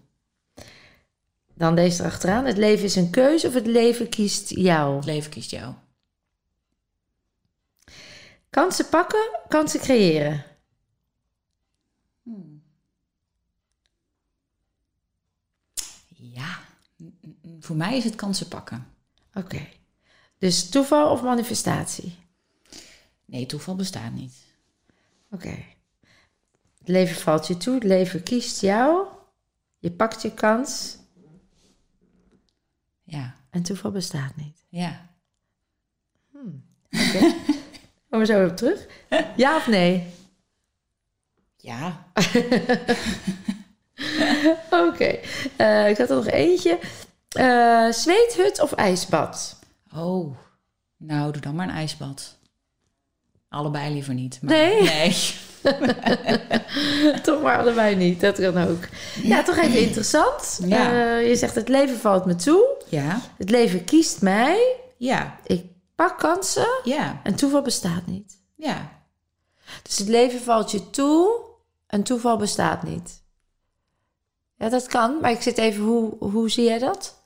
Dan 1.53 1.75
deze 1.75 2.01
erachteraan. 2.01 2.45
Het 2.45 2.57
leven 2.57 2.85
is 2.85 2.95
een 2.95 3.09
keuze 3.09 3.47
of 3.47 3.53
het 3.53 3.65
leven 3.65 4.09
kiest 4.09 4.49
jou? 4.49 4.95
Het 4.95 5.05
leven 5.05 5.31
kiest 5.31 5.51
jou. 5.51 5.73
Kansen 8.49 8.89
pakken, 8.89 9.39
kansen 9.47 9.79
creëren. 9.79 10.45
Ja. 16.15 16.59
Mm, 16.95 17.17
mm, 17.21 17.37
mm. 17.41 17.63
Voor 17.63 17.75
mij 17.75 17.97
is 17.97 18.03
het 18.03 18.15
kansen 18.15 18.47
pakken. 18.47 18.87
Oké. 19.33 19.67
Dus 20.37 20.69
toeval 20.69 21.11
of 21.11 21.21
manifestatie? 21.21 22.15
Nee, 23.25 23.45
toeval 23.45 23.75
bestaat 23.75 24.13
niet. 24.13 24.33
Oké. 25.31 25.77
Het 26.89 26.97
leven 26.97 27.21
valt 27.21 27.47
je 27.47 27.57
toe, 27.57 27.73
het 27.73 27.83
leven 27.83 28.23
kiest 28.23 28.61
jou. 28.61 29.07
Je 29.79 29.91
pakt 29.91 30.21
je 30.21 30.33
kans 30.33 30.97
Ja. 33.03 33.35
en 33.49 33.63
toeval 33.63 33.91
bestaat 33.91 34.35
niet. 34.35 34.65
Ja. 34.69 35.09
Oké. 36.33 36.51
Komen 38.09 38.19
we 38.19 38.25
zo 38.25 38.45
op 38.47 38.57
terug? 38.57 38.85
Ja 39.35 39.55
of 39.55 39.67
nee? 39.67 40.07
Ja. 41.57 42.05
Oké. 44.87 45.19
Eh, 45.57 45.89
ik 45.89 45.97
had 45.97 46.09
er 46.09 46.15
nog 46.15 46.27
eentje. 46.27 46.79
Eh, 47.29 47.91
zweethut 47.91 48.61
of 48.61 48.71
ijsbad? 48.73 49.59
Oh. 49.95 50.37
Nou, 50.97 51.31
doe 51.31 51.41
dan 51.41 51.55
maar 51.55 51.67
een 51.67 51.75
ijsbad. 51.75 52.37
Allebei 53.49 53.93
liever 53.93 54.13
niet. 54.13 54.41
Maar 54.41 54.53
Nee? 54.53 54.81
Nee. 54.81 55.15
toch 57.23 57.41
maar 57.41 57.57
allebei 57.57 57.95
niet, 57.95 58.21
dat 58.21 58.39
kan 58.39 58.57
ook. 58.67 58.83
Ja, 59.23 59.43
toch 59.43 59.57
even 59.57 59.79
interessant. 59.79 60.59
Ja. 60.65 60.91
Eh, 60.91 61.27
je 61.27 61.35
zegt 61.35 61.55
het 61.55 61.69
leven 61.69 61.97
valt 61.97 62.25
me 62.25 62.35
toe. 62.35 62.65
Ja. 62.87 63.21
Het 63.37 63.49
leven 63.49 63.83
kiest 63.85 64.21
mij. 64.21 64.75
Ja. 64.97 65.35
Ik 65.45 65.65
pak 65.95 66.19
kansen 66.19 66.67
Ja. 66.83 67.19
en 67.23 67.35
toeval 67.35 67.61
bestaat 67.61 68.05
niet. 68.05 68.37
Ja. 68.55 68.91
Dus 69.83 69.97
het 69.97 70.07
leven 70.07 70.41
valt 70.41 70.71
je 70.71 70.89
toe 70.89 71.29
en 71.87 72.03
toeval 72.03 72.37
bestaat 72.37 72.83
niet. 72.83 73.21
Ja, 74.57 74.69
dat 74.69 74.87
kan, 74.87 75.17
maar 75.21 75.31
ik 75.31 75.41
zit 75.41 75.57
even, 75.57 75.83
hoe, 75.83 76.13
hoe 76.19 76.49
zie 76.49 76.63
jij 76.63 76.79
dat? 76.79 77.17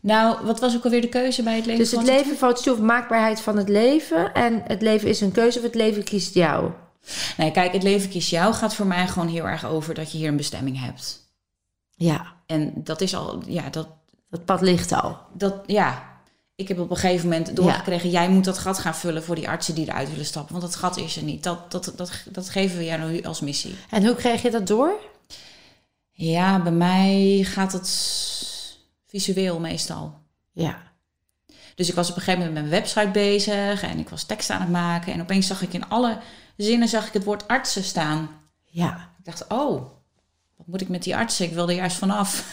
Nou, 0.00 0.44
wat 0.44 0.60
was 0.60 0.76
ook 0.76 0.84
alweer 0.84 1.00
de 1.00 1.08
keuze 1.08 1.42
bij 1.42 1.56
het 1.56 1.66
leven? 1.66 1.82
Dus 1.82 1.92
het 1.92 2.02
leven 2.02 2.36
valt 2.36 2.58
je 2.58 2.64
toe, 2.64 2.72
of 2.72 2.80
maakbaarheid 2.80 3.40
van 3.40 3.56
het 3.56 3.68
leven. 3.68 4.34
En 4.34 4.62
het 4.66 4.82
leven 4.82 5.08
is 5.08 5.20
een 5.20 5.32
keuze 5.32 5.58
of 5.58 5.64
het 5.64 5.74
leven 5.74 6.04
kiest 6.04 6.34
jou. 6.34 6.70
Nee, 7.36 7.50
kijk, 7.50 7.72
het 7.72 7.82
leven 7.82 8.08
kiest 8.08 8.30
jou 8.30 8.54
gaat 8.54 8.74
voor 8.74 8.86
mij 8.86 9.08
gewoon 9.08 9.28
heel 9.28 9.44
erg 9.44 9.64
over 9.64 9.94
dat 9.94 10.12
je 10.12 10.18
hier 10.18 10.28
een 10.28 10.36
bestemming 10.36 10.80
hebt. 10.80 11.24
Ja, 11.90 12.32
En 12.46 12.72
dat 12.74 13.00
is 13.00 13.14
al, 13.14 13.42
ja, 13.46 13.70
dat, 13.70 13.88
dat 14.30 14.44
pad 14.44 14.60
ligt 14.60 14.92
al. 14.92 15.18
dat, 15.32 15.54
ja. 15.66 16.14
Ik 16.54 16.68
heb 16.68 16.78
op 16.78 16.90
een 16.90 16.96
gegeven 16.96 17.28
moment 17.28 17.56
doorgekregen, 17.56 18.10
jij 18.10 18.28
moet 18.28 18.44
dat 18.44 18.58
gat 18.58 18.78
gaan 18.78 18.94
vullen 18.94 19.24
voor 19.24 19.34
die 19.34 19.48
artsen 19.48 19.74
die 19.74 19.86
eruit 19.88 20.10
willen 20.10 20.24
stappen. 20.24 20.52
Want 20.52 20.64
dat 20.66 20.76
gat 20.76 20.96
is 20.96 21.16
er 21.16 21.22
niet. 21.22 21.42
Dat, 21.42 21.70
dat, 21.70 21.92
dat, 21.96 22.12
dat 22.24 22.48
geven 22.50 22.78
we 22.78 22.84
jou 22.84 23.10
nu 23.12 23.22
als 23.22 23.40
missie. 23.40 23.74
En 23.90 24.06
hoe 24.06 24.14
kreeg 24.14 24.42
je 24.42 24.50
dat 24.50 24.66
door? 24.66 24.92
Ja, 26.10 26.62
bij 26.62 26.72
mij 26.72 27.40
gaat 27.44 27.72
het 27.72 27.88
visueel 29.06 29.58
meestal. 29.58 30.18
Ja. 30.52 30.82
Dus 31.74 31.88
ik 31.88 31.94
was 31.94 32.10
op 32.10 32.16
een 32.16 32.22
gegeven 32.22 32.46
moment 32.46 32.60
met 32.62 32.70
mijn 32.70 32.82
website 32.82 33.10
bezig 33.10 33.82
en 33.82 33.98
ik 33.98 34.08
was 34.08 34.24
tekst 34.24 34.50
aan 34.50 34.60
het 34.60 34.70
maken. 34.70 35.12
En 35.12 35.20
opeens 35.20 35.46
zag 35.46 35.62
ik 35.62 35.72
in 35.72 35.88
alle 35.88 36.18
zinnen 36.56 36.88
zag 36.88 37.06
ik 37.06 37.12
het 37.12 37.24
woord 37.24 37.48
artsen 37.48 37.84
staan. 37.84 38.28
Ja. 38.64 39.10
Ik 39.18 39.24
dacht, 39.24 39.44
oh, 39.48 39.82
wat 40.56 40.66
moet 40.66 40.80
ik 40.80 40.88
met 40.88 41.02
die 41.02 41.16
artsen? 41.16 41.44
Ik 41.46 41.52
wilde 41.52 41.74
juist 41.74 41.96
vanaf. 41.96 42.44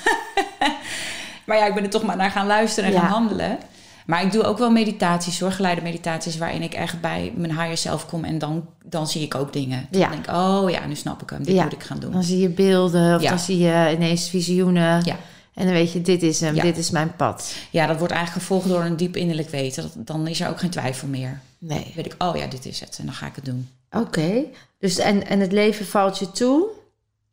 maar 1.45 1.57
ja, 1.57 1.65
ik 1.65 1.73
ben 1.73 1.83
er 1.83 1.89
toch 1.89 2.03
maar 2.03 2.17
naar 2.17 2.31
gaan 2.31 2.47
luisteren 2.47 2.89
en 2.89 2.95
Ja. 2.95 3.01
gaan 3.01 3.09
handelen. 3.11 3.57
Maar 4.05 4.23
ik 4.23 4.31
doe 4.31 4.43
ook 4.43 4.57
wel 4.57 4.71
meditaties, 4.71 5.39
hoor, 5.39 5.51
geleide 5.51 5.81
meditaties, 5.81 6.37
waarin 6.37 6.61
ik 6.61 6.73
echt 6.73 7.01
bij 7.01 7.33
mijn 7.35 7.51
higher 7.59 7.77
self 7.77 8.05
kom 8.05 8.23
en 8.23 8.37
dan, 8.39 8.67
dan 8.85 9.07
zie 9.07 9.21
ik 9.21 9.35
ook 9.35 9.53
dingen. 9.53 9.87
Dan 9.91 9.99
Ja. 10.01 10.09
denk 10.09 10.25
ik, 10.27 10.33
oh 10.35 10.69
ja, 10.69 10.85
nu 10.85 10.95
snap 10.95 11.21
ik 11.21 11.29
hem, 11.29 11.43
dit 11.43 11.55
Ja. 11.55 11.63
moet 11.63 11.73
ik 11.73 11.83
gaan 11.83 11.99
doen. 11.99 12.11
Dan 12.11 12.23
zie 12.23 12.39
je 12.39 12.49
beelden 12.49 13.15
of 13.15 13.21
Ja. 13.21 13.29
dan 13.29 13.39
zie 13.39 13.57
je 13.57 13.91
ineens 13.95 14.29
visioenen. 14.29 15.01
Ja. 15.05 15.15
En 15.53 15.65
dan 15.65 15.73
weet 15.73 15.91
je, 15.91 16.01
dit 16.01 16.23
is 16.23 16.39
hem, 16.39 16.53
dit 16.59 16.77
is 16.77 16.89
mijn 16.89 17.15
pad. 17.15 17.55
Ja, 17.69 17.87
dat 17.87 17.97
wordt 17.97 18.13
eigenlijk 18.13 18.43
gevolgd 18.45 18.67
door 18.67 18.83
een 18.83 18.97
diep 18.97 19.15
innerlijk 19.15 19.49
weten. 19.49 19.91
Dan 19.95 20.27
is 20.27 20.39
er 20.41 20.49
ook 20.49 20.59
geen 20.59 20.69
twijfel 20.69 21.07
meer. 21.07 21.39
Dan 21.59 21.77
Nee. 21.77 21.91
weet 21.95 22.05
ik, 22.05 22.15
oh 22.17 22.35
ja, 22.37 22.47
dit 22.47 22.65
is 22.65 22.79
het 22.79 22.97
en 22.99 23.05
dan 23.05 23.13
ga 23.13 23.25
ik 23.25 23.35
het 23.35 23.45
doen. 23.45 23.69
Oké. 23.93 24.43
Dus 24.79 24.97
en, 24.97 25.27
en 25.27 25.39
het 25.39 25.51
leven 25.51 25.85
valt 25.85 26.19
je 26.19 26.31
toe. 26.31 26.65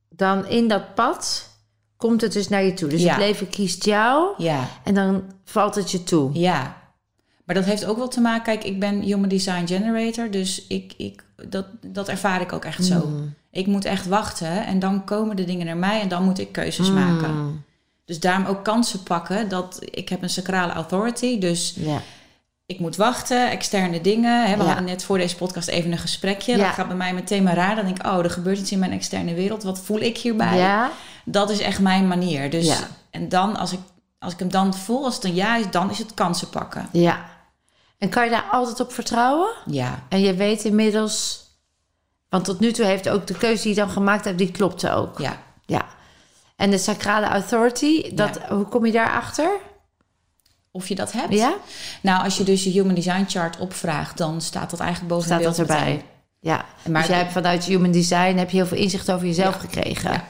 Dan 0.08 0.46
in 0.46 0.68
dat 0.68 0.94
pad 0.94 1.48
komt 1.96 2.20
het 2.20 2.32
dus 2.32 2.48
naar 2.48 2.64
je 2.64 2.74
toe. 2.74 2.88
Dus 2.88 3.02
Ja. 3.02 3.08
het 3.08 3.18
leven 3.18 3.48
kiest 3.48 3.84
jou 3.84 4.34
Ja, 4.38 4.68
en 4.84 4.94
dan 4.94 5.22
valt 5.44 5.74
het 5.74 5.90
je 5.90 6.02
toe. 6.02 6.30
ja. 6.32 6.78
Maar 7.44 7.54
dat 7.58 7.68
heeft 7.68 7.84
ook 7.84 7.96
wel 7.96 8.08
te 8.08 8.20
maken, 8.20 8.42
kijk, 8.42 8.64
ik 8.64 8.80
ben 8.80 9.00
Human 9.00 9.28
Design 9.28 9.66
Generator, 9.66 10.30
dus 10.30 10.66
ik, 10.66 10.94
ik, 10.96 11.24
dat, 11.48 11.66
dat 11.86 12.08
ervaar 12.08 12.40
ik 12.40 12.52
ook 12.52 12.64
echt 12.64 12.84
zo. 12.84 13.06
Mm. 13.06 13.34
Ik 13.50 13.66
moet 13.66 13.84
echt 13.84 14.06
wachten 14.06 14.66
en 14.66 14.78
dan 14.78 15.04
komen 15.04 15.36
de 15.36 15.44
dingen 15.44 15.66
naar 15.66 15.76
mij 15.76 16.00
en 16.00 16.08
dan 16.08 16.22
moet 16.24 16.38
ik 16.38 16.52
keuzes 16.52 16.88
Mm. 16.88 16.94
maken. 16.94 17.64
Dus 18.04 18.20
daarom 18.20 18.44
ook 18.46 18.64
kansen 18.64 19.02
pakken. 19.02 19.48
Dat, 19.48 19.78
ik 19.80 20.08
heb 20.08 20.22
een 20.22 20.30
sacrale 20.30 20.72
authority, 20.72 21.38
dus 21.38 21.74
Ja. 21.76 22.00
Ik 22.70 22.78
moet 22.80 22.96
wachten, 22.96 23.50
externe 23.50 24.00
dingen. 24.00 24.46
Hè, 24.48 24.56
we 24.56 24.62
Ja. 24.62 24.66
hadden 24.68 24.84
net 24.84 25.04
voor 25.04 25.18
deze 25.18 25.36
podcast 25.36 25.68
even 25.68 25.92
een 25.92 25.98
gesprekje. 25.98 26.56
Ja. 26.56 26.64
Dat 26.64 26.74
gaat 26.74 26.86
bij 26.88 26.96
mij 26.96 27.14
meteen 27.14 27.42
maar 27.42 27.54
raar. 27.54 27.74
Dan 27.76 27.84
denk 27.84 27.98
ik, 27.98 28.06
oh, 28.06 28.18
er 28.18 28.30
gebeurt 28.30 28.58
iets 28.58 28.72
in 28.72 28.78
mijn 28.78 28.92
externe 28.92 29.34
wereld. 29.34 29.62
Wat 29.62 29.78
voel 29.80 30.00
ik 30.00 30.18
hierbij? 30.18 30.56
ja. 30.58 30.90
Dat 31.24 31.50
is 31.50 31.58
echt 31.60 31.80
mijn 31.80 32.08
manier. 32.08 32.50
Dus. 32.50 32.78
En 33.10 33.28
dan, 33.28 33.56
als 33.56 33.72
ik, 33.72 33.78
als 34.18 34.32
ik 34.32 34.38
hem 34.38 34.50
dan 34.50 34.74
voel, 34.74 35.04
als 35.04 35.14
het 35.14 35.24
een 35.24 35.34
ja 35.34 35.56
is, 35.56 35.70
dan 35.70 35.90
is 35.90 35.98
het 35.98 36.14
kansen 36.14 36.48
pakken. 36.48 36.88
Ja. 36.92 37.24
En 37.98 38.08
kan 38.08 38.24
je 38.24 38.30
daar 38.30 38.48
altijd 38.50 38.80
op 38.80 38.92
vertrouwen? 38.92 39.48
Ja, 39.66 40.02
En 40.08 40.20
je 40.20 40.34
weet 40.34 40.64
inmiddels... 40.64 41.38
Want 42.28 42.44
tot 42.44 42.60
nu 42.60 42.72
toe 42.72 42.84
heeft 42.84 43.08
ook 43.08 43.26
de 43.26 43.34
keuze 43.34 43.62
die 43.62 43.74
je 43.74 43.80
dan 43.80 43.90
gemaakt 43.90 44.24
hebt, 44.24 44.38
die 44.38 44.50
klopte 44.50 44.90
ook. 44.92 45.18
ja. 45.18 45.36
Ja. 45.66 45.84
En 46.56 46.70
de 46.70 46.78
sacrale 46.78 47.26
authority, 47.26 48.14
dat, 48.14 48.38
hoe 48.48 48.64
kom 48.64 48.86
je 48.86 48.92
daarachter? 48.92 49.50
Of 50.72 50.88
je 50.88 50.94
dat 50.94 51.12
hebt? 51.12 51.32
Ja? 51.34 51.54
Nou, 52.00 52.24
als 52.24 52.36
je 52.36 52.44
dus 52.44 52.64
je 52.64 52.70
Human 52.70 52.94
Design 52.94 53.24
chart 53.28 53.58
opvraagt, 53.58 54.16
dan 54.16 54.40
staat 54.40 54.70
dat 54.70 54.80
eigenlijk 54.80 55.10
boven 55.10 55.26
Staat 55.26 55.42
dat 55.42 55.58
erbij? 55.58 55.78
meteen. 55.84 56.02
Ja. 56.40 56.64
Maar 56.88 57.00
dus 57.00 57.10
jij 57.10 57.18
hebt 57.18 57.32
vanuit 57.32 57.64
Human 57.64 57.90
Design 57.90 58.36
heb 58.36 58.50
je 58.50 58.56
heel 58.56 58.66
veel 58.66 58.76
inzicht 58.78 59.10
over 59.12 59.26
jezelf 59.26 59.54
Ja. 59.54 59.60
gekregen. 59.60 60.10
Ja. 60.12 60.24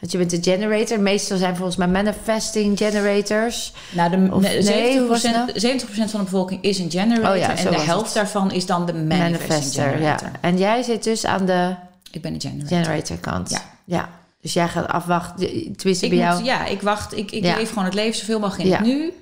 Want 0.00 0.12
je 0.12 0.18
bent 0.18 0.32
een 0.32 0.42
generator. 0.42 1.00
Meestal 1.00 1.36
zijn 1.38 1.56
volgens 1.56 1.76
mij 1.76 1.88
manifesting 1.88 2.78
generators. 2.78 3.72
Nou, 3.90 4.10
de, 4.10 4.32
Of- 4.34 4.42
nee, 4.42 4.62
nee, 4.62 4.98
hoe 4.98 5.08
was 5.08 5.20
70%, 5.22 5.22
het 5.22 5.46
nou? 5.46 5.60
70% 5.60 6.10
van 6.10 6.18
de 6.20 6.24
bevolking 6.24 6.62
is 6.62 6.78
een 6.78 6.90
generator. 6.90 7.30
Oh 7.30 7.36
ja, 7.36 7.56
en 7.56 7.70
de 7.70 7.80
helft 7.80 8.04
het. 8.04 8.14
daarvan 8.14 8.50
is 8.52 8.66
dan 8.66 8.86
de 8.86 8.92
manifesting 8.94 9.48
Manifester, 9.48 9.84
ja. 9.84 9.90
generator. 9.92 10.30
En 10.40 10.58
jij 10.58 10.82
zit 10.82 11.04
dus 11.04 11.24
aan 11.26 11.46
de 11.46 11.74
Ik 12.10 12.22
ben 12.22 12.34
een 12.34 12.40
generator. 12.40 12.76
generator 12.78 13.16
kant. 13.16 13.50
Ja. 13.50 13.60
ja. 13.84 14.08
Dus 14.40 14.52
jij 14.52 14.68
gaat 14.68 14.88
afwachten, 14.88 15.46
tenminste 15.76 16.04
Ik 16.04 16.10
bij 16.10 16.18
jou. 16.20 16.44
ja, 16.44 16.66
ik 16.66 16.82
wacht. 16.82 17.16
Ik, 17.16 17.30
ik 17.30 17.42
leef 17.42 17.68
gewoon 17.68 17.84
het 17.84 17.94
leven 17.94 18.18
zoveel 18.18 18.38
mogelijk 18.40 18.68
in 18.68 18.72
het 18.74 18.84
nu. 18.84 19.12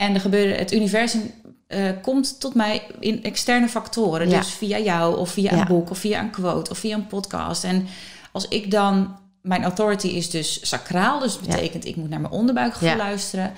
En 0.00 0.14
er 0.14 0.20
gebeuren, 0.20 0.56
het 0.58 0.72
universum 0.72 1.30
eh, 1.66 1.90
komt 2.02 2.40
tot 2.40 2.54
mij 2.54 2.82
in 3.00 3.22
externe 3.22 3.68
factoren. 3.68 4.28
Ja. 4.28 4.38
Dus 4.38 4.48
via 4.52 4.78
jou 4.78 5.18
of 5.18 5.30
via 5.30 5.54
Ja. 5.54 5.60
een 5.60 5.66
boek 5.66 5.90
of 5.90 5.98
via 5.98 6.20
een 6.20 6.30
quote 6.30 6.70
of 6.70 6.78
via 6.78 6.94
een 6.96 7.06
podcast. 7.06 7.64
En 7.64 7.86
als 8.32 8.48
ik 8.48 8.70
dan... 8.70 9.18
Mijn 9.42 9.62
authority 9.62 10.06
is 10.06 10.30
dus 10.30 10.68
sacraal. 10.68 11.18
Dus 11.18 11.34
dat 11.34 11.44
Ja. 11.46 11.54
betekent 11.54 11.84
ik 11.84 11.96
moet 11.96 12.08
naar 12.08 12.20
mijn 12.20 12.32
onderbuikgevoel 12.32 12.96
luisteren. 12.96 13.52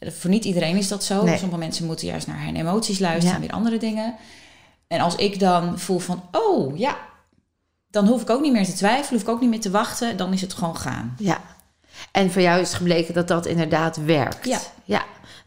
Voor 0.00 0.30
niet 0.30 0.44
iedereen 0.44 0.76
is 0.76 0.88
dat 0.88 1.04
zo. 1.04 1.24
Nee. 1.24 1.38
Sommige 1.38 1.58
mensen 1.60 1.86
moeten 1.86 2.06
juist 2.06 2.26
naar 2.26 2.44
hun 2.44 2.56
emoties 2.56 2.98
luisteren 2.98 3.34
en 3.34 3.40
weer 3.40 3.50
andere 3.52 3.78
dingen. 3.78 4.14
En 4.88 5.00
als 5.00 5.14
ik 5.16 5.38
dan 5.40 5.78
voel 5.78 5.98
van, 5.98 6.22
oh 6.32 6.78
ja, 6.78 6.96
dan 7.90 8.06
hoef 8.06 8.22
ik 8.22 8.30
ook 8.30 8.40
niet 8.42 8.52
meer 8.52 8.64
te 8.64 8.72
twijfelen, 8.72 9.12
hoef 9.12 9.20
ik 9.28 9.34
ook 9.34 9.40
niet 9.40 9.50
meer 9.50 9.60
te 9.60 9.70
wachten. 9.70 10.16
Dan 10.16 10.32
is 10.32 10.40
het 10.40 10.52
gewoon 10.54 10.76
gaan. 10.76 11.14
Ja. 11.18 11.40
En 12.12 12.30
voor 12.30 12.42
jou 12.42 12.60
is 12.60 12.74
gebleken 12.74 13.14
dat 13.14 13.28
dat 13.28 13.46
inderdaad 13.46 13.96
werkt. 13.96 14.46
Ja. 14.46 14.58
Ja. 14.84 15.02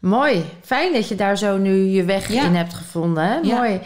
Mooi. 0.06 0.46
Fijn 0.62 0.94
dat 0.94 1.08
je 1.08 1.16
daar 1.16 1.38
zo 1.38 1.58
nu 1.58 1.76
je 1.76 2.04
weg 2.04 2.32
Ja. 2.34 2.44
in 2.44 2.56
hebt 2.56 2.74
gevonden. 2.74 3.24
Hè? 3.24 3.36
Ja. 3.36 3.56
Mooi. 3.58 3.80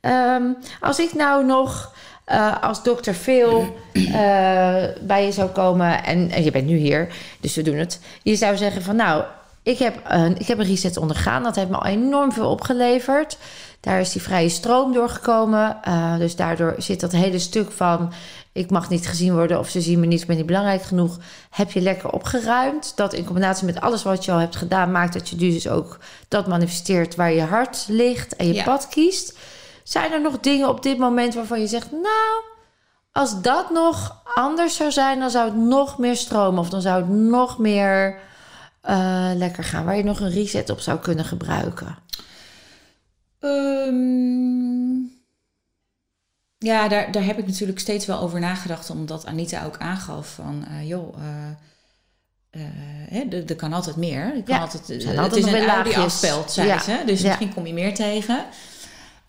Ehm, 0.00 0.42
als 0.80 0.98
ik 0.98 1.14
nou 1.14 1.44
nog 1.44 1.94
eh, 2.24 2.62
als 2.62 2.82
dokter 2.82 3.14
Phil 3.14 3.76
eh, 3.92 4.04
bij 5.00 5.24
je 5.24 5.32
zou 5.32 5.48
komen... 5.50 6.04
En, 6.04 6.30
en 6.30 6.44
je 6.44 6.50
bent 6.50 6.66
nu 6.66 6.76
hier, 6.76 7.08
dus 7.40 7.54
we 7.54 7.62
doen 7.62 7.76
het. 7.76 8.00
Je 8.22 8.36
zou 8.36 8.56
zeggen 8.56 8.82
van 8.82 8.96
nou, 8.96 9.22
ik 9.66 9.78
heb, 9.78 10.00
een, 10.04 10.38
ik 10.38 10.46
heb 10.46 10.58
een 10.58 10.66
reset 10.66 10.96
ondergaan. 10.96 11.42
Dat 11.42 11.56
heeft 11.56 11.68
me 11.68 11.76
al 11.76 11.86
enorm 11.86 12.32
veel 12.32 12.50
opgeleverd. 12.50 13.38
Daar 13.80 14.00
is 14.00 14.12
die 14.12 14.22
vrije 14.22 14.48
stroom 14.48 14.92
doorgekomen. 14.92 15.82
Eh, 15.82 16.16
dus 16.18 16.36
daardoor 16.36 16.74
zit 16.78 17.00
dat 17.00 17.12
hele 17.12 17.38
stuk 17.38 17.72
van... 17.72 18.12
ik 18.52 18.70
mag 18.70 18.88
niet 18.88 19.06
gezien 19.06 19.34
worden 19.34 19.58
of 19.58 19.68
ze 19.68 19.80
zien 19.80 20.00
me 20.00 20.06
niet, 20.06 20.20
ik 20.20 20.26
ben 20.26 20.36
niet 20.36 20.46
belangrijk 20.46 20.82
genoeg... 20.82 21.18
heb 21.50 21.70
je 21.70 21.80
lekker 21.80 22.10
opgeruimd. 22.10 22.92
Dat 22.96 23.12
in 23.12 23.24
combinatie 23.24 23.66
met 23.66 23.80
alles 23.80 24.02
wat 24.02 24.24
je 24.24 24.32
al 24.32 24.38
hebt 24.38 24.56
gedaan... 24.56 24.90
maakt 24.90 25.12
dat 25.12 25.28
je 25.28 25.36
dus 25.36 25.68
ook 25.68 25.98
dat 26.28 26.46
manifesteert 26.46 27.14
waar 27.14 27.32
je 27.32 27.42
hart 27.42 27.84
ligt... 27.88 28.36
en 28.36 28.46
je 28.46 28.54
Ja. 28.54 28.64
pad 28.64 28.88
kiest. 28.88 29.38
Zijn 29.82 30.12
er 30.12 30.20
nog 30.20 30.40
dingen 30.40 30.68
op 30.68 30.82
dit 30.82 30.98
moment 30.98 31.34
waarvan 31.34 31.60
je 31.60 31.66
zegt... 31.66 31.90
nou, 31.90 32.42
als 33.12 33.40
dat 33.42 33.70
nog 33.70 34.22
anders 34.34 34.76
zou 34.76 34.90
zijn... 34.90 35.20
dan 35.20 35.30
zou 35.30 35.44
het 35.44 35.56
nog 35.56 35.98
meer 35.98 36.16
stromen 36.16 36.60
of 36.60 36.68
dan 36.68 36.80
zou 36.80 36.96
het 36.96 37.08
nog 37.10 37.58
meer... 37.58 38.24
eh, 38.86 39.30
lekker 39.34 39.64
gaan, 39.64 39.84
waar 39.84 39.96
je 39.96 40.04
nog 40.04 40.20
een 40.20 40.30
reset 40.30 40.70
op 40.70 40.80
zou 40.80 40.98
kunnen 40.98 41.24
gebruiken. 41.24 41.98
Ehm, 43.40 44.94
ja, 46.58 46.88
daar, 46.88 47.12
daar 47.12 47.24
heb 47.24 47.38
ik 47.38 47.46
natuurlijk 47.46 47.78
steeds 47.78 48.06
wel 48.06 48.20
over 48.20 48.40
nagedacht, 48.40 48.90
omdat 48.90 49.26
Anita 49.26 49.64
ook 49.64 49.78
aangaf 49.78 50.34
van, 50.34 50.64
eh, 50.68 50.88
joh, 50.88 51.16
eh, 52.50 53.32
er, 53.32 53.44
er 53.46 53.56
kan 53.56 53.72
altijd 53.72 53.96
meer. 53.96 54.22
Er 54.24 54.42
kan 54.42 54.54
Ja, 54.54 54.60
altijd, 54.60 54.86
het 54.88 55.18
altijd 55.18 55.46
is 55.46 55.52
een 55.52 55.64
laagjes. 55.64 55.96
afspelt, 55.96 56.52
zei 56.52 56.68
Ja, 56.68 56.78
ze. 56.78 57.02
Dus 57.06 57.20
ja. 57.20 57.26
misschien 57.26 57.54
kom 57.54 57.66
je 57.66 57.72
meer 57.72 57.94
tegen. 57.94 58.44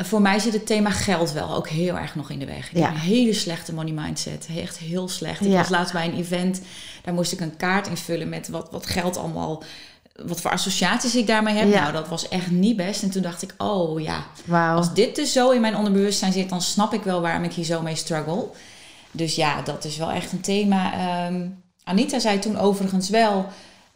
Voor 0.04 0.22
mij 0.22 0.40
zit 0.40 0.54
het 0.54 0.66
thema 0.66 0.90
geld 0.90 1.32
wel 1.32 1.56
ook 1.56 1.68
heel 1.70 1.98
erg 1.98 2.16
nog 2.16 2.30
in 2.30 2.40
de 2.40 2.46
weg. 2.46 2.70
Ik 2.72 2.78
Ja. 2.78 2.86
heb 2.86 2.94
een 2.94 3.00
hele 3.00 3.34
slechte 3.34 3.74
money 3.74 3.94
mindset. 3.94 4.48
Echt 4.58 4.78
heel 4.78 5.10
slecht. 5.10 5.42
Ik 5.42 5.52
Ja. 5.52 5.58
was 5.58 5.70
laatst 5.70 5.94
bij 5.94 6.06
een 6.06 6.18
event. 6.18 6.62
Daar 7.04 7.14
moest 7.14 7.32
ik 7.32 7.40
een 7.40 7.58
kaart 7.58 7.88
invullen 7.88 8.30
met 8.30 8.48
wat, 8.48 8.68
wat 8.72 8.86
geld 8.86 9.18
allemaal... 9.18 9.64
Wat 10.26 10.42
voor 10.42 10.52
associaties 10.52 11.16
ik 11.16 11.28
daarmee 11.28 11.56
heb. 11.56 11.70
Ja. 11.72 11.82
Nou, 11.82 11.94
dat 11.94 12.08
was 12.08 12.28
echt 12.28 12.52
niet 12.52 12.76
best. 12.76 13.04
En 13.04 13.10
toen 13.10 13.22
dacht 13.22 13.42
ik, 13.42 13.54
oh 13.58 14.02
ja, 14.02 14.26
als 14.76 14.94
dit 14.94 15.16
dus 15.16 15.32
zo 15.32 15.50
in 15.52 15.62
mijn 15.62 15.76
onderbewustzijn 15.76 16.32
zit, 16.34 16.50
dan 16.50 16.62
snap 16.62 16.94
ik 16.94 17.04
wel 17.04 17.22
waarom 17.22 17.44
ik 17.44 17.54
hier 17.54 17.66
zo 17.66 17.82
mee 17.82 17.96
struggle. 17.96 18.46
Dus 19.12 19.36
ja, 19.36 19.62
dat 19.62 19.84
is 19.86 19.98
wel 19.98 20.12
echt 20.12 20.32
een 20.32 20.42
thema. 20.42 20.94
Ehm, 20.94 21.48
Anita 21.84 22.20
zei 22.20 22.40
toen 22.40 22.58
overigens 22.58 23.10
wel, 23.10 23.46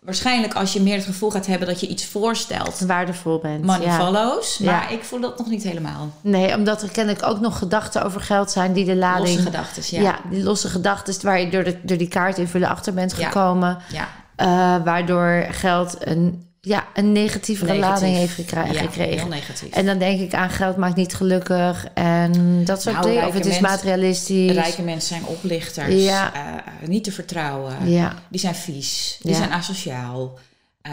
waarschijnlijk 0.06 0.54
als 0.54 0.74
je 0.74 0.82
meer 0.82 0.95
het 0.95 1.06
gevoel 1.06 1.32
gaat 1.32 1.45
hebben 1.45 1.68
dat 1.68 1.80
je 1.80 1.88
iets 1.88 2.06
voorstelt, 2.06 2.80
waardevol 2.80 3.39
bent. 3.39 3.66
money 3.66 3.86
ja. 3.86 3.97
follows. 3.97 4.60
Maar 4.60 4.74
Ja. 4.74 4.88
ik 4.89 5.04
voel 5.04 5.20
dat 5.20 5.38
nog 5.38 5.47
niet 5.47 5.64
helemaal. 5.64 6.10
Nee, 6.22 6.56
omdat 6.56 6.82
er 6.82 6.91
kennelijk 6.91 7.26
ook 7.26 7.39
nog 7.39 7.58
gedachten 7.58 8.04
over 8.04 8.22
geld 8.22 8.52
zijn 8.52 8.74
die 8.74 8.86
de 8.86 8.95
lading... 8.95 9.28
Losse 9.28 9.43
gedachten, 9.43 9.84
ja. 9.86 10.02
ja. 10.02 10.20
die 10.30 10.43
losse 10.43 10.70
gedachten 10.70 11.26
waar 11.26 11.39
je 11.39 11.49
door, 11.49 11.64
de, 11.64 11.80
door 11.84 11.97
die 11.97 12.08
kaart 12.08 12.38
invullen 12.38 12.70
achter 12.70 12.93
bent 12.93 13.14
gekomen. 13.14 13.78
Ja, 13.91 14.08
eh, 14.36 14.84
waardoor 14.84 15.45
geld 15.49 15.95
een, 15.99 16.51
ja, 16.64 16.88
een 16.93 17.12
negatievere 17.12 17.72
Negatief. 17.74 17.93
lading 18.01 18.16
heeft 18.18 18.34
gekra- 18.34 18.66
ja, 18.66 18.80
gekregen. 18.82 19.18
heel 19.20 19.28
negatief. 19.28 19.70
En 19.74 19.86
dan 19.86 19.97
denk 19.97 20.20
ik 20.20 20.34
aan 20.34 20.49
geld 20.49 20.78
maakt 20.78 20.95
niet 20.95 21.14
gelukkig 21.16 21.86
en 21.93 22.62
dat 22.66 22.82
soort 22.82 22.95
Nou, 22.95 23.07
dingen. 23.07 23.28
Of 23.28 23.34
het 23.34 23.45
is 23.45 23.51
mensen- 23.59 23.70
materialistisch. 23.70 24.51
Rijke 24.51 24.82
mensen 24.82 25.07
zijn 25.07 25.26
oplichters, 25.26 26.03
Ja. 26.03 26.34
eh, 26.34 26.88
niet 26.88 27.03
te 27.03 27.12
vertrouwen, 27.12 27.89
Ja, 27.89 28.16
die 28.30 28.39
zijn 28.39 28.55
vies, 28.55 29.18
die 29.22 29.36
zijn 29.36 29.51
asociaal. 29.51 30.39
Eh, 30.82 30.91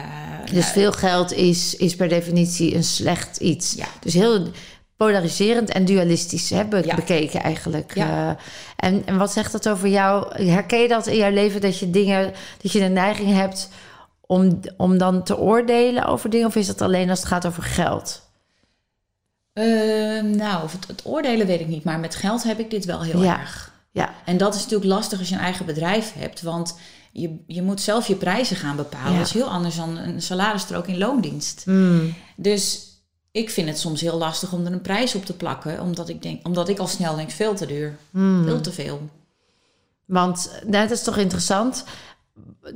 dus 0.53 0.67
veel 0.67 0.93
geld 0.93 1.33
is, 1.33 1.77
is 1.77 1.97
per 1.97 2.09
definitie 2.09 2.75
een 2.75 2.85
slecht 2.85 3.37
iets. 3.37 3.73
Ja. 3.77 3.87
Dus 4.01 4.15
heel 4.15 4.47
polariserend 4.97 5.71
en 5.71 5.85
dualistisch 5.85 6.49
be- 6.69 6.83
Ja. 6.85 6.95
bekeken 6.95 7.41
eigenlijk. 7.43 7.93
Eh, 7.97 8.31
en, 8.77 9.03
en 9.07 9.17
wat 9.19 9.33
zegt 9.33 9.53
dat 9.53 9.69
over 9.69 9.89
jou? 9.89 10.45
Herken 10.45 10.79
je 10.81 10.89
dat 10.89 11.07
in 11.07 11.17
jouw 11.17 11.31
leven 11.31 11.61
dat 11.61 11.79
je 11.79 11.91
dingen, 11.91 12.33
dat 12.63 12.73
je 12.73 12.79
de 12.79 12.89
neiging 12.89 13.35
hebt 13.35 13.69
om, 14.29 14.61
om 14.77 14.99
dan 14.99 15.23
te 15.23 15.39
oordelen 15.39 16.05
over 16.05 16.31
dingen? 16.31 16.47
Of 16.47 16.57
is 16.57 16.67
dat 16.67 16.81
alleen 16.81 17.11
als 17.11 17.19
het 17.19 17.29
gaat 17.29 17.47
over 17.47 17.63
geld? 17.63 18.23
Eh, 19.53 19.65
nou, 20.23 20.69
het, 20.71 20.87
het 20.87 21.03
oordelen 21.05 21.47
weet 21.47 21.61
ik 21.61 21.69
niet, 21.69 21.85
maar 21.85 21.99
met 22.01 22.15
geld 22.15 22.43
heb 22.43 22.59
ik 22.59 22.71
dit 22.71 22.85
wel 22.85 23.03
heel 23.03 23.23
Ja. 23.23 23.41
erg. 23.41 23.77
Ja, 23.91 24.15
En 24.25 24.37
dat 24.37 24.55
is 24.55 24.63
natuurlijk 24.63 24.91
lastig 24.91 25.19
als 25.19 25.29
je 25.29 25.35
een 25.35 25.41
eigen 25.41 25.67
bedrijf 25.67 26.13
hebt, 26.15 26.43
want 26.43 26.79
je, 27.13 27.37
je 27.47 27.63
moet 27.63 27.81
zelf 27.81 28.07
je 28.07 28.15
prijzen 28.15 28.57
gaan 28.57 28.77
bepalen. 28.77 29.13
Ja. 29.13 29.19
Dat 29.19 29.27
is 29.27 29.33
heel 29.33 29.49
anders 29.51 29.77
dan 29.77 29.97
een 29.97 30.23
salarisstrook 30.23 30.87
in 30.87 30.99
loondienst. 30.99 31.63
Mm, 31.67 32.15
Dus 32.37 32.87
ik 33.31 33.51
vind 33.51 33.69
het 33.69 33.79
soms 33.79 34.01
heel 34.01 34.19
lastig 34.19 34.53
om 34.53 34.67
er 34.67 34.73
een 34.73 34.81
prijs 34.81 35.15
op 35.15 35.25
te 35.25 35.33
plakken, 35.37 35.81
omdat 35.81 36.09
ik, 36.09 36.23
denk, 36.23 36.47
omdat 36.47 36.69
ik 36.69 36.79
al 36.79 36.87
snel 36.87 37.17
denk, 37.17 37.31
veel 37.31 37.55
te 37.55 37.67
duur, 37.67 37.97
mm. 38.11 38.45
veel 38.45 38.61
te 38.61 38.73
veel. 38.73 39.09
Want 40.05 40.51
nou, 40.67 40.89
dat 40.89 40.99
is 40.99 41.03
toch 41.03 41.17
interessant. 41.17 41.85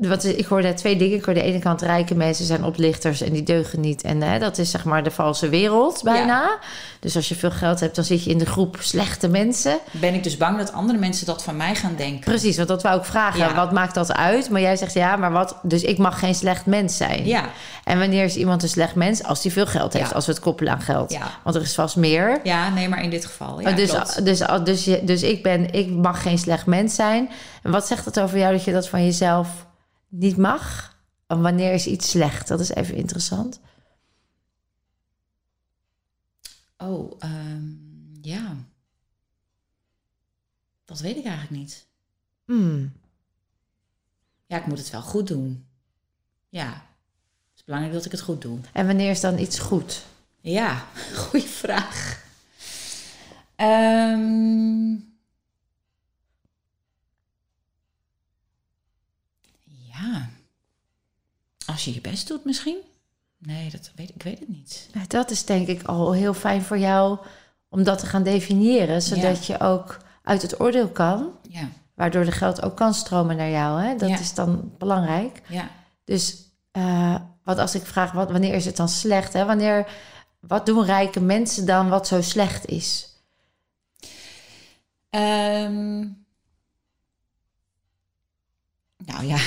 Wat, 0.01 0.25
ik 0.25 0.47
hoorde 0.47 0.75
twee 0.75 0.97
dingen. 0.97 1.17
Ik 1.19 1.25
hoorde 1.25 1.41
de 1.41 1.47
ene 1.47 1.59
kant 1.59 1.81
rijke 1.83 2.15
mensen 2.15 2.45
zijn 2.45 2.65
oplichters 2.65 3.21
en 3.21 3.33
die 3.33 3.43
deugen 3.43 3.81
niet. 3.81 4.03
En 4.03 4.23
hè, 4.23 4.39
dat 4.39 4.59
is 4.59 4.71
zeg 4.71 4.85
maar 4.85 5.03
de 5.03 5.11
valse 5.11 5.49
wereld 5.49 6.01
bijna. 6.05 6.59
Dus 7.01 7.17
als 7.17 7.29
je 7.29 7.35
veel 7.35 7.51
geld 7.51 7.81
hebt, 7.81 7.95
dan 7.95 8.05
zit 8.05 8.25
je 8.25 8.31
in 8.31 8.39
de 8.39 8.47
groep 8.47 8.77
slechte 8.81 9.29
mensen. 9.29 9.79
Ben 9.91 10.15
ik 10.15 10.23
dus 10.23 10.37
bang 10.37 10.59
dat 10.59 10.73
andere 10.73 10.99
mensen 10.99 11.27
dat 11.27 11.43
van 11.43 11.57
mij 11.57 11.75
gaan 11.75 11.95
denken. 11.97 12.21
Precies, 12.21 12.57
want 12.57 12.69
dat 12.69 12.83
wou 12.83 12.99
ik 12.99 13.05
vragen. 13.05 13.39
Ja. 13.39 13.55
Wat 13.55 13.73
maakt 13.73 13.95
dat 13.95 14.13
uit? 14.13 14.51
Maar 14.51 14.61
jij 14.61 14.77
zegt 14.77 14.93
ja, 14.95 15.17
maar 15.17 15.33
wat? 15.33 15.57
Dus 15.63 15.83
ik 15.83 15.99
mag 15.99 16.19
geen 16.19 16.35
slecht 16.35 16.67
mens 16.67 16.97
zijn. 16.97 17.27
Ja, 17.27 17.45
En 17.85 17.99
wanneer 17.99 18.25
is 18.25 18.37
iemand 18.37 18.63
een 18.63 18.69
slecht 18.69 18.95
mens? 18.95 19.23
Als 19.23 19.43
die 19.43 19.53
veel 19.53 19.67
geld 19.67 19.93
heeft, 19.93 20.09
Ja. 20.09 20.15
als 20.15 20.27
we 20.27 20.33
het 20.33 20.41
koppelen 20.41 20.73
aan 20.73 20.81
geld. 20.81 21.13
Ja. 21.13 21.31
Want 21.45 21.57
er 21.57 21.63
is 21.63 21.75
vast 21.75 21.97
meer. 21.97 22.41
ja, 22.43 22.69
nee, 22.71 22.89
maar 22.89 23.03
in 23.03 23.11
dit 23.11 23.25
geval. 23.27 23.57
Dus, 23.75 23.91
dus, 24.23 24.43
dus, 24.65 24.85
je- 24.85 25.01
dus 25.05 25.23
ik, 25.23 25.43
ben, 25.43 25.73
ik 25.73 25.91
mag 25.91 26.23
geen 26.23 26.39
slecht 26.39 26.67
mens 26.67 26.95
zijn. 26.95 27.31
En 27.63 27.71
wat 27.71 27.87
zegt 27.87 28.05
het 28.05 28.21
over 28.21 28.39
jou 28.39 28.53
dat 28.53 28.65
je 28.65 28.73
dat 28.73 28.89
van 28.89 29.05
jezelf 29.05 29.67
niet 30.09 30.37
mag? 30.37 30.97
En 31.27 31.43
wanneer 31.43 31.73
is 31.73 31.87
iets 31.87 32.11
slecht? 32.11 32.49
Dat 32.49 32.61
is 32.61 32.71
even 32.71 32.95
interessant. 32.95 33.61
Oh, 36.77 37.13
ehm, 37.19 37.65
ja. 38.21 38.57
Dat 40.85 41.01
weet 41.01 41.17
ik 41.17 41.25
eigenlijk 41.25 41.57
niet. 41.57 41.87
Hmm. 42.45 42.93
Ja, 44.47 44.57
ik 44.57 44.67
moet 44.67 44.79
het 44.79 44.91
wel 44.91 45.03
goed 45.03 45.27
doen. 45.27 45.67
Ja, 46.49 46.69
het 46.69 47.57
is 47.57 47.65
belangrijk 47.65 47.95
dat 47.95 48.05
ik 48.05 48.13
het 48.13 48.21
goed 48.21 48.43
doe. 48.43 48.59
En 48.73 48.87
wanneer 48.87 49.11
is 49.11 49.21
dan 49.21 49.39
iets 49.39 49.59
goed? 49.59 50.05
Ja, 50.41 50.87
goede 51.29 51.47
vraag. 51.47 52.25
Ehm, 53.57 54.95
als 61.73 61.85
je 61.85 61.95
je 61.95 62.01
best 62.01 62.29
doet 62.29 62.45
misschien? 62.45 62.77
Nee, 63.39 63.71
dat 63.71 63.91
weet, 63.95 64.11
ik 64.15 64.23
weet 64.23 64.39
het 64.39 64.49
niet. 64.49 64.89
Nou, 64.93 65.07
Dat 65.07 65.31
is 65.31 65.45
denk 65.45 65.67
ik 65.69 65.83
al 65.83 66.13
heel 66.13 66.35
fijn 66.35 66.63
voor 66.63 66.79
jou 66.79 67.19
om 67.69 67.83
dat 67.83 67.99
te 67.99 68.07
gaan 68.07 68.23
definiëren. 68.23 69.03
Zodat 69.03 69.47
je 69.47 69.61
ook 69.61 69.99
uit 70.23 70.43
het 70.43 70.61
oordeel 70.61 70.89
kan. 70.89 71.31
Ja, 71.49 71.69
Waardoor 71.95 72.25
de 72.25 72.33
geld 72.33 72.63
ook 72.63 72.77
kan 72.77 72.95
stromen 72.95 73.37
naar 73.37 73.51
jou. 73.51 73.83
Hè? 73.83 73.97
Dat 73.97 74.09
Ja. 74.09 74.19
is 74.19 74.35
dan 74.35 74.73
belangrijk. 74.79 75.43
ja. 75.49 75.69
Dus 76.05 76.37
eh, 76.71 77.15
wat 77.45 77.59
als 77.59 77.75
ik 77.75 77.87
vraag, 77.87 78.13
wat, 78.13 78.31
wanneer 78.31 78.55
is 78.55 78.65
het 78.65 78.77
dan 78.77 78.89
slecht? 78.89 79.33
Hè? 79.33 79.45
Wanneer, 79.45 79.87
wat 80.41 80.67
doen 80.67 80.85
rijke 80.85 81.21
mensen 81.21 81.67
dan 81.67 81.89
wat 81.89 82.07
zo 82.07 82.23
slecht 82.23 82.67
is? 82.67 83.09
Ehm, 85.11 85.99
nou 88.97 89.25
ja. 89.27 89.39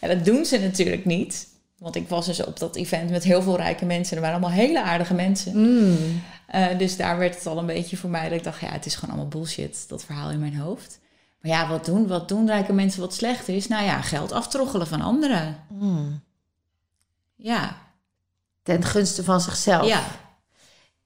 Ja, 0.00 0.08
dat 0.08 0.24
doen 0.24 0.44
ze 0.44 0.58
natuurlijk 0.58 1.04
niet. 1.04 1.48
Want 1.78 1.96
ik 1.96 2.08
was 2.08 2.26
dus 2.26 2.44
op 2.44 2.58
dat 2.58 2.76
event 2.76 3.10
met 3.10 3.24
heel 3.24 3.42
veel 3.42 3.56
rijke 3.56 3.84
mensen. 3.84 4.16
Er 4.16 4.22
waren 4.22 4.38
allemaal 4.38 4.58
hele 4.58 4.82
aardige 4.82 5.14
mensen. 5.14 5.56
Mm. 5.56 6.22
Eh, 6.46 6.78
dus 6.78 6.96
daar 6.96 7.18
werd 7.18 7.34
het 7.34 7.46
al 7.46 7.58
een 7.58 7.66
beetje 7.66 7.96
voor 7.96 8.10
mij 8.10 8.28
dat 8.28 8.38
ik 8.38 8.44
dacht, 8.44 8.60
ja, 8.60 8.68
het 8.72 8.86
is 8.86 8.94
gewoon 8.94 9.14
allemaal 9.14 9.30
bullshit, 9.30 9.84
dat 9.88 10.04
verhaal 10.04 10.30
in 10.30 10.40
mijn 10.40 10.56
hoofd. 10.56 10.98
Maar 11.40 11.50
ja, 11.52 11.68
wat 11.68 11.84
doen, 11.84 12.06
wat 12.06 12.28
doen 12.28 12.46
rijke 12.46 12.72
mensen 12.72 13.00
wat 13.00 13.14
slecht 13.14 13.48
is? 13.48 13.68
Nou 13.68 13.84
ja, 13.84 14.00
geld 14.02 14.32
aftroggelen 14.32 14.86
van 14.86 15.00
anderen. 15.00 15.56
Mm. 15.68 16.20
Ja, 17.36 17.76
Ten 18.62 18.82
gunste 18.84 19.24
van 19.24 19.40
zichzelf. 19.40 19.86
ja. 19.86 20.02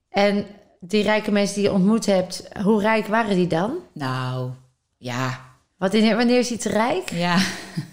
En 0.09 0.47
die 0.81 1.03
rijke 1.03 1.31
mensen 1.31 1.55
die 1.55 1.65
je 1.65 1.73
ontmoet 1.73 2.07
hebt, 2.07 2.49
hoe 2.63 2.81
rijk 2.81 3.07
waren 3.07 3.37
die 3.37 3.47
dan? 3.47 3.77
Nou, 3.93 4.51
ja, 4.97 5.41
Wat 5.83 5.95
in, 5.95 6.17
wanneer 6.17 6.39
is 6.39 6.51
iets 6.51 6.65
rijk? 6.65 7.11
ja. 7.13 7.39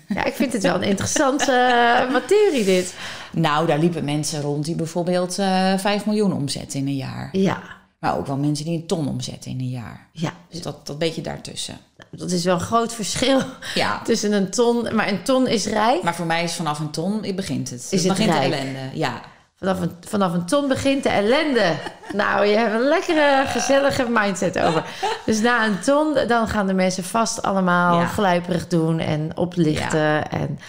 Ja, 0.08 0.26
ik 0.26 0.34
vind 0.34 0.54
het 0.54 0.64
wel 0.64 0.76
een 0.76 0.84
interessante 0.84 1.52
eh, 1.52 2.12
materie 2.12 2.66
dit. 2.66 2.94
Nou, 3.32 3.68
daar 3.68 3.80
liepen 3.80 4.04
mensen 4.06 4.42
rond 4.42 4.66
die 4.66 4.76
bijvoorbeeld 4.76 5.40
eh 5.40 5.74
5 5.78 6.06
miljoen 6.06 6.34
omzetten 6.34 6.80
in 6.80 6.88
een 6.88 6.96
jaar. 6.96 7.30
Ja, 7.32 7.62
Maar 8.00 8.18
ook 8.18 8.28
wel 8.28 8.38
mensen 8.38 8.66
die 8.66 8.76
een 8.78 8.88
ton 8.88 9.08
omzetten 9.08 9.52
in 9.52 9.60
een 9.60 9.70
jaar. 9.70 10.08
ja. 10.12 10.34
Dus 10.50 10.62
dat, 10.62 10.88
dat 10.88 10.98
beetje 11.00 11.22
daartussen. 11.22 11.78
Dat 12.12 12.32
is 12.32 12.44
wel 12.44 12.54
een 12.54 12.62
groot 12.62 12.94
verschil 12.94 13.42
Ja, 13.74 14.02
tussen 14.04 14.32
een 14.32 14.50
ton... 14.50 14.96
Maar 14.96 15.08
een 15.08 15.24
ton 15.24 15.48
is 15.48 15.66
rijk. 15.66 16.04
maar 16.04 16.16
voor 16.16 16.26
mij 16.26 16.44
is 16.44 16.54
vanaf 16.54 16.80
een 16.80 16.92
ton, 16.92 17.26
begint 17.36 17.70
het. 17.70 17.88
Is 17.92 18.04
het 18.04 18.08
begint 18.18 18.30
rijk? 18.30 18.52
de 18.52 18.58
ellende, 18.58 18.80
ja. 18.98 19.22
Vanaf 19.60 19.80
een, 19.82 19.91
vanaf 20.07 20.34
een 20.34 20.45
ton 20.45 20.68
begint 20.68 21.03
de 21.03 21.10
ellende. 21.10 21.74
Nou, 22.14 22.45
je 22.45 22.57
hebt 22.57 22.74
een 22.74 22.88
lekkere, 22.88 23.43
gezellige 23.47 24.05
mindset 24.10 24.60
over. 24.60 24.84
Dus 25.26 25.41
na 25.41 25.66
een 25.66 25.80
ton, 25.80 26.18
dan 26.28 26.47
gaan 26.47 26.68
de 26.68 26.74
mensen 26.74 27.03
vast 27.03 27.41
allemaal 27.41 27.99
Ja. 27.99 28.05
gluiperig 28.05 28.68
doen 28.68 28.99
en 28.99 29.32
oplichten. 29.38 30.30
En 30.32 30.60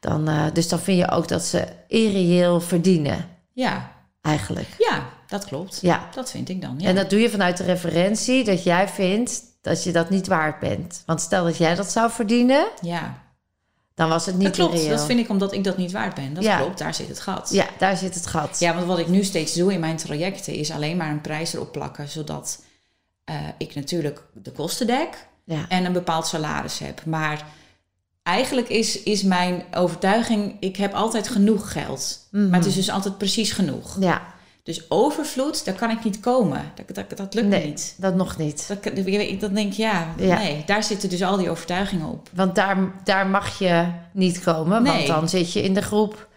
dan, 0.00 0.28
eh, 0.28 0.42
dus 0.52 0.68
dan 0.68 0.78
vind 0.78 0.98
je 0.98 1.10
ook 1.10 1.28
dat 1.28 1.42
ze 1.42 1.64
irreëel 1.88 2.60
verdienen, 2.60 3.28
Ja, 3.52 3.90
eigenlijk. 4.22 4.68
ja, 4.78 5.02
dat 5.28 5.44
klopt. 5.44 5.78
Ja. 5.82 6.00
Dat 6.14 6.30
vind 6.30 6.48
ik 6.48 6.60
dan, 6.62 6.74
ja. 6.78 6.88
En 6.88 6.94
dat 6.94 7.10
doe 7.10 7.20
je 7.20 7.30
vanuit 7.30 7.56
de 7.56 7.64
referentie 7.64 8.44
dat 8.44 8.62
jij 8.64 8.88
vindt 8.88 9.40
dat 9.62 9.84
je 9.84 9.92
dat 9.92 10.10
niet 10.10 10.26
waard 10.26 10.58
bent. 10.60 11.02
Want 11.06 11.20
stel 11.20 11.44
dat 11.44 11.56
jij 11.56 11.74
dat 11.74 11.90
zou 11.90 12.10
verdienen, 12.10 12.66
Ja, 12.80 13.14
dan 13.96 14.08
was 14.08 14.26
het 14.26 14.34
niet 14.34 14.56
dat 14.56 14.68
klopt. 14.68 14.88
Dat 14.88 15.04
vind 15.04 15.20
ik 15.20 15.28
omdat 15.28 15.52
ik 15.52 15.64
dat 15.64 15.76
niet 15.76 15.92
waard 15.92 16.14
ben. 16.14 16.34
Dat 16.34 16.44
Ja. 16.44 16.58
klopt, 16.58 16.78
daar 16.78 16.94
zit 16.94 17.08
het 17.08 17.20
gat. 17.20 17.48
Ja, 17.52 17.66
daar 17.78 17.96
zit 17.96 18.14
het 18.14 18.26
gat. 18.26 18.58
Ja, 18.60 18.74
want 18.74 18.86
wat 18.86 18.98
ik 18.98 19.08
nu 19.08 19.24
steeds 19.24 19.54
doe 19.54 19.72
in 19.72 19.80
mijn 19.80 19.96
trajecten 19.96 20.54
is 20.54 20.70
alleen 20.70 20.96
maar 20.96 21.10
een 21.10 21.20
prijs 21.20 21.54
erop 21.54 21.72
plakken, 21.72 22.08
zodat 22.08 22.62
eh, 23.24 23.34
ik 23.58 23.74
natuurlijk 23.74 24.22
de 24.32 24.52
kosten 24.52 24.86
dek 24.86 25.26
Ja. 25.44 25.64
en 25.68 25.84
een 25.84 25.92
bepaald 25.92 26.26
salaris 26.26 26.78
heb. 26.78 27.04
Maar 27.04 27.44
eigenlijk 28.22 28.68
is, 28.68 29.02
is 29.02 29.22
mijn 29.22 29.64
overtuiging, 29.74 30.56
ik 30.60 30.76
heb 30.76 30.92
altijd 30.94 31.28
genoeg 31.28 31.72
geld. 31.72 32.18
Mhm. 32.30 32.48
Maar 32.48 32.58
het 32.58 32.68
is 32.68 32.74
dus 32.74 32.90
altijd 32.90 33.18
precies 33.18 33.52
genoeg. 33.52 33.96
ja. 34.00 34.34
Dus 34.66 34.90
overvloed, 34.90 35.64
daar 35.64 35.74
kan 35.74 35.90
ik 35.90 36.04
niet 36.04 36.20
komen. 36.20 36.72
Dat, 36.74 37.08
dat, 37.08 37.18
dat 37.18 37.34
lukt 37.34 37.46
Nee, 37.48 37.66
niet. 37.66 37.94
dat 37.98 38.14
nog 38.14 38.36
niet. 38.36 38.68
Dat, 38.68 38.82
dan 39.40 39.54
denk 39.54 39.72
ik, 39.72 39.72
ja, 39.72 40.14
Ja. 40.16 40.38
nee, 40.38 40.62
daar 40.66 40.82
zitten 40.82 41.08
dus 41.08 41.22
al 41.22 41.36
die 41.36 41.50
overtuigingen 41.50 42.06
op. 42.06 42.28
Want 42.34 42.54
daar, 42.54 42.76
daar 43.04 43.26
mag 43.26 43.58
je 43.58 43.84
niet 44.12 44.40
komen, 44.42 44.82
want 44.84 45.06
dan 45.06 45.28
zit 45.28 45.52
je 45.52 45.62
in 45.62 45.74
de 45.74 45.82
groep 45.82 46.28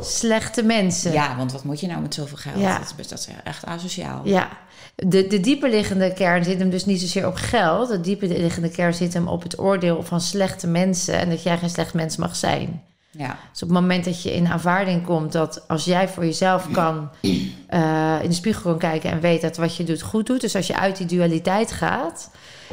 slechte 0.00 0.62
mensen. 0.62 1.12
Ja, 1.12 1.36
want 1.36 1.52
wat 1.52 1.64
moet 1.64 1.80
je 1.80 1.86
nou 1.86 2.00
met 2.00 2.14
zoveel 2.14 2.36
geld? 2.36 2.58
Ja. 2.58 2.78
Dat, 2.78 2.86
is, 2.86 2.94
best- 2.94 3.10
dat 3.10 3.18
is 3.18 3.28
echt 3.44 3.64
asociaal. 3.66 4.20
Ja. 4.24 4.48
De, 4.94 5.26
de 5.26 5.40
dieperliggende 5.40 6.12
kern 6.12 6.44
zit 6.44 6.58
hem 6.58 6.70
dus 6.70 6.84
niet 6.84 7.00
zozeer 7.00 7.26
op 7.26 7.34
geld. 7.34 7.88
De 7.88 8.00
dieperliggende 8.00 8.70
kern 8.70 8.94
zit 8.94 9.14
hem 9.14 9.28
op 9.28 9.42
het 9.42 9.58
oordeel 9.58 10.02
van 10.02 10.20
slechte 10.20 10.66
mensen 10.66 11.14
en 11.18 11.28
dat 11.30 11.42
jij 11.42 11.58
geen 11.58 11.70
slecht 11.70 11.94
mens 11.94 12.16
mag 12.16 12.36
zijn. 12.36 12.82
Ja. 13.18 13.38
Dus 13.52 13.62
op 13.62 13.68
het 13.68 13.78
moment 13.80 14.04
dat 14.04 14.22
je 14.22 14.34
in 14.34 14.46
aanvaarding 14.48 15.04
komt 15.04 15.32
dat 15.32 15.68
als 15.68 15.84
jij 15.84 16.08
voor 16.08 16.24
jezelf 16.24 16.70
kan 16.70 17.10
eh, 17.68 18.16
in 18.22 18.28
de 18.28 18.34
spiegel 18.34 18.70
kan 18.70 18.78
kijken 18.78 19.10
en 19.10 19.20
weet 19.20 19.40
dat 19.40 19.56
wat 19.56 19.76
je 19.76 19.84
doet 19.84 20.02
goed 20.02 20.26
doet. 20.26 20.40
Dus 20.40 20.56
als 20.56 20.66
je 20.66 20.76
uit 20.76 20.96
die 20.96 21.06
dualiteit 21.06 21.72
gaat 21.72 22.30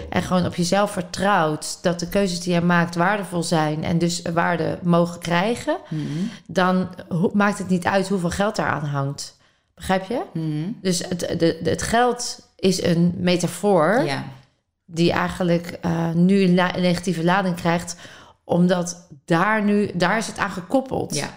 en 0.10 0.22
gewoon 0.22 0.46
op 0.46 0.56
jezelf 0.56 0.92
vertrouwt 0.92 1.78
dat 1.82 2.00
de 2.00 2.10
keuzes 2.10 2.40
die 2.40 2.54
je 2.54 2.62
maakt 2.62 2.96
waardevol 2.96 3.44
zijn 3.44 3.84
en 3.84 3.98
dus 3.98 4.22
waarde 4.34 4.80
mogen 4.84 5.20
krijgen, 5.20 5.78
Mhm. 5.90 6.02
dan 6.48 6.88
maakt 7.34 7.58
het 7.58 7.70
niet 7.70 7.86
uit 7.86 8.08
hoeveel 8.08 8.30
geld 8.30 8.56
daaraan 8.56 8.86
hangt. 8.86 9.38
Begrijp 9.76 10.06
je? 10.08 10.22
Mhm. 10.34 10.72
Dus 10.82 11.00
het, 11.10 11.20
de, 11.40 11.60
het 11.64 11.82
geld 11.82 12.48
is 12.56 12.84
een 12.84 13.14
metafoor 13.18 14.04
Ja. 14.06 14.24
die 14.86 15.12
eigenlijk 15.12 15.78
eh, 15.82 16.12
nu 16.12 16.42
een 16.44 16.56
la- 16.56 16.76
een 16.76 16.82
negatieve 16.82 17.24
lading 17.24 17.56
krijgt, 17.56 17.96
omdat 18.54 19.08
daar 19.26 19.64
nu, 19.64 19.92
daar 19.94 20.18
is 20.18 20.28
het 20.28 20.38
aan 20.38 20.50
gekoppeld. 20.52 21.16
Ja. 21.16 21.30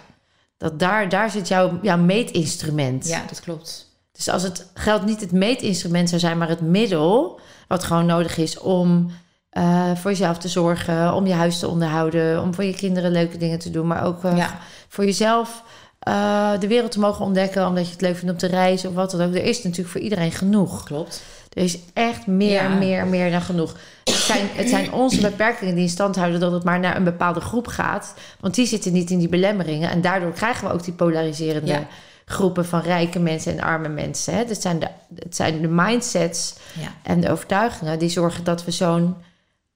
Dat 0.57 0.79
daar, 0.79 1.09
daar 1.09 1.29
zit 1.29 1.47
jouw, 1.47 1.79
jouw 1.81 1.97
meetinstrument. 1.97 3.07
ja, 3.07 3.23
dat 3.27 3.39
klopt. 3.39 3.85
Dus 4.11 4.29
als 4.29 4.43
het 4.43 4.65
geld 4.73 5.05
niet 5.05 5.21
het 5.21 5.31
meetinstrument 5.31 6.09
zou 6.09 6.21
zijn, 6.21 6.37
maar 6.37 6.49
het 6.49 6.61
middel, 6.61 7.39
wat 7.67 7.83
gewoon 7.83 8.05
nodig 8.05 8.37
is 8.37 8.59
om 8.59 9.11
eh, 9.49 9.91
voor 9.95 10.11
jezelf 10.11 10.37
te 10.37 10.47
zorgen, 10.47 11.13
om 11.13 11.27
je 11.27 11.33
huis 11.33 11.59
te 11.59 11.67
onderhouden, 11.67 12.41
om 12.41 12.53
voor 12.53 12.63
je 12.63 12.75
kinderen 12.75 13.11
leuke 13.11 13.37
dingen 13.37 13.59
te 13.59 13.69
doen, 13.71 13.87
maar 13.87 14.03
ook 14.05 14.23
eh, 14.23 14.37
Ja. 14.37 14.57
voor 14.87 15.05
jezelf 15.05 15.63
eh, 15.99 16.51
de 16.59 16.67
wereld 16.67 16.91
te 16.91 16.99
mogen 16.99 17.25
ontdekken, 17.25 17.67
omdat 17.67 17.85
je 17.85 17.91
het 17.91 18.01
leuk 18.01 18.15
vindt 18.17 18.31
om 18.31 18.37
te 18.37 18.47
reizen 18.47 18.89
of 18.89 18.95
wat 18.95 19.11
dan 19.11 19.21
ook. 19.21 19.33
Er 19.35 19.43
is 19.43 19.63
natuurlijk 19.63 19.89
voor 19.89 20.01
iedereen 20.01 20.31
genoeg. 20.31 20.83
Klopt. 20.83 21.21
Er 21.57 21.63
is 21.63 21.77
echt 21.93 22.27
meer, 22.27 22.51
Ja. 22.63 22.67
meer, 22.69 23.05
meer 23.07 23.31
dan 23.31 23.41
genoeg. 23.41 23.75
Het 24.03 24.13
zijn, 24.15 24.47
het 24.53 24.69
zijn 24.69 24.91
onze 24.93 25.21
beperkingen 25.21 25.73
die 25.75 25.83
in 25.83 25.89
stand 25.89 26.15
houden 26.15 26.39
dat 26.39 26.51
het 26.51 26.63
maar 26.63 26.79
naar 26.79 26.95
een 26.95 27.03
bepaalde 27.03 27.39
groep 27.39 27.67
gaat. 27.67 28.13
Want 28.39 28.55
die 28.55 28.65
zitten 28.65 28.93
niet 28.93 29.09
in 29.09 29.19
die 29.19 29.29
belemmeringen. 29.29 29.89
En 29.89 30.01
daardoor 30.01 30.31
krijgen 30.31 30.67
we 30.67 30.73
ook 30.73 30.83
die 30.83 30.93
polariserende 30.93 31.71
Ja. 31.71 31.87
groepen 32.25 32.65
van 32.65 32.79
rijke 32.81 33.19
mensen 33.19 33.51
en 33.57 33.63
arme 33.63 33.87
mensen. 33.89 34.33
Hè? 34.33 34.39
Het, 34.45 34.61
zijn 34.61 34.79
de, 34.79 34.87
het 35.15 35.35
zijn 35.35 35.61
de 35.61 35.67
mindsets 35.67 36.53
Ja. 36.79 36.87
en 37.03 37.21
de 37.21 37.31
overtuigingen 37.31 37.99
die 37.99 38.09
zorgen 38.09 38.43
dat 38.43 38.65
we 38.65 38.71
zo'n 38.71 39.15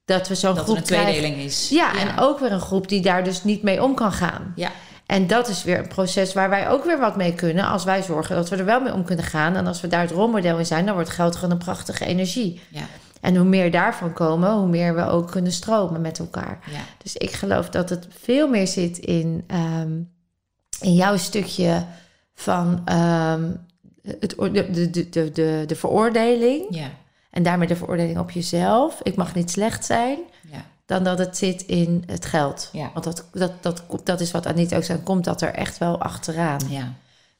dat 0.05 0.27
we 0.27 0.35
zo'n 0.35 0.55
Dat 0.55 0.63
groep 0.63 0.77
een 0.77 0.83
krijgen. 0.83 1.11
tweedeling 1.13 1.41
is. 1.41 1.69
Ja, 1.69 1.95
en 1.99 2.19
ook 2.19 2.39
weer 2.39 2.51
een 2.51 2.59
groep 2.61 2.87
die 2.87 3.01
daar 3.01 3.23
dus 3.23 3.43
niet 3.43 3.63
mee 3.63 3.83
om 3.83 3.95
kan 3.95 4.11
gaan. 4.11 4.53
Ja. 4.55 4.71
En 5.11 5.27
dat 5.27 5.47
is 5.47 5.63
weer 5.63 5.79
een 5.79 5.87
proces 5.87 6.33
waar 6.33 6.49
wij 6.49 6.69
ook 6.69 6.85
weer 6.85 6.99
wat 6.99 7.15
mee 7.15 7.35
kunnen 7.35 7.65
als 7.65 7.83
wij 7.83 8.03
zorgen 8.03 8.35
dat 8.35 8.49
we 8.49 8.55
er 8.55 8.65
wel 8.65 8.81
mee 8.81 8.93
om 8.93 9.03
kunnen 9.03 9.25
gaan. 9.25 9.55
En 9.55 9.67
als 9.67 9.81
we 9.81 9.87
daar 9.87 10.01
het 10.01 10.11
rolmodel 10.11 10.57
in 10.57 10.65
zijn, 10.65 10.85
dan 10.85 10.93
wordt 10.93 11.09
geld 11.09 11.35
gewoon 11.35 11.51
een 11.51 11.57
prachtige 11.57 12.05
energie. 12.05 12.61
Ja. 12.69 12.81
En 13.21 13.35
hoe 13.35 13.45
meer 13.45 13.71
daarvan 13.71 14.13
komen, 14.13 14.51
hoe 14.51 14.67
meer 14.67 14.95
we 14.95 15.05
ook 15.05 15.31
kunnen 15.31 15.51
stromen 15.51 16.01
met 16.01 16.19
elkaar. 16.19 16.59
Ja. 16.71 16.79
Dus 17.03 17.17
ik 17.17 17.31
geloof 17.31 17.69
dat 17.69 17.89
het 17.89 18.07
veel 18.09 18.47
meer 18.47 18.67
zit 18.67 18.97
in, 18.97 19.43
ehm, 19.47 19.91
in 20.81 20.93
jouw 20.93 21.17
stukje 21.17 21.85
van 22.33 22.81
ehm, 22.85 23.51
het, 24.19 24.35
de, 24.37 24.89
de, 24.89 25.09
de, 25.09 25.31
de, 25.31 25.63
de 25.67 25.75
veroordeling. 25.75 26.65
Ja. 26.69 26.89
En 27.31 27.43
daarmee 27.43 27.67
de 27.67 27.75
veroordeling 27.75 28.19
op 28.19 28.31
jezelf. 28.31 28.99
Ik 29.03 29.15
mag 29.15 29.35
niet 29.35 29.51
slecht 29.51 29.85
zijn 29.85 30.17
Ja. 30.51 30.65
Dan 30.91 31.03
dat 31.03 31.17
het 31.19 31.37
zit 31.37 31.61
in 31.61 32.03
het 32.05 32.25
geld. 32.25 32.69
Ja. 32.71 32.89
Want 32.93 33.05
dat, 33.05 33.25
dat, 33.33 33.51
dat, 33.61 33.83
dat 34.03 34.19
is 34.21 34.31
wat 34.31 34.45
Anita 34.45 34.75
ook 34.75 34.83
zei, 34.83 34.99
komt 34.99 35.23
dat 35.23 35.41
er 35.41 35.53
echt 35.53 35.77
wel 35.77 35.99
achteraan. 36.01 36.59
Ja. 36.69 36.93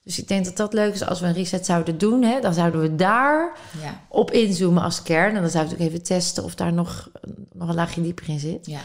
Dus 0.03 0.19
ik 0.19 0.27
denk 0.27 0.45
dat 0.45 0.57
dat 0.57 0.73
leuk 0.73 0.93
is 0.93 1.05
als 1.05 1.19
we 1.19 1.25
een 1.27 1.33
reset 1.33 1.65
zouden 1.65 1.97
doen. 1.97 2.23
Hè, 2.23 2.39
dan 2.39 2.53
zouden 2.53 2.81
we 2.81 2.95
daar 2.95 3.51
Ja. 3.81 3.99
op 4.07 4.31
inzoomen 4.31 4.83
als 4.83 5.03
kern. 5.03 5.35
En 5.35 5.41
dan 5.41 5.49
zouden 5.51 5.77
we 5.77 5.83
ook 5.83 5.89
even 5.89 6.03
testen 6.03 6.43
of 6.43 6.55
daar 6.55 6.73
nog, 6.73 7.09
nog 7.53 7.69
een 7.69 7.75
laagje 7.75 8.01
dieper 8.01 8.29
in 8.29 8.39
zit. 8.39 8.65
Ja. 8.65 8.79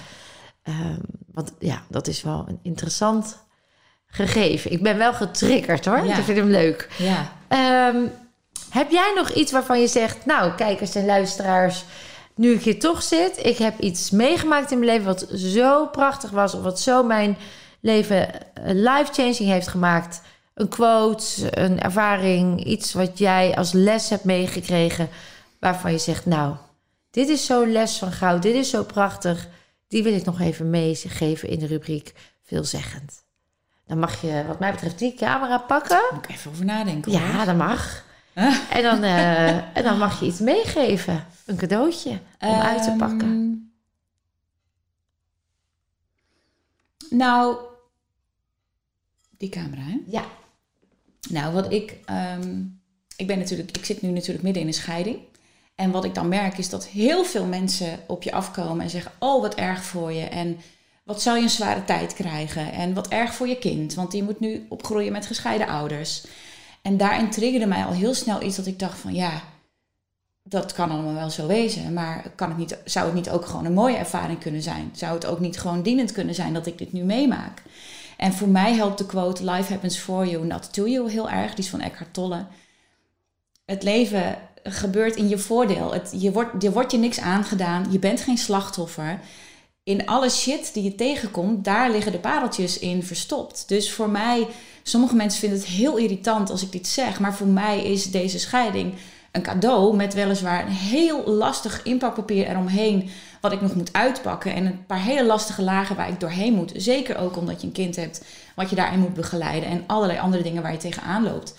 Ehm, 0.62 0.99
want 1.33 1.53
ja, 1.59 1.83
dat 1.89 2.07
is 2.07 2.23
wel 2.23 2.45
een 2.49 2.59
interessant 2.62 3.39
gegeven. 4.07 4.73
Ik 4.73 4.83
ben 4.83 4.97
wel 4.99 5.14
getriggerd 5.14 5.85
hoor. 5.85 6.05
Ja. 6.05 6.17
Ik 6.17 6.25
vind 6.25 6.39
hem 6.39 6.51
leuk. 6.51 6.89
Ja. 6.99 7.33
Ehm, 7.49 7.97
heb 8.71 8.91
jij 8.91 9.12
nog 9.17 9.31
iets 9.31 9.53
waarvan 9.53 9.81
je 9.81 9.89
zegt, 9.89 10.27
nou, 10.27 10.53
kijkers 10.55 10.95
en 10.95 11.05
luisteraars, 11.07 11.85
nu 12.37 12.53
ik 12.53 12.62
hier 12.62 12.78
toch 12.78 13.03
zit, 13.03 13.45
ik 13.45 13.59
heb 13.59 13.78
iets 13.80 14.11
meegemaakt 14.11 14.70
in 14.70 14.78
mijn 14.78 14.91
leven 14.91 15.07
wat 15.07 15.26
zo 15.34 15.87
prachtig 15.87 16.30
was, 16.30 16.55
of 16.55 16.62
wat 16.62 16.80
zo 16.80 17.03
mijn 17.03 17.37
leven 17.80 18.28
life-changing 18.64 19.49
heeft 19.49 19.68
gemaakt. 19.68 20.22
Een 20.55 20.68
quote, 20.68 21.59
een 21.59 21.80
ervaring, 21.80 22.64
iets 22.64 22.93
wat 22.93 23.18
jij 23.18 23.57
als 23.57 23.72
les 23.72 24.09
hebt 24.09 24.24
meegekregen, 24.24 25.09
waarvan 25.61 25.93
je 25.93 25.99
zegt, 25.99 26.26
nou, 26.26 26.55
dit 27.11 27.28
is 27.28 27.47
zo'n 27.47 27.72
les 27.72 27.99
van 27.99 28.12
goud, 28.12 28.43
dit 28.43 28.55
is 28.55 28.70
zo 28.70 28.84
prachtig, 28.84 29.49
die 29.89 30.03
wil 30.03 30.14
ik 30.14 30.24
nog 30.24 30.41
even 30.41 30.70
meegeven 30.70 31.49
in 31.49 31.59
de 31.59 31.66
rubriek 31.66 32.14
veelzeggend. 32.43 33.24
Dan 33.87 33.99
mag 33.99 34.20
je, 34.20 34.45
wat 34.47 34.59
mij 34.59 34.72
betreft, 34.72 34.99
die 34.99 35.14
camera 35.14 35.59
pakken. 35.59 36.01
Moet 36.12 36.24
ik 36.24 36.30
even 36.30 36.51
over 36.51 36.64
nadenken. 36.64 37.12
hoor. 37.12 37.20
Ja, 37.20 37.45
dat 37.45 37.57
mag. 37.57 38.05
En 38.70 38.82
dan, 38.82 39.03
eh, 39.03 39.76
en 39.76 39.82
dan 39.82 39.99
mag 39.99 40.20
je 40.20 40.26
iets 40.26 40.41
meegeven. 40.41 41.26
Een 41.47 41.57
cadeautje 41.57 42.11
om 42.41 42.49
uit 42.55 42.82
te 42.82 42.95
pakken. 42.99 43.20
Ehm, 43.30 43.55
Nou, 47.18 47.57
die 49.30 49.49
camera, 49.49 49.82
hè? 49.82 49.99
Ja. 50.07 50.24
Nou, 51.30 51.53
wat 51.55 51.72
ik. 51.72 51.97
ehm, 52.05 52.62
ik 53.16 53.26
ben 53.26 53.39
natuurlijk. 53.39 53.76
Ik 53.76 53.84
zit 53.84 54.03
nu 54.03 54.09
natuurlijk 54.09 54.43
midden 54.43 54.62
in 54.62 54.68
een 54.68 54.74
scheiding. 54.74 55.18
En 55.74 55.91
wat 55.91 56.05
ik 56.05 56.14
dan 56.14 56.28
merk 56.28 56.59
is 56.59 56.68
dat 56.68 56.87
heel 56.87 57.24
veel 57.24 57.45
mensen 57.47 57.99
op 58.07 58.22
je 58.22 58.32
afkomen 58.32 58.80
en 58.84 58.91
zeggen: 58.91 59.12
Oh, 59.18 59.41
wat 59.43 59.55
erg 59.55 59.82
voor 59.82 60.12
je. 60.12 60.24
En 60.24 60.59
wat 61.05 61.22
zou 61.22 61.37
je 61.37 61.43
een 61.43 61.51
zware 61.51 61.84
tijd 61.84 62.14
krijgen? 62.14 62.72
En 62.72 62.95
wat 62.95 63.09
erg 63.09 63.34
voor 63.34 63.49
je 63.49 63.59
kind, 63.59 63.95
want 63.95 64.11
die 64.11 64.22
moet 64.22 64.41
nu 64.41 64.66
opgroeien 64.68 65.12
met 65.12 65.26
gescheiden 65.26 65.66
ouders. 65.68 66.26
En 66.87 66.97
daarin 66.97 67.30
triggerde 67.30 67.66
mij 67.66 67.84
al 67.84 67.93
heel 67.93 68.14
snel 68.14 68.43
iets 68.43 68.57
dat 68.57 68.66
ik 68.66 68.78
dacht: 68.78 68.99
van 68.99 69.14
ja, 69.14 69.43
dat 70.43 70.72
kan 70.72 70.91
allemaal 70.91 71.14
wel 71.14 71.30
zo 71.30 71.47
wezen. 71.47 71.93
Maar 71.93 72.30
kan 72.34 72.49
het 72.49 72.59
niet, 72.59 72.78
zou 72.84 73.07
het 73.07 73.14
niet 73.14 73.30
ook 73.30 73.47
gewoon 73.47 73.64
een 73.64 73.72
mooie 73.72 73.97
ervaring 73.97 74.39
kunnen 74.39 74.62
zijn? 74.62 74.91
Zou 74.93 75.14
het 75.14 75.26
ook 75.26 75.41
niet 75.41 75.59
gewoon 75.59 75.82
dienend 75.82 76.12
kunnen 76.12 76.34
zijn 76.34 76.53
dat 76.53 76.66
ik 76.66 76.78
dit 76.78 76.93
nu 76.93 77.03
meemaak? 77.03 77.62
En 78.16 78.32
voor 78.32 78.49
mij 78.49 78.74
helpt 78.74 78.99
de 78.99 79.07
quote 79.07 79.51
Life 79.51 79.72
happens 79.72 79.99
for 79.99 80.26
you, 80.26 80.47
not 80.47 80.72
to 80.72 80.87
you 80.87 81.11
heel 81.11 81.30
erg. 81.30 81.55
Die 81.55 81.64
is 81.64 81.70
van 81.70 81.80
Eckhart 81.80 82.14
Tolle. 82.14 82.47
Het 83.64 83.82
leven 83.82 84.39
gebeurt 84.62 85.16
in 85.16 85.28
je 85.28 85.39
voordeel. 85.39 85.93
Het, 85.93 86.14
je 86.18 86.32
wordt, 86.32 86.64
er 86.64 86.72
wordt 86.72 86.93
je 86.93 86.99
niks 86.99 87.20
aangedaan. 87.20 87.87
Je 87.91 87.99
bent 87.99 88.20
geen 88.20 88.39
slachtoffer. 88.39 89.20
In 89.87 90.07
alle 90.07 90.30
shit 90.30 90.74
die 90.74 90.82
je 90.82 90.95
tegenkomt, 90.95 91.64
daar 91.64 91.91
liggen 91.91 92.12
de 92.12 92.18
pareltjes 92.18 92.78
in 92.78 93.03
verstopt. 93.03 93.68
Dus 93.68 93.93
voor 93.93 94.09
mij, 94.11 94.47
sommige 94.82 95.14
mensen 95.14 95.41
vinden 95.41 95.59
het 95.59 95.68
heel 95.68 95.97
irritant 95.97 96.51
als 96.51 96.62
ik 96.62 96.72
dit 96.72 96.87
zeg. 96.87 97.20
Maar 97.20 97.34
voor 97.34 97.47
mij 97.47 97.84
is 97.84 98.11
deze 98.11 98.39
scheiding 98.39 98.95
een 99.32 99.43
cadeau 99.43 99.97
met 99.97 100.14
weliswaar 100.14 100.66
een 100.66 100.72
heel 100.72 101.26
lastig 101.26 101.82
inpakpapier 101.82 102.49
eromheen. 102.49 103.11
Wat 103.41 103.53
ik 103.53 103.61
nog 103.61 103.74
moet 103.74 103.93
uitpakken. 103.93 104.55
En 104.55 104.66
een 104.66 104.87
paar 104.87 105.03
hele 105.03 105.24
lastige 105.24 105.62
lagen 105.62 105.97
waar 105.97 106.09
ik 106.09 106.20
doorheen 106.20 106.55
moet. 106.55 106.72
Zeker 106.76 107.18
ook 107.18 107.37
omdat 107.37 107.61
je 107.61 107.66
een 107.66 107.72
kind 107.72 107.97
hebt 107.97 108.24
wat 108.55 108.70
je 108.70 108.76
daarin 108.76 109.01
moet 109.01 109.14
begeleiden. 109.14 109.68
En 109.68 109.84
allerlei 109.87 110.18
andere 110.18 110.43
dingen 110.43 110.62
waar 110.62 110.72
je 110.72 110.78
tegenaan 110.78 111.22
loopt. 111.22 111.55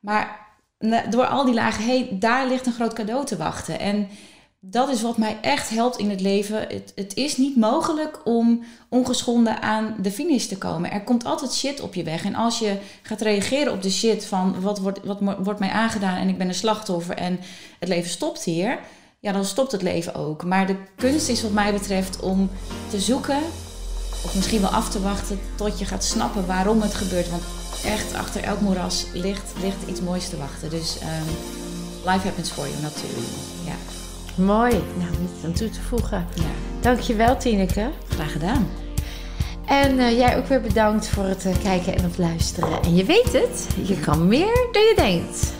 Maar 0.00 0.46
na- 0.78 1.06
door 1.06 1.26
al 1.26 1.44
die 1.44 1.54
lagen 1.54 1.84
heen, 1.84 2.18
daar 2.18 2.48
ligt 2.48 2.66
een 2.66 2.72
groot 2.72 2.92
cadeau 2.92 3.26
te 3.26 3.36
wachten. 3.36 3.80
En 3.80 4.08
dat 4.70 4.88
is 4.88 5.02
wat 5.02 5.16
mij 5.16 5.38
echt 5.40 5.70
helpt 5.70 5.98
in 5.98 6.10
het 6.10 6.20
leven. 6.20 6.58
Het, 6.60 6.92
het 6.94 7.14
is 7.14 7.36
niet 7.36 7.56
mogelijk 7.56 8.20
om 8.24 8.64
ongeschonden 8.88 9.62
aan 9.62 9.96
de 10.02 10.10
finish 10.10 10.46
te 10.46 10.58
komen. 10.58 10.90
Er 10.90 11.02
komt 11.02 11.24
altijd 11.24 11.54
shit 11.54 11.80
op 11.80 11.94
je 11.94 12.02
weg. 12.02 12.24
En 12.24 12.34
als 12.34 12.58
je 12.58 12.78
gaat 13.02 13.20
reageren 13.20 13.72
op 13.72 13.82
de 13.82 13.90
shit 13.90 14.24
van 14.24 14.60
wat 14.60 14.78
wordt, 14.78 15.00
wat 15.04 15.18
wordt 15.38 15.60
mij 15.60 15.70
aangedaan 15.70 16.16
en 16.16 16.28
ik 16.28 16.38
ben 16.38 16.48
een 16.48 16.54
slachtoffer 16.54 17.16
en 17.16 17.40
het 17.78 17.88
leven 17.88 18.10
stopt 18.10 18.44
hier. 18.44 18.78
Ja, 19.20 19.32
dan 19.32 19.44
stopt 19.44 19.72
het 19.72 19.82
leven 19.82 20.14
ook. 20.14 20.44
Maar 20.44 20.66
de 20.66 20.76
kunst 20.96 21.28
is 21.28 21.42
wat 21.42 21.52
mij 21.52 21.72
betreft 21.72 22.20
om 22.20 22.50
te 22.90 23.00
zoeken 23.00 23.38
of 24.24 24.34
misschien 24.34 24.60
wel 24.60 24.70
af 24.70 24.90
te 24.90 25.00
wachten 25.00 25.40
tot 25.54 25.78
je 25.78 25.84
gaat 25.84 26.04
snappen 26.04 26.46
waarom 26.46 26.80
het 26.80 26.94
gebeurt. 26.94 27.30
Want 27.30 27.42
echt 27.84 28.14
achter 28.14 28.42
elk 28.42 28.60
moeras 28.60 29.06
ligt, 29.12 29.52
ligt 29.60 29.88
iets 29.88 30.00
moois 30.00 30.28
te 30.28 30.36
wachten. 30.36 30.70
Dus 30.70 30.98
ehm, 30.98 31.28
life 32.12 32.26
happens 32.26 32.50
for 32.50 32.68
you, 32.68 32.80
you. 32.80 33.24
Ja, 33.64 34.03
Mooi. 34.34 34.72
Nou, 34.72 35.10
niets 35.20 35.44
aan 35.44 35.52
toe 35.52 35.70
te 35.70 35.80
voegen. 35.80 36.26
ja. 36.34 36.42
Dankjewel, 36.80 37.36
Tineke. 37.36 37.90
graag 38.08 38.32
gedaan. 38.32 38.68
En 39.66 39.98
eh, 39.98 40.18
jij 40.18 40.36
ook 40.36 40.46
weer 40.46 40.60
bedankt 40.60 41.08
voor 41.08 41.24
het 41.24 41.44
eh, 41.46 41.52
kijken 41.62 41.96
en 41.96 42.04
het 42.04 42.18
luisteren. 42.18 42.82
En 42.82 42.94
je 42.94 43.04
weet 43.04 43.32
het, 43.32 43.66
je 43.82 44.00
kan 44.00 44.28
meer 44.28 44.68
dan 44.72 44.82
je 44.82 44.92
denkt. 44.96 45.52